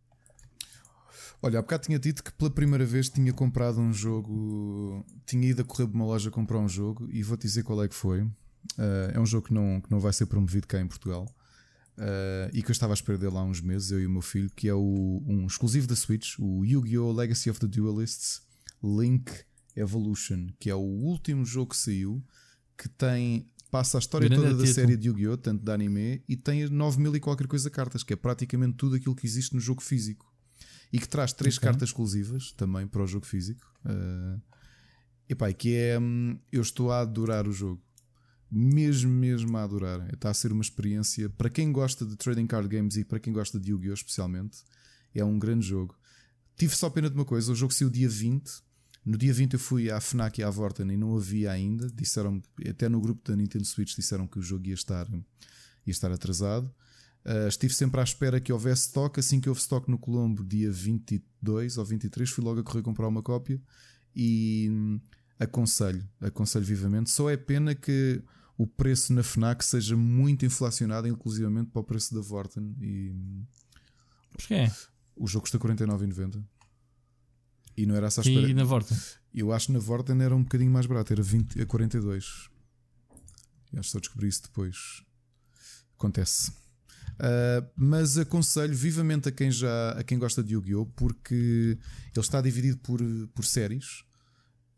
[1.43, 5.63] Olha, há bocado tinha dito que pela primeira vez tinha comprado um jogo, tinha ido
[5.63, 8.23] a correr de uma loja comprar um jogo e vou-te dizer qual é que foi.
[8.23, 11.33] Uh, é um jogo que não, que não vai ser promovido cá em Portugal
[11.99, 14.23] uh, e que eu estava à espera dele há uns meses, eu e o meu
[14.23, 17.13] filho, que é o, um exclusivo da Switch, o Yu-Gi-Oh!
[17.13, 18.43] Legacy of the Duelists
[18.83, 19.31] Link
[19.77, 22.25] Evolution, que é o último jogo que saiu,
[22.77, 26.37] que tem passa a história Grande toda da série de Yu-Gi-Oh!, tanto da anime, e
[26.37, 29.61] tem 9 mil e qualquer coisa cartas, que é praticamente tudo aquilo que existe no
[29.61, 30.33] jogo físico.
[30.93, 31.69] E que traz três okay.
[31.69, 33.67] cartas exclusivas também para o jogo físico.
[33.85, 34.41] Uh,
[35.29, 35.99] epá, que é.
[35.99, 37.83] Hum, eu estou a adorar o jogo.
[38.49, 40.09] Mesmo, mesmo a adorar.
[40.15, 41.29] Está a ser uma experiência.
[41.29, 43.95] Para quem gosta de trading card games e para quem gosta de Yu-Gi-Oh!
[43.95, 44.59] especialmente,
[45.13, 45.99] é um grande jogo.
[46.57, 48.65] Tive só pena de uma coisa: o jogo saiu dia 20
[49.07, 51.89] no dia 20 eu fui à FNAC e à Vorten e não havia ainda.
[51.95, 55.23] Disseram até no grupo da Nintendo Switch disseram que o jogo ia estar, ia
[55.87, 56.67] estar atrasado.
[57.25, 59.21] Uh, estive sempre à espera que houvesse stock.
[59.21, 63.07] Assim que houve stock no Colombo, dia 22 ou 23, fui logo a correr comprar
[63.07, 63.63] uma cópia
[64.15, 65.01] e hum,
[65.39, 67.09] aconselho, aconselho vivamente.
[67.09, 68.21] Só é pena que
[68.59, 72.75] o preço na FNAC seja muito inflacionado, inclusivamente para o preço da Vorten.
[72.81, 73.15] E...
[74.33, 74.69] Porquê?
[75.15, 76.43] O jogo custa 49,90.
[77.77, 78.49] E não era essa a espera.
[78.49, 78.97] E na Vorten?
[79.35, 82.49] Eu acho que na Vorten era um bocadinho mais barato, era 20 a 42.
[83.73, 85.03] E acho que só descobri isso depois.
[85.95, 86.51] Acontece.
[86.51, 90.85] Uh, mas aconselho vivamente a quem já a quem gosta de Yu-Gi-Oh!
[90.85, 91.79] porque
[92.15, 93.01] ele está dividido por,
[93.35, 94.05] por séries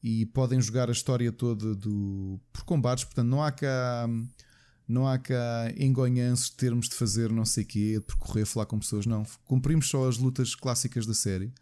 [0.00, 4.08] e podem jogar a história toda do, por combates, portanto não há cá
[4.86, 8.66] não há cá engonhanços de termos de fazer não sei o quê, de percorrer, falar
[8.66, 9.26] com pessoas, não.
[9.44, 11.52] Cumprimos só as lutas clássicas da série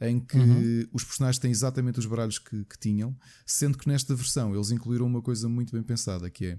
[0.00, 0.88] em que uhum.
[0.92, 3.16] os personagens têm exatamente os baralhos que, que, tinham,
[3.46, 6.58] sendo que nesta versão eles incluíram uma coisa muito bem pensada, que é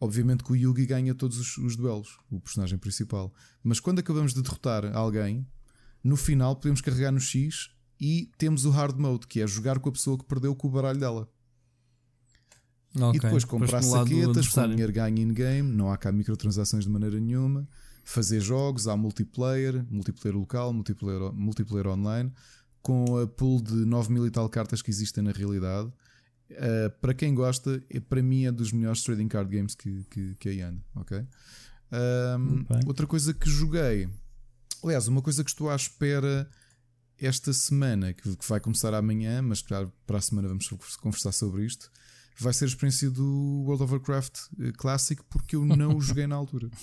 [0.00, 3.32] obviamente que o Yugi ganha todos os, os duelos, o personagem principal.
[3.62, 5.46] Mas quando acabamos de derrotar alguém,
[6.02, 9.88] no final podemos carregar no X e temos o hard mode, que é jogar com
[9.88, 11.28] a pessoa que perdeu com o baralho dela.
[12.94, 13.08] Okay.
[13.10, 17.18] E depois comprar depois saquetas, com dinheiro ganho in-game, não há cá microtransações de maneira
[17.20, 17.68] nenhuma
[18.04, 22.32] fazer jogos, há multiplayer, multiplayer local, multiplayer, multiplayer online,
[22.82, 25.88] com a pool de 9 mil e tal cartas que existem na realidade.
[26.50, 30.34] Uh, para quem gosta, é, para mim é dos melhores trading card games que, que,
[30.34, 30.82] que aí anda.
[30.96, 31.26] Okay?
[31.92, 34.08] Um, outra coisa que joguei,
[34.82, 36.48] aliás, uma coisa que estou à espera
[37.18, 40.68] esta semana, que, que vai começar amanhã, mas para a semana vamos
[41.00, 41.90] conversar sobre isto.
[42.38, 46.26] Vai ser a experiência do World of Warcraft eh, Classic, porque eu não o joguei
[46.26, 46.70] na altura.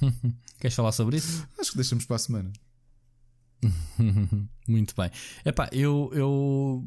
[0.60, 1.46] Queres falar sobre isso?
[1.58, 2.52] Acho que deixamos para a semana.
[4.68, 5.10] Muito bem.
[5.44, 6.86] Epá, eu, eu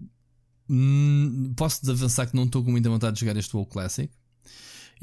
[0.69, 4.11] hum, posso avançar que não estou com muita vontade de jogar este WoW Classic.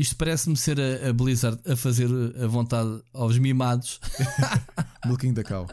[0.01, 2.09] Isto parece-me ser a, a, Blizzard a fazer
[2.43, 4.01] a vontade aos mimados.
[5.05, 5.67] Milking da cow.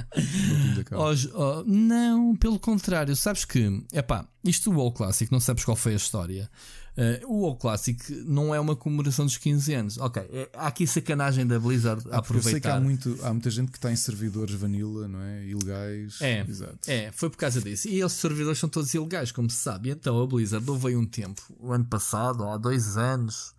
[0.75, 1.01] da cow.
[1.01, 3.15] Aos, oh, não, pelo contrário.
[3.15, 6.49] Sabes que, epá, isto do WoW Classic, não sabes qual foi a história.
[6.97, 9.97] Uh, o WoW Classic não é uma comemoração dos 15 anos.
[9.97, 12.49] Ok, é, há aqui sacanagem da Blizzard a aproveitar.
[12.49, 15.45] Eu sei que há, muito, há muita gente que está em servidores vanilla, não é?
[15.45, 16.19] Ilegais.
[16.19, 16.79] É, Exato.
[16.85, 17.87] é, foi por causa disso.
[17.87, 19.89] E esses servidores são todos ilegais, como se sabe.
[19.89, 23.55] Então a Blizzard houve um tempo, o ano passado, ou há dois anos,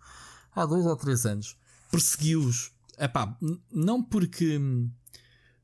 [0.61, 1.55] há dois ou três anos,
[1.91, 2.71] perseguiu-os.
[2.97, 3.37] Epá,
[3.71, 4.59] não porque.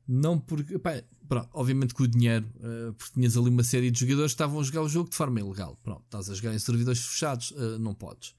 [0.06, 0.74] Não porque.
[0.74, 4.34] Epá, Pronto, obviamente que o dinheiro, uh, porque tinhas ali uma série de jogadores que
[4.34, 5.76] estavam a jogar o jogo de forma ilegal.
[5.82, 8.34] Pronto, estás a jogar em servidores fechados, uh, não podes.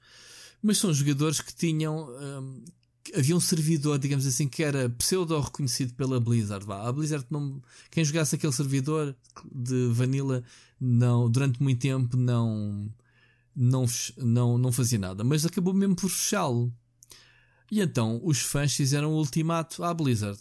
[0.62, 2.08] Mas são jogadores que tinham.
[2.08, 2.64] Um,
[3.14, 6.64] havia um servidor, digamos assim, que era pseudo reconhecido pela Blizzard.
[6.64, 6.88] Vá.
[6.88, 7.60] A Blizzard não.
[7.90, 9.14] Quem jogasse aquele servidor
[9.52, 10.42] de Vanilla
[10.80, 12.88] não, durante muito tempo não,
[13.58, 13.84] não,
[14.16, 15.24] não, não fazia nada.
[15.24, 16.72] Mas acabou mesmo por fechá-lo.
[17.70, 20.38] E então os fãs fizeram o ultimato à Blizzard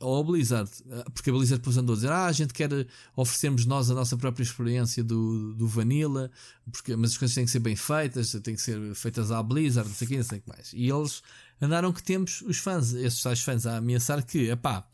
[0.00, 2.70] ou a Blizzard, eh, porque a Blizzard depois andou a dizer: Ah, a gente quer
[3.14, 6.30] oferecermos nós a nossa própria experiência do, do Vanilla,
[6.72, 9.88] porque, mas as coisas têm que ser bem feitas, têm que ser feitas à Blizzard,
[9.88, 10.72] não sei o que, não sei o que mais.
[10.72, 11.22] E eles
[11.60, 14.86] andaram que temos os fãs, esses tais fãs, a ameaçar que, pá,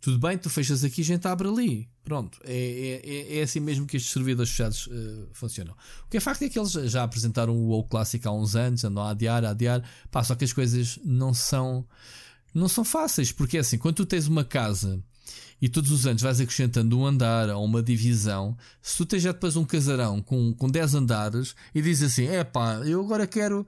[0.00, 1.88] tudo bem, tu fechas aqui, a gente abre ali.
[2.10, 5.74] Pronto, é, é, é, é assim mesmo que estes servidores fechados uh, funcionam.
[6.04, 8.82] O que é facto é que eles já apresentaram o WoW Classic há uns anos,
[8.82, 9.80] andam a adiar, a adiar,
[10.10, 11.86] pá, só que as coisas não são
[12.52, 15.00] não são fáceis, porque é assim, quando tu tens uma casa
[15.62, 19.30] e todos os anos vais acrescentando um andar ou uma divisão, se tu tens já
[19.30, 23.64] depois um casarão com, com 10 andares e dizes assim: é pá, eu agora quero.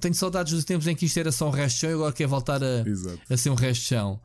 [0.00, 2.62] Tenho saudades dos tempos em que isto era só um chão e agora quero voltar
[2.62, 2.84] a,
[3.28, 4.20] a ser um resto de chão.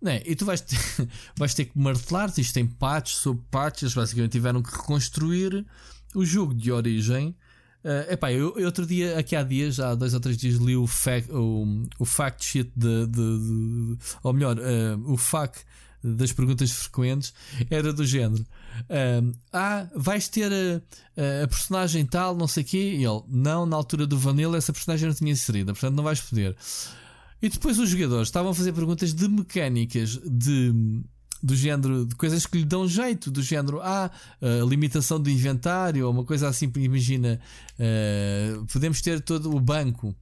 [0.00, 0.22] Não é?
[0.26, 0.78] E tu vais ter,
[1.36, 5.64] vais ter que martelar, isto tem partes sobre partes, eles basicamente tiveram que reconstruir
[6.14, 7.34] o jogo de origem.
[7.84, 10.76] Uh, epá, eu, eu, outro dia, aqui há dias, há dois ou três dias, li
[10.76, 15.64] o fact, o, o fact sheet de, de, de ou melhor, uh, o fact
[16.02, 17.32] das perguntas frequentes.
[17.70, 18.44] Era do género:
[19.52, 23.76] Ah, vais ter a, a, personagem tal, não sei o quê, e ele, não, na
[23.76, 26.56] altura do Vanilla, essa personagem não tinha inserida, portanto não vais poder.
[27.40, 31.02] E depois os jogadores estavam a fazer perguntas de mecânicas de
[31.42, 36.06] do género de coisas que lhe dão jeito, do género, ah, a limitação do inventário,
[36.06, 37.40] ou uma coisa assim, imagina,
[37.74, 40.14] uh, podemos ter todo o banco.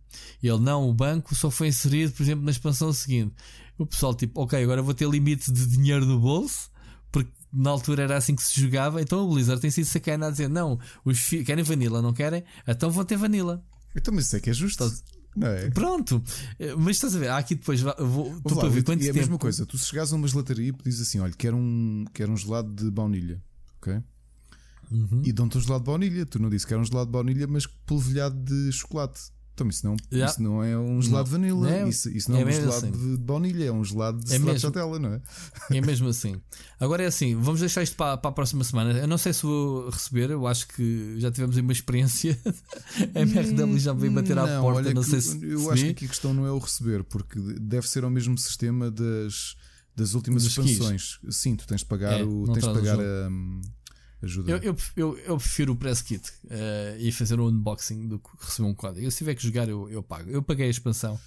[0.43, 3.35] Ele não, o banco só foi inserido, por exemplo, na expansão seguinte.
[3.77, 6.70] O pessoal, tipo, ok, agora vou ter limite de dinheiro no bolso,
[7.53, 9.01] na altura era assim que se jogava.
[9.01, 12.45] Então o Blizzard tem sido sacana a dizer: não, os querem vanilla, não querem?
[12.67, 13.65] Então vão ter vanilla.
[13.95, 14.85] Então, mas isso é que é justo.
[14.85, 14.99] Então,
[15.37, 15.71] não é?
[15.71, 16.23] Pronto,
[16.79, 19.19] mas estás a ver, há aqui depois vou, estou para ver quanto e tempo.
[19.19, 21.57] É a mesma coisa, tu se chegares a uma gelataria e pedis assim: olha, quero
[21.57, 23.43] um, quero um gelado de baunilha,
[23.81, 24.03] ok?
[24.91, 25.23] Uhum.
[25.25, 26.27] E dão-te um gelado de baunilha.
[26.27, 29.21] Tu não disse que era um gelado de baunilha, mas polvilhado de chocolate.
[29.55, 30.33] Então isso não, yeah.
[30.33, 32.77] isso não é um gelado de vanilla, é, isso, isso não é, é um gelado
[32.77, 32.91] assim.
[32.91, 35.21] de baunilha, é um gelado de é chatela, não é?
[35.71, 36.41] É mesmo assim.
[36.79, 38.93] Agora é assim, vamos deixar isto para, para a próxima semana.
[38.93, 42.39] Eu não sei se vou receber, eu acho que já tivemos uma experiência.
[43.15, 45.45] a MRW já veio bater à não, porta, não sei se.
[45.45, 48.39] Eu acho que aqui a questão não é o receber, porque deve ser ao mesmo
[48.39, 49.57] sistema das
[49.97, 51.19] Das últimas expansões.
[51.29, 53.61] Sim, tu tens de pagar, é, o, tens de pagar a, hum,
[54.23, 54.53] ajuda.
[54.53, 58.29] Eu, eu, eu, eu, prefiro o press kit uh, e fazer um unboxing do que
[58.41, 59.07] receber um código.
[59.07, 60.31] Eu, se tiver que jogar, eu, eu pago.
[60.31, 61.19] Eu paguei a expansão.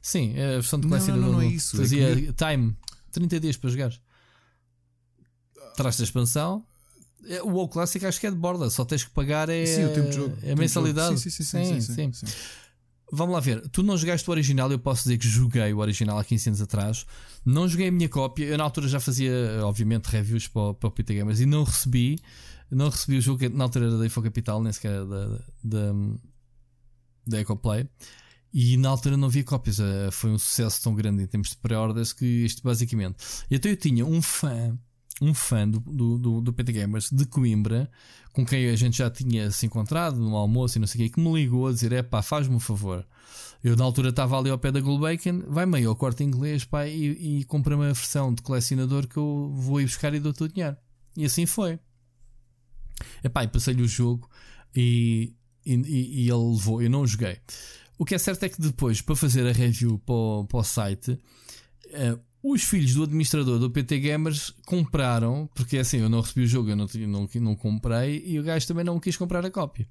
[0.00, 1.76] Sim, a versão de colecionador não, não, não, é isso.
[1.76, 2.32] fazia é que...
[2.32, 2.76] time
[3.10, 3.92] 30 dias para jogar.
[5.76, 6.64] Traz a expansão.
[7.28, 9.84] É, o WoW Classic acho que é de borda, só tens que pagar é, sim,
[9.84, 10.38] o tempo de jogo.
[10.42, 11.18] É a mensalidade.
[11.18, 12.26] Sim sim sim, sim, sim,
[13.12, 16.18] Vamos lá ver, tu não jogaste o original, eu posso dizer que joguei o original
[16.18, 17.06] há 15 anos atrás.
[17.44, 20.90] Não joguei a minha cópia, eu na altura já fazia, obviamente, reviews para, para o
[20.90, 22.18] PT Gamers e não recebi,
[22.70, 25.92] não recebi o jogo, na altura era da Info Capital, nem sequer da, da,
[27.26, 27.88] da Ecoplay.
[28.52, 31.56] E na altura não havia cópias, eh, foi um sucesso tão grande em termos de
[31.58, 33.16] pré-orders que isto basicamente.
[33.50, 34.76] Então eu tinha um fã
[35.20, 37.90] um fã do, do, do, PT Gamers de Coimbra,
[38.32, 41.14] com quem a gente já tinha se encontrado no almoço e não sei o que,
[41.14, 43.06] que me ligou a dizer: é pá, faz-me um favor.
[43.64, 46.86] Eu na altura estava ali ao pé da Gulbenkian, vai meio ao corte inglês pá,
[46.86, 50.48] e, e compra-me a versão de colecionador que eu vou ir buscar e dou-te o
[50.48, 50.76] dinheiro.
[51.16, 51.80] E assim foi.
[53.24, 54.28] Epá, e passei-lhe o jogo
[54.74, 55.34] e,
[55.64, 56.82] e, e, ele levou.
[56.82, 57.38] Eu não joguei.
[57.98, 60.62] O que é certo é que depois, para fazer a review para o, para o
[60.62, 62.20] site, uh,
[62.52, 66.70] os filhos do administrador do PT Gamers compraram, porque assim eu não recebi o jogo,
[66.70, 69.88] eu não, não, não comprei e o gajo também não quis comprar a cópia.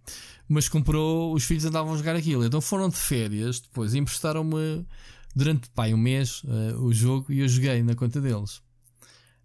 [0.48, 2.46] Mas comprou, os filhos andavam a jogar aquilo.
[2.46, 4.86] Então foram de férias, depois emprestaram-me
[5.36, 8.62] durante pai, um mês uh, o jogo e eu joguei na conta deles.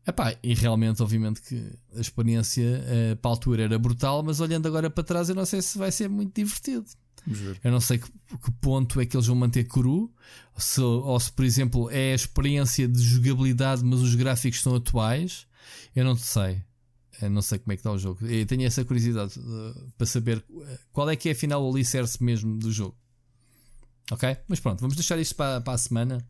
[0.07, 1.63] Epá, e realmente, obviamente, que
[1.97, 5.45] a experiência uh, para a altura era brutal, mas olhando agora para trás, eu não
[5.45, 6.87] sei se vai ser muito divertido.
[7.63, 10.13] Eu não sei que, que, ponto é que eles vão manter cru,
[10.61, 15.47] se, ou se, por exemplo, é a experiência de jogabilidade, mas os gráficos estão atuais.
[15.95, 16.63] Eu não sei.
[17.21, 18.27] Eu não sei como é que está o jogo.
[18.27, 22.23] Eu tenho essa curiosidade uh, para saber eh, qual é que é afinal o alicerce
[22.23, 22.97] mesmo do jogo.
[24.11, 24.37] Ok?
[24.49, 26.27] Mas pronto, vamos deixar isto para, para a semana.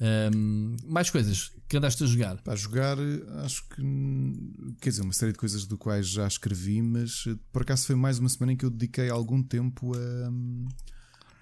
[0.00, 2.40] Um, mais coisas que andaste a jogar?
[2.42, 2.96] Para jogar,
[3.44, 3.82] acho que
[4.80, 7.96] quer dizer, uma série de coisas do quais já escrevi, mas eh, por acaso foi
[7.96, 10.30] mais uma semana em que eu dediquei algum tempo a,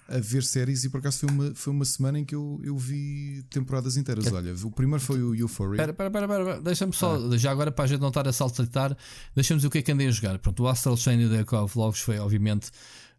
[0.08, 2.76] a ver séries e por acaso foi uma, foi uma semana em que eu, eu
[2.76, 4.26] vi temporadas inteiras.
[4.32, 5.82] Olha, o primeiro foi o Euphoria.
[5.82, 7.36] Espera, espera, espera, deixa-me só, ah.
[7.36, 8.96] já agora para a gente não estar a saltar,
[9.34, 10.38] deixa-me dizer o que é que andei a jogar.
[10.38, 12.70] Pronto, o Astral Chain e o Logs foi, obviamente,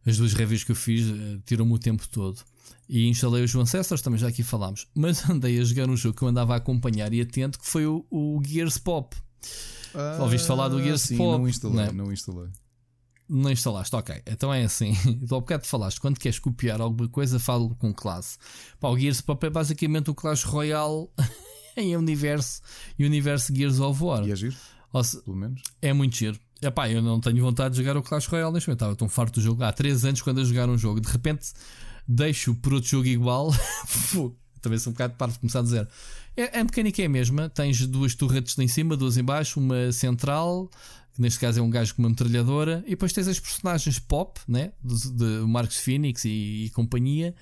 [0.05, 2.39] as duas reviews que eu fiz, eh, tirou-me o tempo todo.
[2.87, 4.87] E instalei os Ancestors, também já aqui falámos.
[4.95, 7.85] Mas andei a jogar um jogo que eu andava a acompanhar e atento, que foi
[7.85, 9.15] o, o Gears Pop.
[9.93, 11.37] Ah, Ouviste falar do Gears sim, Pop?
[11.37, 12.47] Não instalei, não, não instalei.
[13.29, 14.21] Não instalaste, ok.
[14.25, 14.93] Então é assim.
[15.29, 18.37] Ao bocado falar quando queres copiar alguma coisa, falo com classe.
[18.79, 21.09] Pá, o Gears Pop é basicamente o Clash Royale
[21.75, 22.61] em universo
[22.97, 24.25] e universo Gears of War.
[24.25, 24.55] E é giro?
[25.03, 25.61] Se, Pelo menos.
[25.81, 26.39] É muito giro.
[26.61, 28.79] Epá, eu não tenho vontade de jogar o Clash Royale neste momento.
[28.79, 29.63] Estava tão farto do jogo.
[29.63, 31.51] Há 3 anos, quando a jogar um jogo, de repente
[32.07, 33.53] deixo por outro jogo igual.
[34.61, 35.87] Também sou um bocado parvo começar a dizer.
[36.35, 37.49] É, a mecânica é a mesma.
[37.49, 40.69] Tens duas torretes em cima, duas em baixo, uma central,
[41.17, 44.39] que neste caso é um gajo com uma metralhadora, e depois tens as personagens pop,
[44.47, 44.71] né?
[44.83, 47.33] De, de Marcos Phoenix e, e, companhia,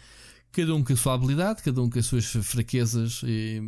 [0.53, 3.61] cada um com a sua habilidade, cada um com as suas fraquezas e,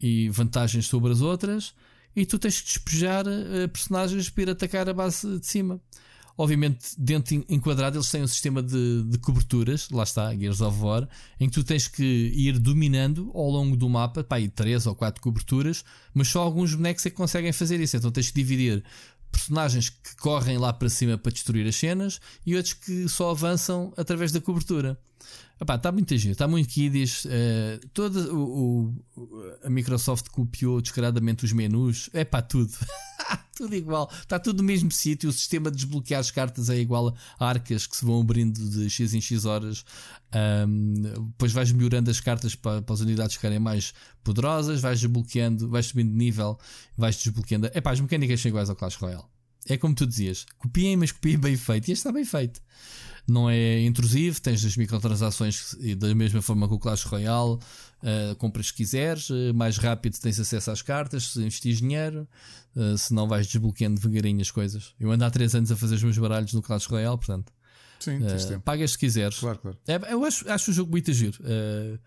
[0.00, 1.74] e vantagens sobre as outras,
[2.16, 5.80] e tu tens que despejar uh, personagens para ir atacar a base de cima.
[6.36, 11.08] Obviamente, dentro enquadrado, eles têm um sistema de, de, coberturas, lá está, Gears of War,
[11.38, 12.02] em que tu tens que
[12.34, 16.74] ir dominando ao longo do mapa, pá, aí três ou quatro coberturas, mas só alguns
[16.74, 17.96] bonecos é que conseguem fazer isso.
[17.96, 18.82] Então tens que dividir
[19.30, 23.92] personagens que correm lá para cima para destruir as cenas e outros que só avançam
[23.96, 24.98] através da cobertura.
[25.60, 27.24] Está muito giro, está muito kiddies.
[27.24, 32.10] Uh, toda o, o, a Microsoft copiou descaradamente os menus.
[32.12, 32.72] É para tudo.
[33.56, 34.10] tudo igual.
[34.12, 35.30] Está tudo no mesmo sítio.
[35.30, 38.90] O sistema de desbloquear as cartas é igual a arcas que se vão abrindo de
[38.90, 39.84] X em X horas.
[40.66, 40.92] Um,
[41.28, 43.94] depois vais melhorando as cartas para, para as unidades ficarem mais
[44.24, 44.80] poderosas.
[44.80, 46.58] Vais desbloqueando, vais subindo de nível,
[46.96, 47.70] vais desbloqueando.
[47.72, 49.24] É pá, as mecânicas são iguais ao Clash Royale.
[49.66, 51.88] É como tu dizias: copiem, mas copiem bem feito.
[51.88, 52.60] E este está bem feito
[53.26, 58.66] não é intrusivo, tens as microtransações da mesma forma que o Clash Royale, uh, compras
[58.66, 62.28] se quiseres, uh, mais rápido tens acesso às cartas, se investir dinheiro,
[62.76, 64.94] uh, se não vais desbloqueando devagarinho as coisas.
[65.00, 67.52] Eu ando há 3 anos a fazer os meus baralhos no Clash Royale, portanto.
[67.98, 69.38] Sim, uh, pagas se quiseres.
[69.38, 69.78] Claro, claro.
[69.86, 71.38] É, eu acho, acho o jogo muito giro.
[71.42, 71.98] Uh,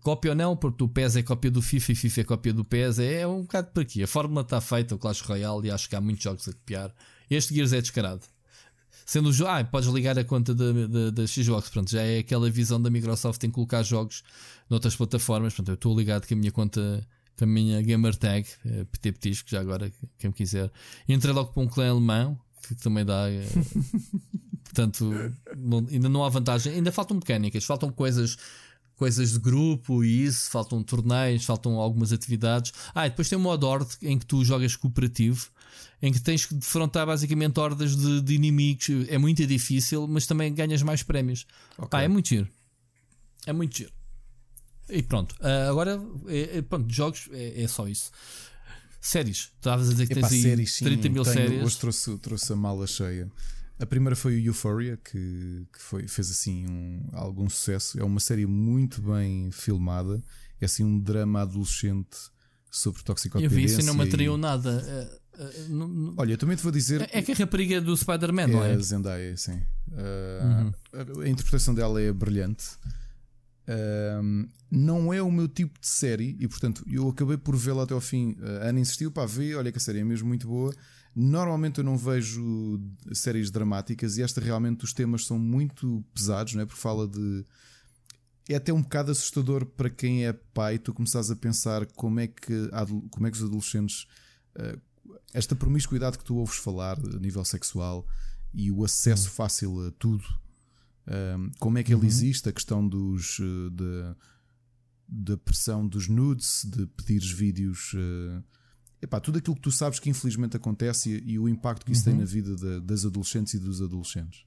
[0.00, 2.64] cópia ou não, porque o PES é cópia do FIFA e FIFA é cópia do
[2.64, 2.98] PES.
[2.98, 4.02] É, é um bocado por aqui.
[4.02, 6.94] A fórmula está feita, o Clash Royale, e acho que há muitos jogos a copiar.
[7.30, 8.22] Este Gears é descarado.
[9.08, 12.78] Sendo o jogo, ah, podes ligar a conta da Xbox, pronto, já é aquela visão
[12.78, 14.22] da Microsoft em colocar jogos
[14.68, 15.54] noutras plataformas.
[15.54, 17.08] Pronto, eu estou ligado com a minha conta,
[17.38, 20.70] com a minha gamer tag, eh, PT Petisco, já agora, quem me quiser.
[21.08, 23.30] Entrei logo para um clã alemão, que também dá.
[23.30, 23.48] Eh,
[24.62, 25.10] portanto,
[25.56, 26.74] não, ainda não há vantagem.
[26.74, 28.36] Ainda faltam mecânicas, faltam coisas
[28.94, 32.74] coisas de grupo e isso, faltam torneios, faltam algumas atividades.
[32.94, 35.48] Ah, e depois tem o modo Horde em que tu jogas cooperativo,
[36.00, 38.88] em que tens que defrontar basicamente hordas de, de inimigos.
[39.08, 41.46] É muito difícil, mas também ganhas mais prémios.
[41.76, 41.88] Okay.
[41.88, 42.48] Pá, é muito giro.
[43.46, 43.92] É muito giro.
[44.88, 48.10] E pronto, uh, agora é, é, pronto, jogos é, é só isso.
[49.00, 51.62] Séries, estavas a dizer que Epá, tens séries, sim, 30 mil tenho, séries.
[51.62, 53.30] Hoje trouxe, trouxe a mala cheia.
[53.78, 58.00] A primeira foi o Euphoria, que, que foi, fez assim um, algum sucesso.
[58.00, 60.22] É uma série muito bem filmada.
[60.60, 62.18] É assim um drama adolescente
[62.70, 63.56] sobre toxicodependência.
[63.56, 65.17] Eu vi isso e não me atraiu nada.
[65.38, 66.14] Uh, uh, não, não...
[66.16, 67.02] Olha, eu também te vou dizer.
[67.02, 68.72] É, é que a rapariga do Spider-Man, é não é?
[68.72, 69.60] A Zendaya, sim.
[69.92, 71.22] Uh, uhum.
[71.22, 72.66] A interpretação dela é brilhante.
[74.70, 78.00] não é o meu tipo de série e, portanto, eu acabei por vê-la até ao
[78.00, 78.36] fim.
[78.62, 80.74] A Ana insistiu para ver, olha que a série é mesmo muito boa.
[81.14, 82.80] Normalmente eu não vejo
[83.12, 86.66] séries dramáticas e esta realmente os temas são muito pesados, não é?
[86.66, 87.44] Porque fala de.
[88.48, 92.28] É até um bocado assustador para quem é pai, tu começares a pensar como é
[92.28, 92.70] que,
[93.10, 94.06] como é que os adolescentes.
[95.08, 98.06] Eh, esta promiscuidade que tu ouves falar a nível sexual
[98.52, 99.34] e o acesso uhum.
[99.34, 100.24] fácil a tudo,
[101.06, 102.06] ehm, como é que ele uhum.
[102.06, 103.38] existe, a questão dos.
[103.40, 104.14] Eh,
[105.08, 108.44] da pressão dos nudes, de pedires vídeos uh,
[109.00, 112.08] epá, tudo aquilo que tu sabes que infelizmente acontece e, e o impacto que isso
[112.08, 112.16] uhum.
[112.16, 114.44] tem na vida de, das adolescentes e dos adolescentes.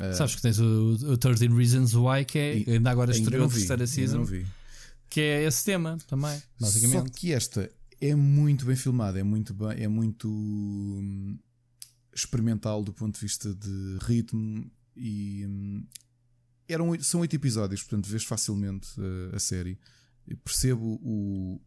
[0.00, 3.46] Uh, sabes que tens o, o 13 Reasons Why, que é, e, ainda agora estreou
[3.46, 4.24] a terceira season,
[5.08, 7.08] que é esse tema também, basicamente.
[7.08, 7.70] Só que esta
[8.00, 11.38] é muito bem filmada, é muito, bem, é muito hum,
[12.14, 15.86] experimental do ponto de vista de ritmo e hum,
[16.68, 19.78] eram, são oito episódios, portanto vês facilmente uh, a série.
[20.26, 21.60] Eu percebo o,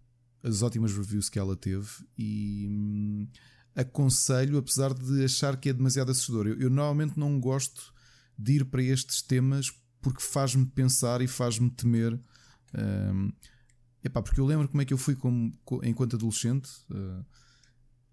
[0.44, 1.88] as ótimas reviews que ela teve
[2.18, 3.28] e hum,
[3.76, 6.48] aconselho, apesar de achar que é demasiado assustador.
[6.48, 7.94] Eu, eu normalmente não gosto
[8.38, 12.20] de ir para estes temas porque faz-me pensar e faz-me temer.
[14.04, 15.54] Epá, porque eu lembro como é que eu fui como,
[15.84, 17.26] enquanto adolescente uh,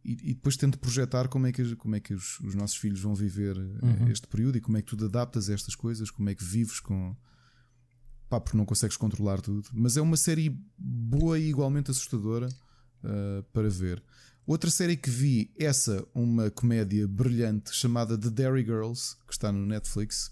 [0.04, 3.00] e, e, depois tento projetar como é que, como é que os, os nossos filhos
[3.00, 4.08] vão viver uh, uhum.
[4.08, 6.44] este período e como é que tu te adaptas a estas coisas, como é que
[6.44, 7.16] vives com,
[8.28, 9.68] pá, porque não consegues controlar tudo.
[9.72, 14.02] Mas é uma série boa e igualmente assustadora uh, para ver.
[14.46, 19.66] Outra série que vi, essa, uma comédia brilhante chamada The Dairy Girls, que está no
[19.66, 20.30] Netflix,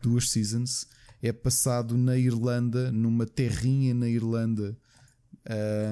[0.00, 0.86] duas seasons.
[1.22, 4.76] É passado na Irlanda, numa terrinha na Irlanda,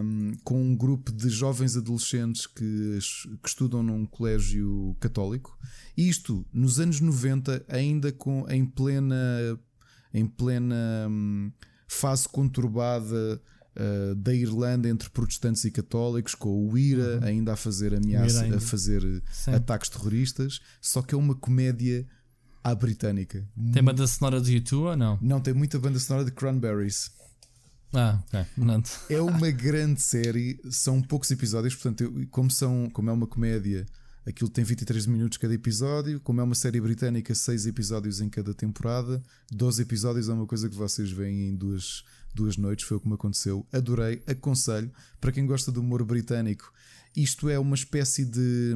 [0.03, 2.99] um, com um grupo de jovens adolescentes que,
[3.43, 5.59] que, estudam num colégio católico.
[5.97, 9.17] Isto nos anos 90, ainda com, em plena
[10.13, 11.53] em plena hum,
[11.87, 13.41] fase conturbada
[13.77, 17.25] uh, da Irlanda entre protestantes e católicos, com o IRA uhum.
[17.25, 19.53] ainda a fazer ameaça, a fazer Sim.
[19.53, 22.07] ataques terroristas, só que é uma comédia
[22.63, 23.47] à britânica.
[23.73, 25.19] Tem banda sonora de YouTube ou não?
[25.21, 27.11] Não, tem muita banda sonora de Cranberries.
[27.93, 28.47] Ah, ok.
[28.57, 28.83] Não.
[29.09, 33.87] É uma grande série, são poucos episódios, portanto, como, são, como é uma comédia
[34.29, 36.21] Aquilo tem 23 minutos cada episódio.
[36.21, 39.23] Como é uma série britânica, 6 episódios em cada temporada.
[39.51, 42.05] 12 episódios é uma coisa que vocês veem em duas,
[42.35, 42.87] duas noites.
[42.87, 43.67] Foi o que me aconteceu.
[43.73, 44.93] Adorei, aconselho.
[45.19, 46.71] Para quem gosta do humor britânico,
[47.23, 48.75] isto é uma espécie de.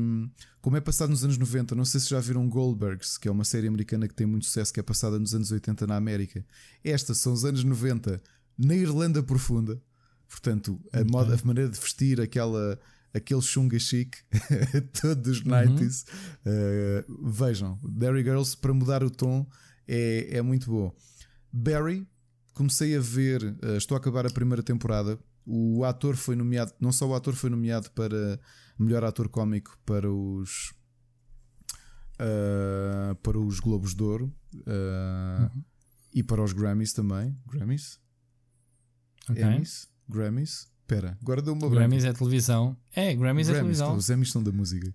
[0.61, 3.45] Como é passado nos anos 90, não sei se já viram Goldbergs, que é uma
[3.45, 6.45] série americana que tem muito sucesso, que é passada nos anos 80 na América.
[6.85, 8.23] Estas são os anos 90
[8.59, 9.81] na Irlanda Profunda.
[10.29, 12.79] Portanto, a, moda, a maneira de vestir, aquela
[13.15, 14.19] aquele chunga chique
[15.01, 16.07] todos dos 90s.
[16.45, 17.23] Uhum.
[17.23, 19.47] Uh, vejam, Barry Girls, para mudar o tom,
[19.87, 20.95] é, é muito bom.
[21.53, 22.07] Barry,
[22.55, 25.19] comecei a ver, uh, estou a acabar a primeira temporada.
[25.45, 28.39] O ator foi nomeado, não só o ator foi nomeado para
[28.79, 30.73] melhor ator cómico para os
[32.21, 35.63] uh, para os Globos de Ouro uhum.
[36.15, 37.37] e para os Grammys também.
[37.51, 38.01] Grammys?
[39.29, 39.43] Okay.
[39.43, 39.89] Emmys?
[40.09, 40.71] Grammys?
[40.81, 42.77] Espera, agora deu uma Grammys é televisão.
[42.93, 43.97] É, Grammys, Grammys é televisão.
[43.97, 44.95] Os Emmys são da música.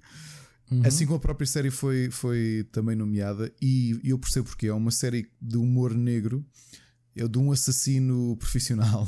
[0.70, 0.86] Uhum.
[0.86, 4.92] Assim como a própria série foi, foi também nomeada, e eu percebo porque é uma
[4.92, 6.46] série de humor negro,
[7.16, 9.08] é de um assassino profissional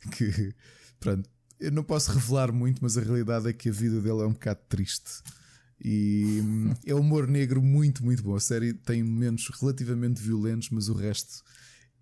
[0.16, 0.54] que,
[1.00, 1.28] pronto,
[1.60, 4.32] eu não posso revelar muito, mas a realidade é que a vida dele é um
[4.32, 5.22] bocado triste.
[5.80, 6.42] E
[6.84, 8.34] é humor negro muito, muito bom.
[8.34, 11.44] A série tem momentos relativamente violentos, mas o resto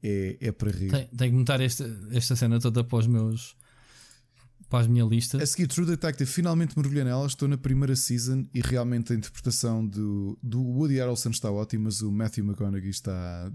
[0.03, 0.91] é, é para rir.
[0.91, 3.57] Tenho que notar esta, esta cena toda para os meus
[4.69, 5.41] para as minha lista.
[5.43, 7.27] A seguir, True Detective, finalmente mergulhei nela.
[7.27, 12.01] Estou na primeira season e realmente a interpretação do, do Woody Harrelson está ótima, mas
[12.03, 13.51] o Matthew McConaughey está.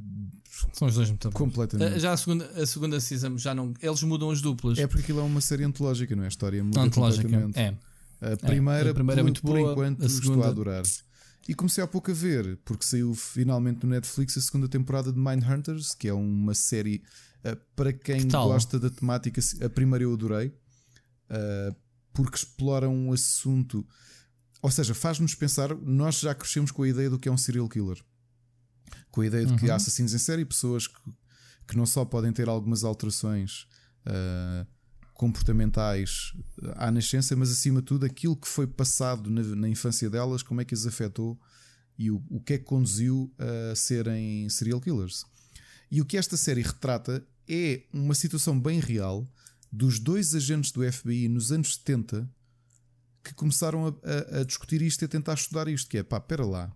[0.73, 1.99] São os dois muito completamente.
[1.99, 3.73] Já a segunda, a segunda season já não.
[3.81, 4.77] Eles mudam as duplas.
[4.77, 6.27] É porque aquilo é uma série antológica, não é?
[6.27, 7.59] A história muda antológica, completamente.
[7.59, 7.77] É.
[8.21, 10.33] A primeira, é, a primeira por, é muito por boa, enquanto, a segunda...
[10.33, 10.83] estou a adorar.
[11.49, 15.17] E comecei há pouco a ver, porque saiu finalmente no Netflix a segunda temporada de
[15.17, 17.01] Mindhunters, que é uma série
[17.43, 20.53] Uh, para quem gosta da temática, a primeira eu adorei,
[21.31, 21.75] uh,
[22.13, 23.85] porque explora um assunto.
[24.61, 25.75] Ou seja, faz-nos pensar.
[25.75, 27.97] Nós já crescemos com a ideia do que é um serial killer,
[29.09, 29.71] com a ideia de que uhum.
[29.71, 30.99] há assassinos em série, pessoas que,
[31.67, 33.67] que não só podem ter algumas alterações.
[34.05, 34.65] Uh,
[35.21, 36.33] comportamentais
[36.77, 40.61] à nascença, mas acima de tudo aquilo que foi passado na, na infância delas, como
[40.61, 41.39] é que as afetou
[41.95, 45.23] e o, o que é que conduziu a serem serial killers.
[45.91, 49.27] E o que esta série retrata é uma situação bem real
[49.71, 52.29] dos dois agentes do FBI nos anos 70
[53.23, 56.19] que começaram a, a, a discutir isto e a tentar estudar isto, que é pá,
[56.19, 56.71] pera lá.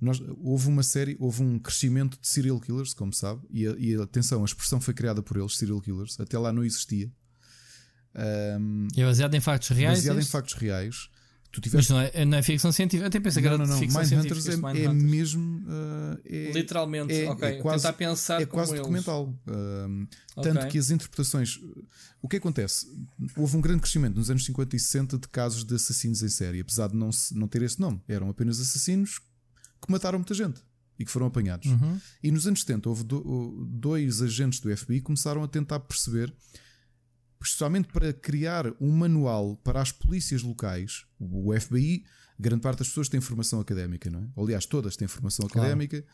[0.00, 3.94] Nós, houve uma série, houve um crescimento de serial killers, como sabe, e, a, e
[4.00, 7.10] atenção, a expressão foi criada por eles, serial killers, até lá não existia.
[8.14, 9.98] Um, é baseado em factos reais?
[9.98, 11.08] Baseado em factos reais.
[11.54, 11.92] Tu tiveste...
[11.92, 13.04] Mas não é, não é ficção científica.
[13.04, 13.78] Eu até pensei que era não, não.
[13.78, 15.60] ficção Mindhunters é, é mesmo.
[15.60, 17.48] Uh, é, Literalmente, é, ok.
[17.48, 19.28] É quase, Tentar pensar é quase documental.
[19.46, 20.52] Uh, okay.
[20.52, 21.60] Tanto que as interpretações.
[22.20, 22.88] O que acontece?
[23.36, 26.58] Houve um grande crescimento nos anos 50 e 60 de casos de assassinos em série,
[26.58, 28.02] apesar de não, não ter esse nome.
[28.08, 30.60] Eram apenas assassinos que mataram muita gente
[30.98, 31.70] e que foram apanhados.
[31.70, 32.00] Uhum.
[32.20, 36.34] E nos anos 70 houve do, dois agentes do FBI que começaram a tentar perceber
[37.44, 41.04] especialmente para criar um manual para as polícias locais.
[41.18, 42.04] O FBI,
[42.38, 44.40] grande parte das pessoas tem formação académica, não é?
[44.40, 45.68] Aliás, todas têm formação claro.
[45.68, 46.04] académica.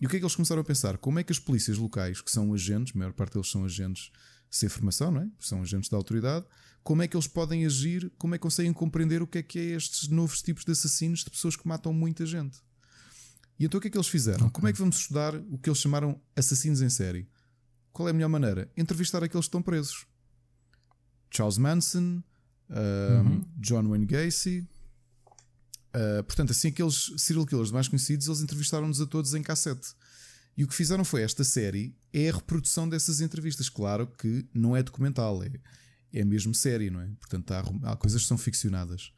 [0.00, 0.96] E o que é que eles começaram a pensar?
[0.98, 4.10] Como é que as polícias locais, que são agentes, a maior parte deles são agentes
[4.50, 5.28] sem formação, não é?
[5.38, 6.46] São agentes da autoridade.
[6.82, 8.10] Como é que eles podem agir?
[8.16, 11.20] Como é que conseguem compreender o que é que é estes novos tipos de assassinos
[11.20, 12.62] de pessoas que matam muita gente?
[13.58, 14.46] E então o que é que eles fizeram?
[14.46, 14.52] Okay.
[14.52, 17.28] Como é que vamos estudar o que eles chamaram assassinos em série?
[17.92, 18.70] Qual é a melhor maneira?
[18.76, 20.06] Entrevistar aqueles que estão presos.
[21.30, 22.22] Charles Manson,
[22.70, 23.42] uh, uhum.
[23.58, 24.66] John Wayne Gacy.
[25.88, 29.94] Uh, portanto, assim, aqueles serial killers mais conhecidos, eles entrevistaram-nos a todos em cassete.
[30.56, 33.68] E o que fizeram foi esta série é a reprodução dessas entrevistas.
[33.68, 35.52] Claro que não é documental, é,
[36.12, 37.08] é mesmo série, não é?
[37.20, 39.12] Portanto, há, há coisas que são ficcionadas,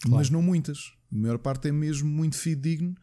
[0.00, 0.16] claro.
[0.16, 0.92] mas não muitas.
[1.12, 2.96] A maior parte é mesmo muito fidedigno.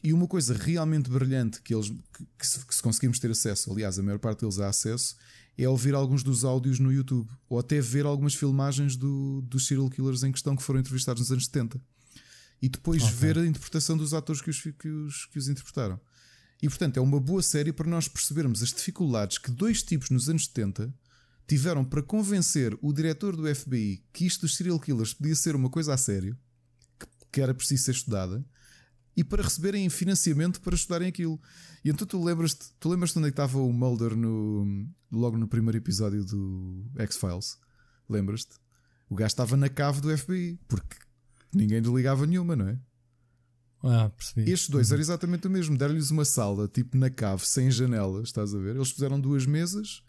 [0.00, 3.72] E uma coisa realmente brilhante que eles que, que, se, que se conseguimos ter acesso,
[3.72, 5.16] aliás, a maior parte deles há acesso,
[5.58, 9.90] é ouvir alguns dos áudios no YouTube ou até ver algumas filmagens do, dos serial
[9.90, 11.80] killers em questão que foram entrevistados nos anos 70
[12.62, 13.14] e depois okay.
[13.14, 16.00] ver a interpretação dos atores que os, que, os, que os interpretaram.
[16.62, 20.28] E portanto é uma boa série para nós percebermos as dificuldades que dois tipos nos
[20.28, 20.94] anos 70
[21.46, 25.68] tiveram para convencer o diretor do FBI que isto dos serial killers podia ser uma
[25.70, 26.36] coisa a sério,
[27.00, 28.44] que, que era preciso ser estudada
[29.18, 31.40] e para receberem financiamento para estudarem aquilo.
[31.84, 35.76] E então tu lembras-te, tu lembras-te onde é estava o Mulder no, logo no primeiro
[35.76, 37.58] episódio do X-Files?
[38.08, 38.54] Lembras-te?
[39.10, 40.96] O gajo estava na cave do FBI, porque
[41.52, 42.78] ninguém lhe ligava nenhuma, não é?
[43.82, 44.48] Ah, percebi.
[44.48, 44.94] Estes dois uhum.
[44.94, 45.76] era exatamente o mesmo.
[45.76, 48.76] Deram-lhes uma sala, tipo na cave, sem janelas, estás a ver?
[48.76, 50.00] Eles fizeram duas mesas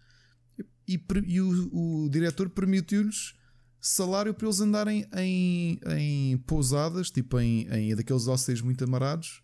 [0.88, 3.34] e, e, e o, o diretor permitiu-lhes
[3.80, 9.42] salário para eles andarem em, em pousadas, tipo em, em daqueles hostéis muito amarados,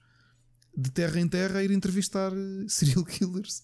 [0.75, 3.63] de terra em terra, a ir entrevistar eh, serial killers.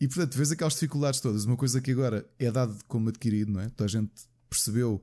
[0.00, 1.44] E portanto, vês aquelas dificuldades todas.
[1.44, 3.68] Uma coisa que agora é dado como adquirido, não é?
[3.68, 4.10] Toda a gente
[4.50, 5.02] percebeu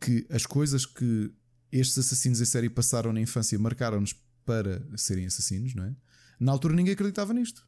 [0.00, 1.32] que as coisas que
[1.72, 4.14] estes assassinos em série passaram na infância marcaram-nos
[4.44, 5.94] para serem assassinos, não é?
[6.38, 7.66] Na altura ninguém acreditava nisto.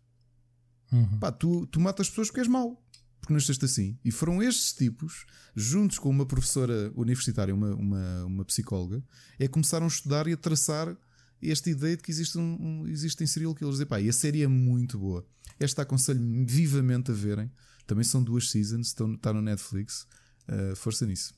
[0.92, 1.18] Uhum.
[1.18, 2.81] Pá, tu, tu matas pessoas porque és mau
[3.22, 3.96] porque nasceste assim.
[4.04, 5.24] E foram estes tipos,
[5.54, 9.00] juntos com uma professora universitária, uma, uma, uma psicóloga,
[9.38, 10.94] é que começaram a estudar e a traçar
[11.40, 13.78] esta ideia de que existe um, um, existem serial killers.
[13.78, 15.24] E, pá, e a série é muito boa.
[15.58, 17.48] Esta aconselho vivamente a verem.
[17.86, 20.04] Também são duas seasons, estão, está no Netflix.
[20.48, 21.32] Uh, força nisso.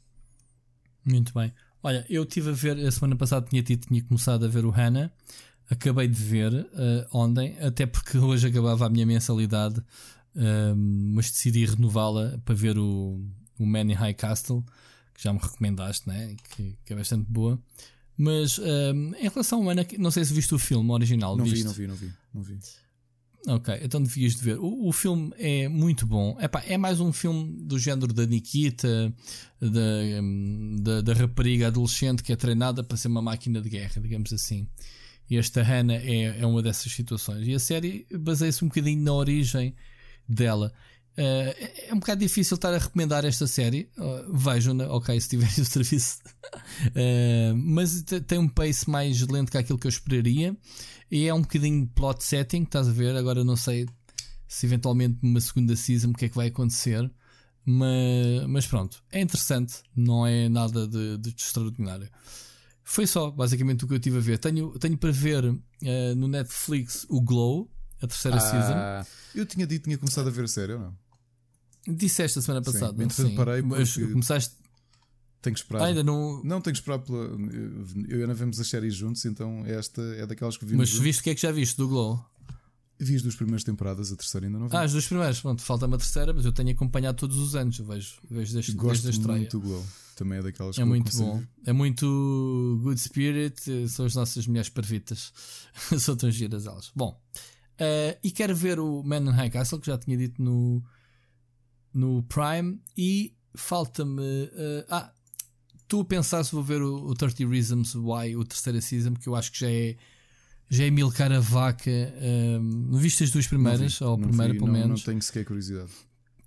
[1.05, 1.52] Muito bem.
[1.82, 5.12] Olha, eu estive a ver, a semana passada tinha, tinha começado a ver o Hannah.
[5.69, 6.66] Acabei de ver uh,
[7.12, 9.82] ontem, até porque hoje acabava a minha mensalidade
[10.35, 13.20] mas decidi renová-la para ver o,
[13.59, 14.65] o Man in High Castle,
[15.15, 16.36] que já me recomendaste, né?
[16.51, 17.59] que, que é bastante boa.
[18.16, 21.36] Mas um, em relação ao Ana, não sei se viste o filme original.
[21.36, 21.59] Não viste?
[21.59, 22.59] vi, não vi, não vi, não vi.
[23.47, 24.59] Ok, então devias de ver.
[24.59, 26.36] O, o filme é muito bom.
[26.40, 29.12] Epá, é mais um filme do género da Nikita,
[29.61, 34.32] da, da, da, rapariga adolescente que é treinada para ser uma máquina de guerra, digamos
[34.32, 34.66] assim.
[35.28, 37.47] E esta Hannah é, é uma dessas situações.
[37.47, 39.74] E a série baseia-se um bocadinho na origem
[40.28, 40.72] dela.
[41.16, 41.55] Uh,
[41.88, 43.88] é um bocado difícil estar a recomendar esta série.
[43.96, 46.18] Uh, vejam, ok, se tiverem o serviço.
[46.24, 50.56] uh, mas tem um pace mais lento que aquilo que eu esperaria.
[51.10, 53.14] E é um bocadinho plot setting, estás a ver?
[53.14, 53.86] Agora não sei
[54.48, 57.10] se eventualmente numa segunda season o que é que vai acontecer.
[57.66, 62.10] Mas, mas pronto, é interessante, não é nada de, de extraordinário.
[62.82, 64.38] Foi só basicamente o que eu tive a ver.
[64.38, 65.59] Tenho, tenho para ver uh,
[66.16, 67.70] no Netflix o Glow,
[68.05, 69.10] a terceira ah, season.
[69.35, 71.05] Eu tinha dito que tinha começado a ver a série ou não?
[71.86, 72.97] Disseste a semana passada.
[73.10, 73.35] Sim, sim.
[73.35, 74.55] parei mas começaste.
[75.43, 75.82] Tenho que esperar.
[75.82, 76.43] Ah, ainda não.
[76.43, 77.24] Não, tenho que esperar pela.
[78.09, 80.90] Eu e Ana vemos as séries juntos, então esta é daquelas que vimos.
[80.90, 82.24] Mas viste o que é que já viste do Glow?
[82.98, 84.76] Vi as duas primeiras temporadas, a terceira ainda não vi.
[84.76, 87.78] Ah, as duas primeiras, pronto, falta-me a terceira, mas eu tenho acompanhado todos os anos,
[87.78, 89.39] eu vejo, vejo desde, Gosto desde a estreia.
[89.40, 91.43] muito do Glow, também é daquelas é muito bom.
[91.66, 95.32] É muito good spirit, são as nossas mulheres perfeitas,
[95.98, 96.93] são tão giras elas.
[96.94, 97.20] Bom,
[97.80, 100.82] uh, e quero ver o Man in High Castle, que já tinha dito no,
[101.92, 104.20] no Prime, e falta-me.
[104.20, 105.12] Uh, ah,
[105.82, 109.28] estou a pensar se vou ver o, o 30 Reasons Why, o terceiro season, que
[109.28, 109.96] eu acho que já é
[110.68, 111.90] já é milcar a vaca.
[111.90, 113.98] Um, viste as duas primeiras?
[113.98, 115.01] Vi, ou a primeira, vi, pelo não, menos?
[115.01, 115.90] Não tenho sequer curiosidade.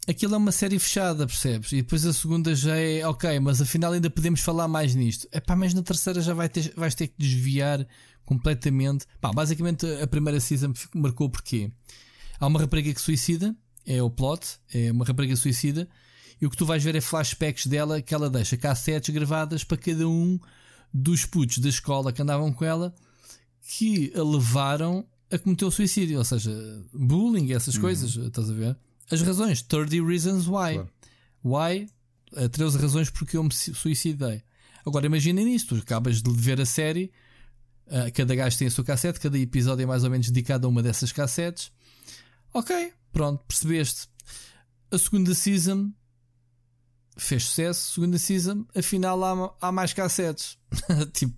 [0.07, 1.71] Aquilo é uma série fechada, percebes?
[1.73, 5.27] E depois a segunda já é ok, mas afinal ainda podemos falar mais nisto.
[5.31, 7.85] É pá, mas na terceira já vai ter, vais ter que desviar
[8.27, 9.05] completamente.
[9.19, 11.71] Pá, basicamente a primeira season marcou porque
[12.39, 13.55] há uma rapariga que suicida,
[13.85, 15.87] é o plot, é uma rapariga suicida,
[16.39, 19.77] e o que tu vais ver é flashbacks dela que ela deixa cassetes gravadas para
[19.77, 20.37] cada um
[20.93, 22.93] dos putos da escola que andavam com ela
[23.61, 26.51] que a levaram a cometer o suicídio, ou seja,
[26.93, 27.81] bullying, essas uhum.
[27.81, 28.77] coisas, estás a ver?
[29.09, 30.73] As razões, 30 reasons why.
[30.73, 30.89] Claro.
[31.43, 31.89] Why?
[32.51, 34.43] 13 razões porque eu me suicidei.
[34.85, 37.11] Agora imaginem isto, tu acabas de ver a série,
[37.87, 40.69] uh, cada gajo tem a sua cassete, cada episódio é mais ou menos dedicado a
[40.69, 41.71] uma dessas cassetes.
[42.53, 44.07] Ok, pronto, percebeste.
[44.91, 45.91] A segunda season
[47.17, 50.57] fez sucesso, segunda season, afinal há, há mais cassetes.
[51.13, 51.35] tipo,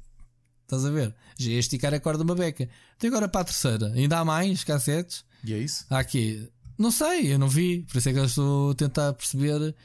[0.70, 1.16] Estás a ver?
[1.36, 2.70] Já ia esticar a corda uma beca.
[2.96, 3.88] Até agora para a terceira.
[3.88, 5.26] Ainda há mais cassetes?
[5.44, 5.84] E é isso?
[5.90, 6.48] Há aqui.
[6.78, 7.88] Não sei, eu não vi.
[7.90, 9.76] Por isso é que eu estou a tentar perceber.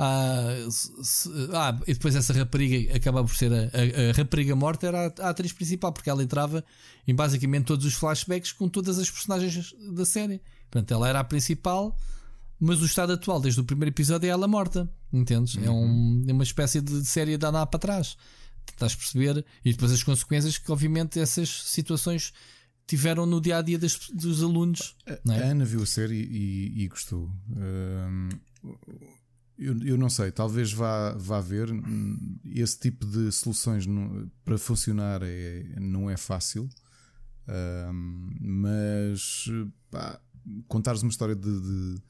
[0.00, 0.54] Ah,
[1.02, 5.08] se, ah, e depois essa rapariga acaba por ser a, a, a, rapariga morta, era
[5.08, 6.64] a, a, atriz principal, porque ela entrava
[7.06, 10.40] em basicamente todos os flashbacks com todas as personagens da série.
[10.70, 11.98] Portanto, ela era a principal,
[12.60, 14.88] mas o estado atual, desde o primeiro episódio, é ela morta.
[15.12, 15.56] Entendes?
[15.56, 15.66] É uhum.
[15.66, 18.16] É, um, é uma espécie de série de andar para trás.
[18.70, 19.44] Estás a perceber?
[19.64, 22.32] E depois as consequências que, obviamente, essas situações
[22.86, 24.94] tiveram no dia a dia das, dos alunos.
[25.06, 25.50] A, é?
[25.50, 27.28] Ana viu a série e, e gostou.
[29.58, 31.68] Eu, eu não sei, talvez vá, vá ver.
[32.44, 36.68] Esse tipo de soluções não, para funcionar é, não é fácil,
[38.40, 39.46] mas
[39.90, 40.20] pá,
[40.66, 42.02] contares uma história de, de,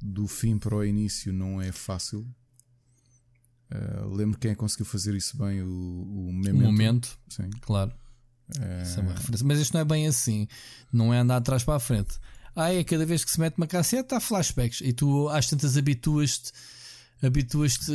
[0.00, 2.26] do fim para o início não é fácil.
[3.70, 6.60] Uh, lembro quem é conseguiu fazer isso bem, o, o Memento.
[6.60, 7.48] O momento, Sim.
[7.62, 7.92] claro.
[8.50, 8.82] Uh...
[8.82, 9.46] Isso é uma referência.
[9.46, 10.46] Mas isto não é bem assim.
[10.92, 12.18] Não é andar atrás para a frente.
[12.54, 14.80] Ah, é cada vez que se mete uma cassete há flashbacks.
[14.82, 16.52] E tu às tantas habituas-te.
[17.22, 17.92] Habituas-te.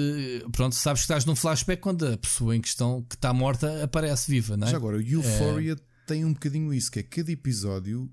[0.51, 4.31] Pronto, sabes que estás num flashback quando a pessoa em questão que está morta aparece
[4.31, 4.71] viva, não é?
[4.71, 5.77] Já agora, o Euphoria é...
[6.07, 8.09] tem um bocadinho isso, que é cada episódio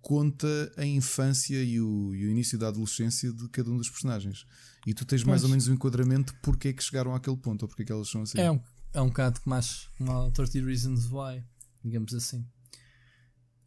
[0.00, 4.46] conta a infância e o, e o início da adolescência de cada um dos personagens.
[4.86, 5.28] E tu tens pois.
[5.28, 7.86] mais ou menos o um enquadramento porque é que chegaram àquele ponto ou porque é
[7.86, 8.38] que elas são assim.
[8.38, 8.60] É um,
[8.94, 11.44] é um bocado mais uma 30 Reasons Why,
[11.84, 12.46] digamos assim.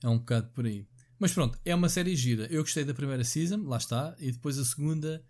[0.01, 0.85] É um bocado por aí.
[1.23, 2.47] Mas pronto, é uma série gira.
[2.51, 5.23] Eu gostei da primeira season, lá está, e depois a segunda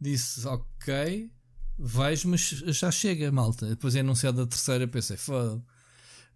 [0.00, 1.30] disse ok,
[1.78, 3.68] vejo, mas já chega, malta.
[3.68, 5.62] Depois é anunciado a terceira, pensei, foda.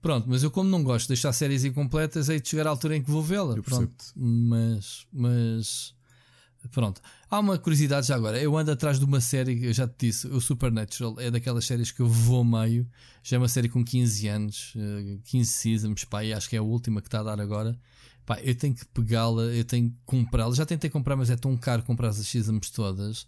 [0.01, 2.97] Pronto, mas eu como não gosto de deixar séries incompletas, hei de chegar à altura
[2.97, 3.57] em que vou vê-la.
[4.15, 5.95] Mas, mas
[6.71, 7.01] Pronto.
[7.29, 8.41] Há uma curiosidade já agora.
[8.41, 11.91] Eu ando atrás de uma série, eu já te disse, o Supernatural é daquelas séries
[11.91, 12.89] que eu vou meio.
[13.21, 14.75] Já é uma série com 15 anos,
[15.25, 17.77] 15 eh, seasons, pá, e acho que é a última que está a dar agora.
[18.25, 20.55] Pá, eu tenho que pegá-la, eu tenho que comprá-la.
[20.55, 23.23] Já tentei comprar, mas é tão caro comprar as seasons todas.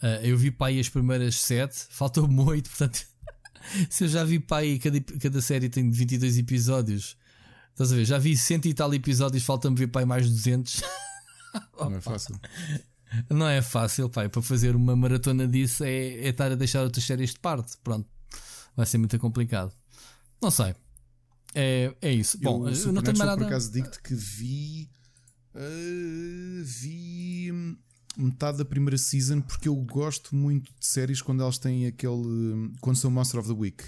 [0.00, 3.04] Uh, eu vi pá aí as primeiras 7, faltou muito, portanto.
[3.90, 7.16] se eu já vi pá aí, cada, cada série tem 22 episódios.
[7.70, 8.04] Estás a ver?
[8.04, 10.82] Já vi 100 e tal episódios, falta-me ver pá aí mais 200.
[11.78, 12.40] Não é fácil.
[13.30, 14.28] Não é fácil, pai.
[14.28, 17.76] Para fazer uma maratona disso é, é estar a deixar outras séries de parte.
[17.82, 18.06] Pronto,
[18.76, 19.72] vai ser muito complicado.
[20.40, 20.74] Não sei.
[21.54, 22.36] É, é isso.
[22.38, 23.36] Eu, Bom, eu não tenho mais nada.
[23.36, 24.90] Por acaso digo-te que vi.
[25.54, 27.52] Uh, vi
[28.16, 32.72] metade da primeira season porque eu gosto muito de séries quando elas têm aquele.
[32.80, 33.84] quando são Monster of the Week.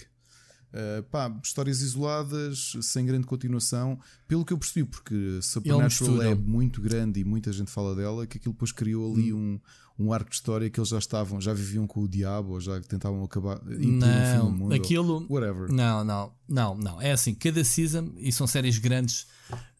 [0.73, 3.99] Uh, pá, histórias isoladas, sem grande continuação,
[4.29, 8.39] pelo que eu percebi, porque Supernatural é muito grande e muita gente fala dela, que
[8.39, 9.59] aquilo depois criou ali hum.
[9.99, 12.61] um, um arco de história que eles já estavam, já viviam com o diabo, ou
[12.61, 15.71] já tentavam acabar não, um mundo, aquilo, whatever.
[15.73, 17.03] Não, não, não, não.
[17.03, 19.27] É assim, cada season, e são séries grandes,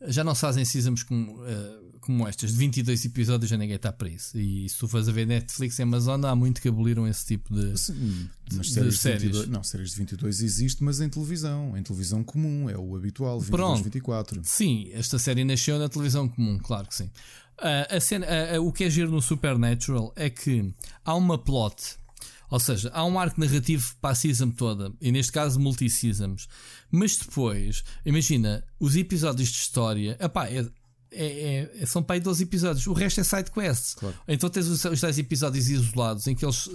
[0.09, 1.80] já não se fazem seasons com, uh,
[2.11, 4.37] como estas, de 22 episódios, já ninguém está para isso.
[4.37, 7.55] E se tu fores a ver Netflix e Amazon, há muito que aboliram esse tipo
[7.55, 9.23] de, Sim, de, séries, de séries.
[9.23, 11.77] 22, não, séries de 22 existe, mas em televisão.
[11.77, 13.85] Em televisão comum, é o habitual, 22, Pronto.
[13.85, 14.41] 24.
[14.45, 17.05] Sim, esta série nasceu na televisão comum, claro que sim.
[17.59, 20.75] Uh, a cena, uh, uh, o que é giro no Supernatural é que
[21.05, 22.01] há uma plot
[22.51, 26.49] ou seja, há um arco narrativo para a season toda, e neste caso multi-seasons.
[26.91, 30.69] Mas depois, imagina, os episódios de história, epá, é,
[31.13, 33.97] é, é, são para aí 12 episódios, o resto é side quest.
[33.97, 34.17] Claro.
[34.29, 36.69] Então tens os, os 10 episódios isolados em que eles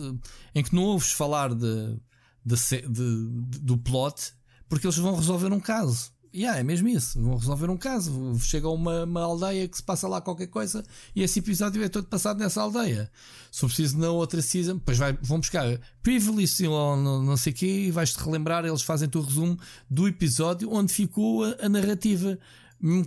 [0.54, 1.98] em que não ouves falar de,
[2.46, 4.34] de, de, de do plot
[4.68, 6.16] porque eles vão resolver um caso.
[6.36, 7.22] Yeah, é mesmo isso.
[7.22, 8.38] Vão resolver um caso.
[8.40, 10.84] Chega a uma, uma, aldeia que se passa lá qualquer coisa
[11.16, 13.10] e esse episódio é todo passado nessa aldeia.
[13.50, 17.54] Se for preciso na outra season, depois vai, vão buscar Previously ou não, não sei
[17.54, 18.66] o quê e vais-te relembrar.
[18.66, 19.58] Eles fazem-te o resumo
[19.90, 22.38] do episódio onde ficou a, a narrativa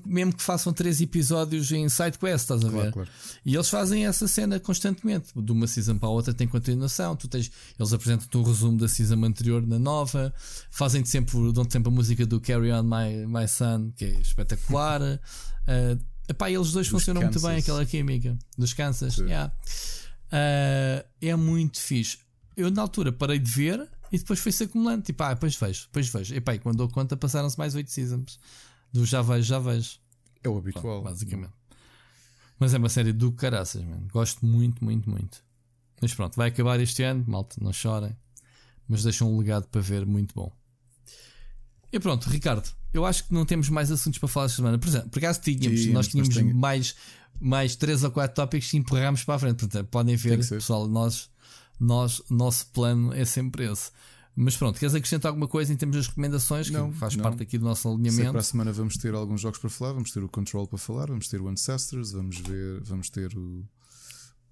[0.04, 2.72] mesmo que façam três episódios em side quest, estás a ver?
[2.72, 3.10] Claro, claro.
[3.44, 5.28] E eles fazem essa cena constantemente.
[5.36, 7.14] De uma season para a outra tem continuação.
[7.14, 10.34] Tu tens, eles apresentam-te um resumo da season anterior na nova.
[10.70, 15.00] Fazem-te sempre, dão sempre a música do Carry On My, My Son, que é espetacular.
[15.00, 15.18] uh,
[16.28, 17.42] epá, eles dois dos funcionam Kansas.
[17.42, 19.16] muito bem, aquela química dos Kansas.
[19.18, 19.52] Yeah.
[20.26, 22.18] Uh, é muito fixe.
[22.56, 25.04] Eu na altura parei de ver e depois foi-se acumulando.
[25.04, 26.34] Tipo, ah, depois vejo, depois vejo.
[26.34, 28.40] Epá, e quando dou conta passaram-se mais oito seasons
[28.92, 29.98] do já vejo, já vejo.
[30.42, 30.82] É o habitual.
[30.82, 31.52] Pronto, basicamente.
[32.58, 34.06] Mas é uma série do caraças, mano.
[34.12, 35.42] Gosto muito, muito, muito.
[36.00, 38.16] Mas pronto, vai acabar este ano, malta, não chorem.
[38.88, 40.50] Mas deixam um legado para ver muito bom.
[41.92, 44.78] E pronto, Ricardo, eu acho que não temos mais assuntos para falar esta semana.
[44.78, 46.94] Por exemplo, por acaso tínhamos, Sim, nós tínhamos mais,
[47.40, 49.60] mais 3 ou 4 tópicos e empurramos para a frente.
[49.60, 51.30] Portanto, podem ver, pessoal, nós,
[51.78, 53.90] nós, nosso plano é sempre esse.
[54.40, 56.70] Mas pronto, queres acrescentar alguma coisa em termos das recomendações?
[56.70, 57.24] Não, que faz não.
[57.24, 58.22] parte aqui do nosso alinhamento.
[58.22, 60.78] Sei, para a semana vamos ter alguns jogos para falar, vamos ter o Control para
[60.78, 63.64] falar, vamos ter o Ancestors, vamos ver, vamos ter o.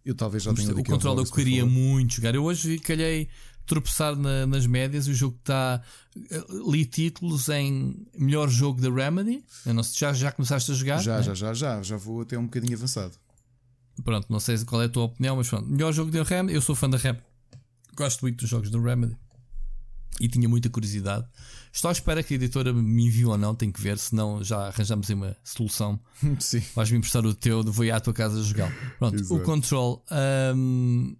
[0.05, 2.35] Eu talvez já tenha O Control eu queria muito jogar.
[2.35, 3.29] Eu hoje calhei
[3.65, 5.07] tropeçar na, nas médias.
[5.07, 5.81] O jogo está.
[6.33, 9.45] Eh, li títulos em melhor jogo da Remedy.
[9.65, 11.01] Eu não sei, já, já começaste a jogar?
[11.01, 11.23] Já, né?
[11.23, 11.83] já, já, já.
[11.83, 13.13] Já vou até um bocadinho avançado.
[14.03, 15.69] Pronto, não sei qual é a tua opinião, mas pronto.
[15.69, 16.55] Melhor jogo da Remedy.
[16.55, 17.25] Eu sou fã da Remedy.
[17.97, 19.17] Gosto muito dos jogos da Remedy
[20.21, 21.27] e tinha muita curiosidade.
[21.73, 24.69] Estou à espera que a editora me envie ou não, tenho que ver, senão já
[24.69, 26.01] arranjamos aí uma solução.
[26.41, 26.63] Sim.
[26.75, 28.73] Vais-me emprestar o teu, vou ir à tua casa jogar.
[28.99, 29.35] Pronto, Exato.
[29.35, 30.05] o Control.
[30.57, 31.17] Um,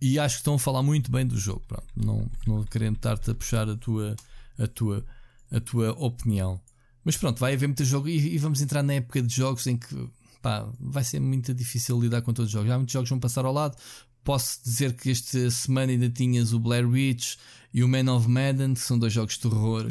[0.00, 1.62] e acho que estão a falar muito bem do jogo.
[1.66, 4.16] Pronto, não, não querendo estar-te a puxar a tua,
[4.58, 5.04] a, tua,
[5.50, 6.60] a tua opinião.
[7.04, 9.76] Mas pronto, vai haver muito jogo e, e vamos entrar na época de jogos em
[9.76, 10.10] que
[10.42, 12.68] pá, vai ser muito difícil lidar com todos os jogos.
[12.68, 13.76] Já muitos jogos vão passar ao lado.
[14.22, 17.36] Posso dizer que esta semana ainda tinhas o Blair Witch
[17.74, 19.88] e o Man of Madden, que são dois jogos de terror.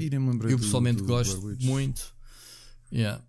[0.49, 2.15] Eu pessoalmente do, do gosto muito.
[2.89, 3.21] Yeah.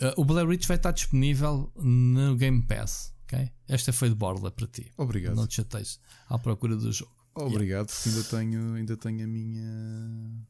[0.00, 3.12] Uh, o Blair Witch vai estar disponível no Game Pass.
[3.24, 3.52] Okay?
[3.68, 4.90] Esta foi de borla para ti.
[4.96, 5.36] Obrigado.
[5.36, 7.12] Não te chateias à procura do jogo.
[7.34, 7.92] Obrigado, yeah.
[7.92, 10.46] porque ainda tenho, ainda tenho a minha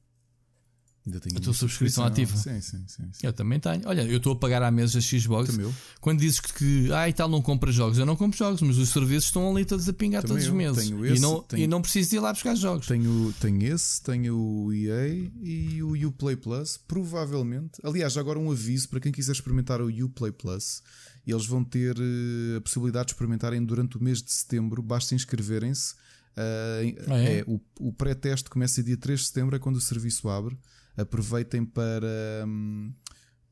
[1.09, 2.37] Ainda tenho a tua subscrição, ativa.
[2.37, 3.81] Sim, sim, sim, sim, Eu também tenho.
[3.87, 5.57] Olha, eu estou a pagar à mesa a Xbox.
[5.57, 8.61] Também Quando dizes que, que ah, e tal, não compras jogos, eu não compro jogos,
[8.61, 10.85] mas os serviços estão ali todos a pingar também todos os meses.
[10.87, 11.63] Tenho esse, e, não, tenho...
[11.63, 12.87] e não preciso ir lá buscar jogos.
[12.87, 17.81] Tenho, tenho esse, tenho o EA e o Uplay Plus, provavelmente.
[17.83, 20.83] Aliás, agora um aviso para quem quiser experimentar o Uplay Plus.
[21.27, 25.95] Eles vão ter uh, a possibilidade de experimentarem durante o mês de setembro, basta inscreverem-se.
[26.37, 27.39] Uh, ah, é?
[27.39, 27.45] é?
[27.47, 30.57] o, o pré-teste começa dia 3 de setembro, é quando o serviço abre
[30.99, 32.93] aproveitem para, hum,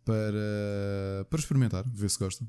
[0.05, 2.49] para, para experimentar, ver se gostam.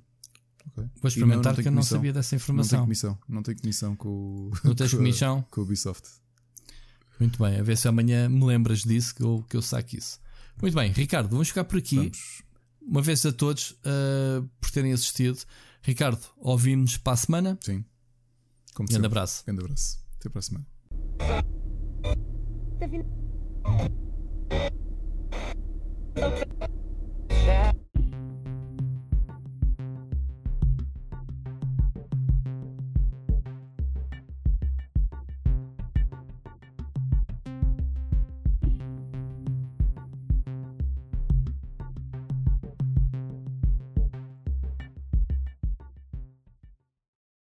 [0.72, 0.90] Okay.
[1.02, 2.80] Vou experimentar não, não que eu não sabia dessa informação.
[2.80, 5.46] Não tenho comissão, não tenho comissão com o, não tens com, comissão?
[5.50, 6.10] com o Ubisoft.
[7.20, 10.20] Muito bem, a ver se amanhã me lembras disso que eu, que eu saque isso.
[10.62, 11.96] Muito bem, Ricardo, vamos ficar por aqui.
[11.96, 12.44] Vamos.
[12.82, 15.40] Uma vez a todos uh, por terem assistido.
[15.82, 17.60] Ricardo, ouvimos para a semana?
[17.62, 17.84] Sim.
[18.74, 19.44] Como Grande abraço.
[19.46, 20.00] Grande abraço.
[20.20, 20.68] Até para a semana.
[26.20, 26.77] Okay.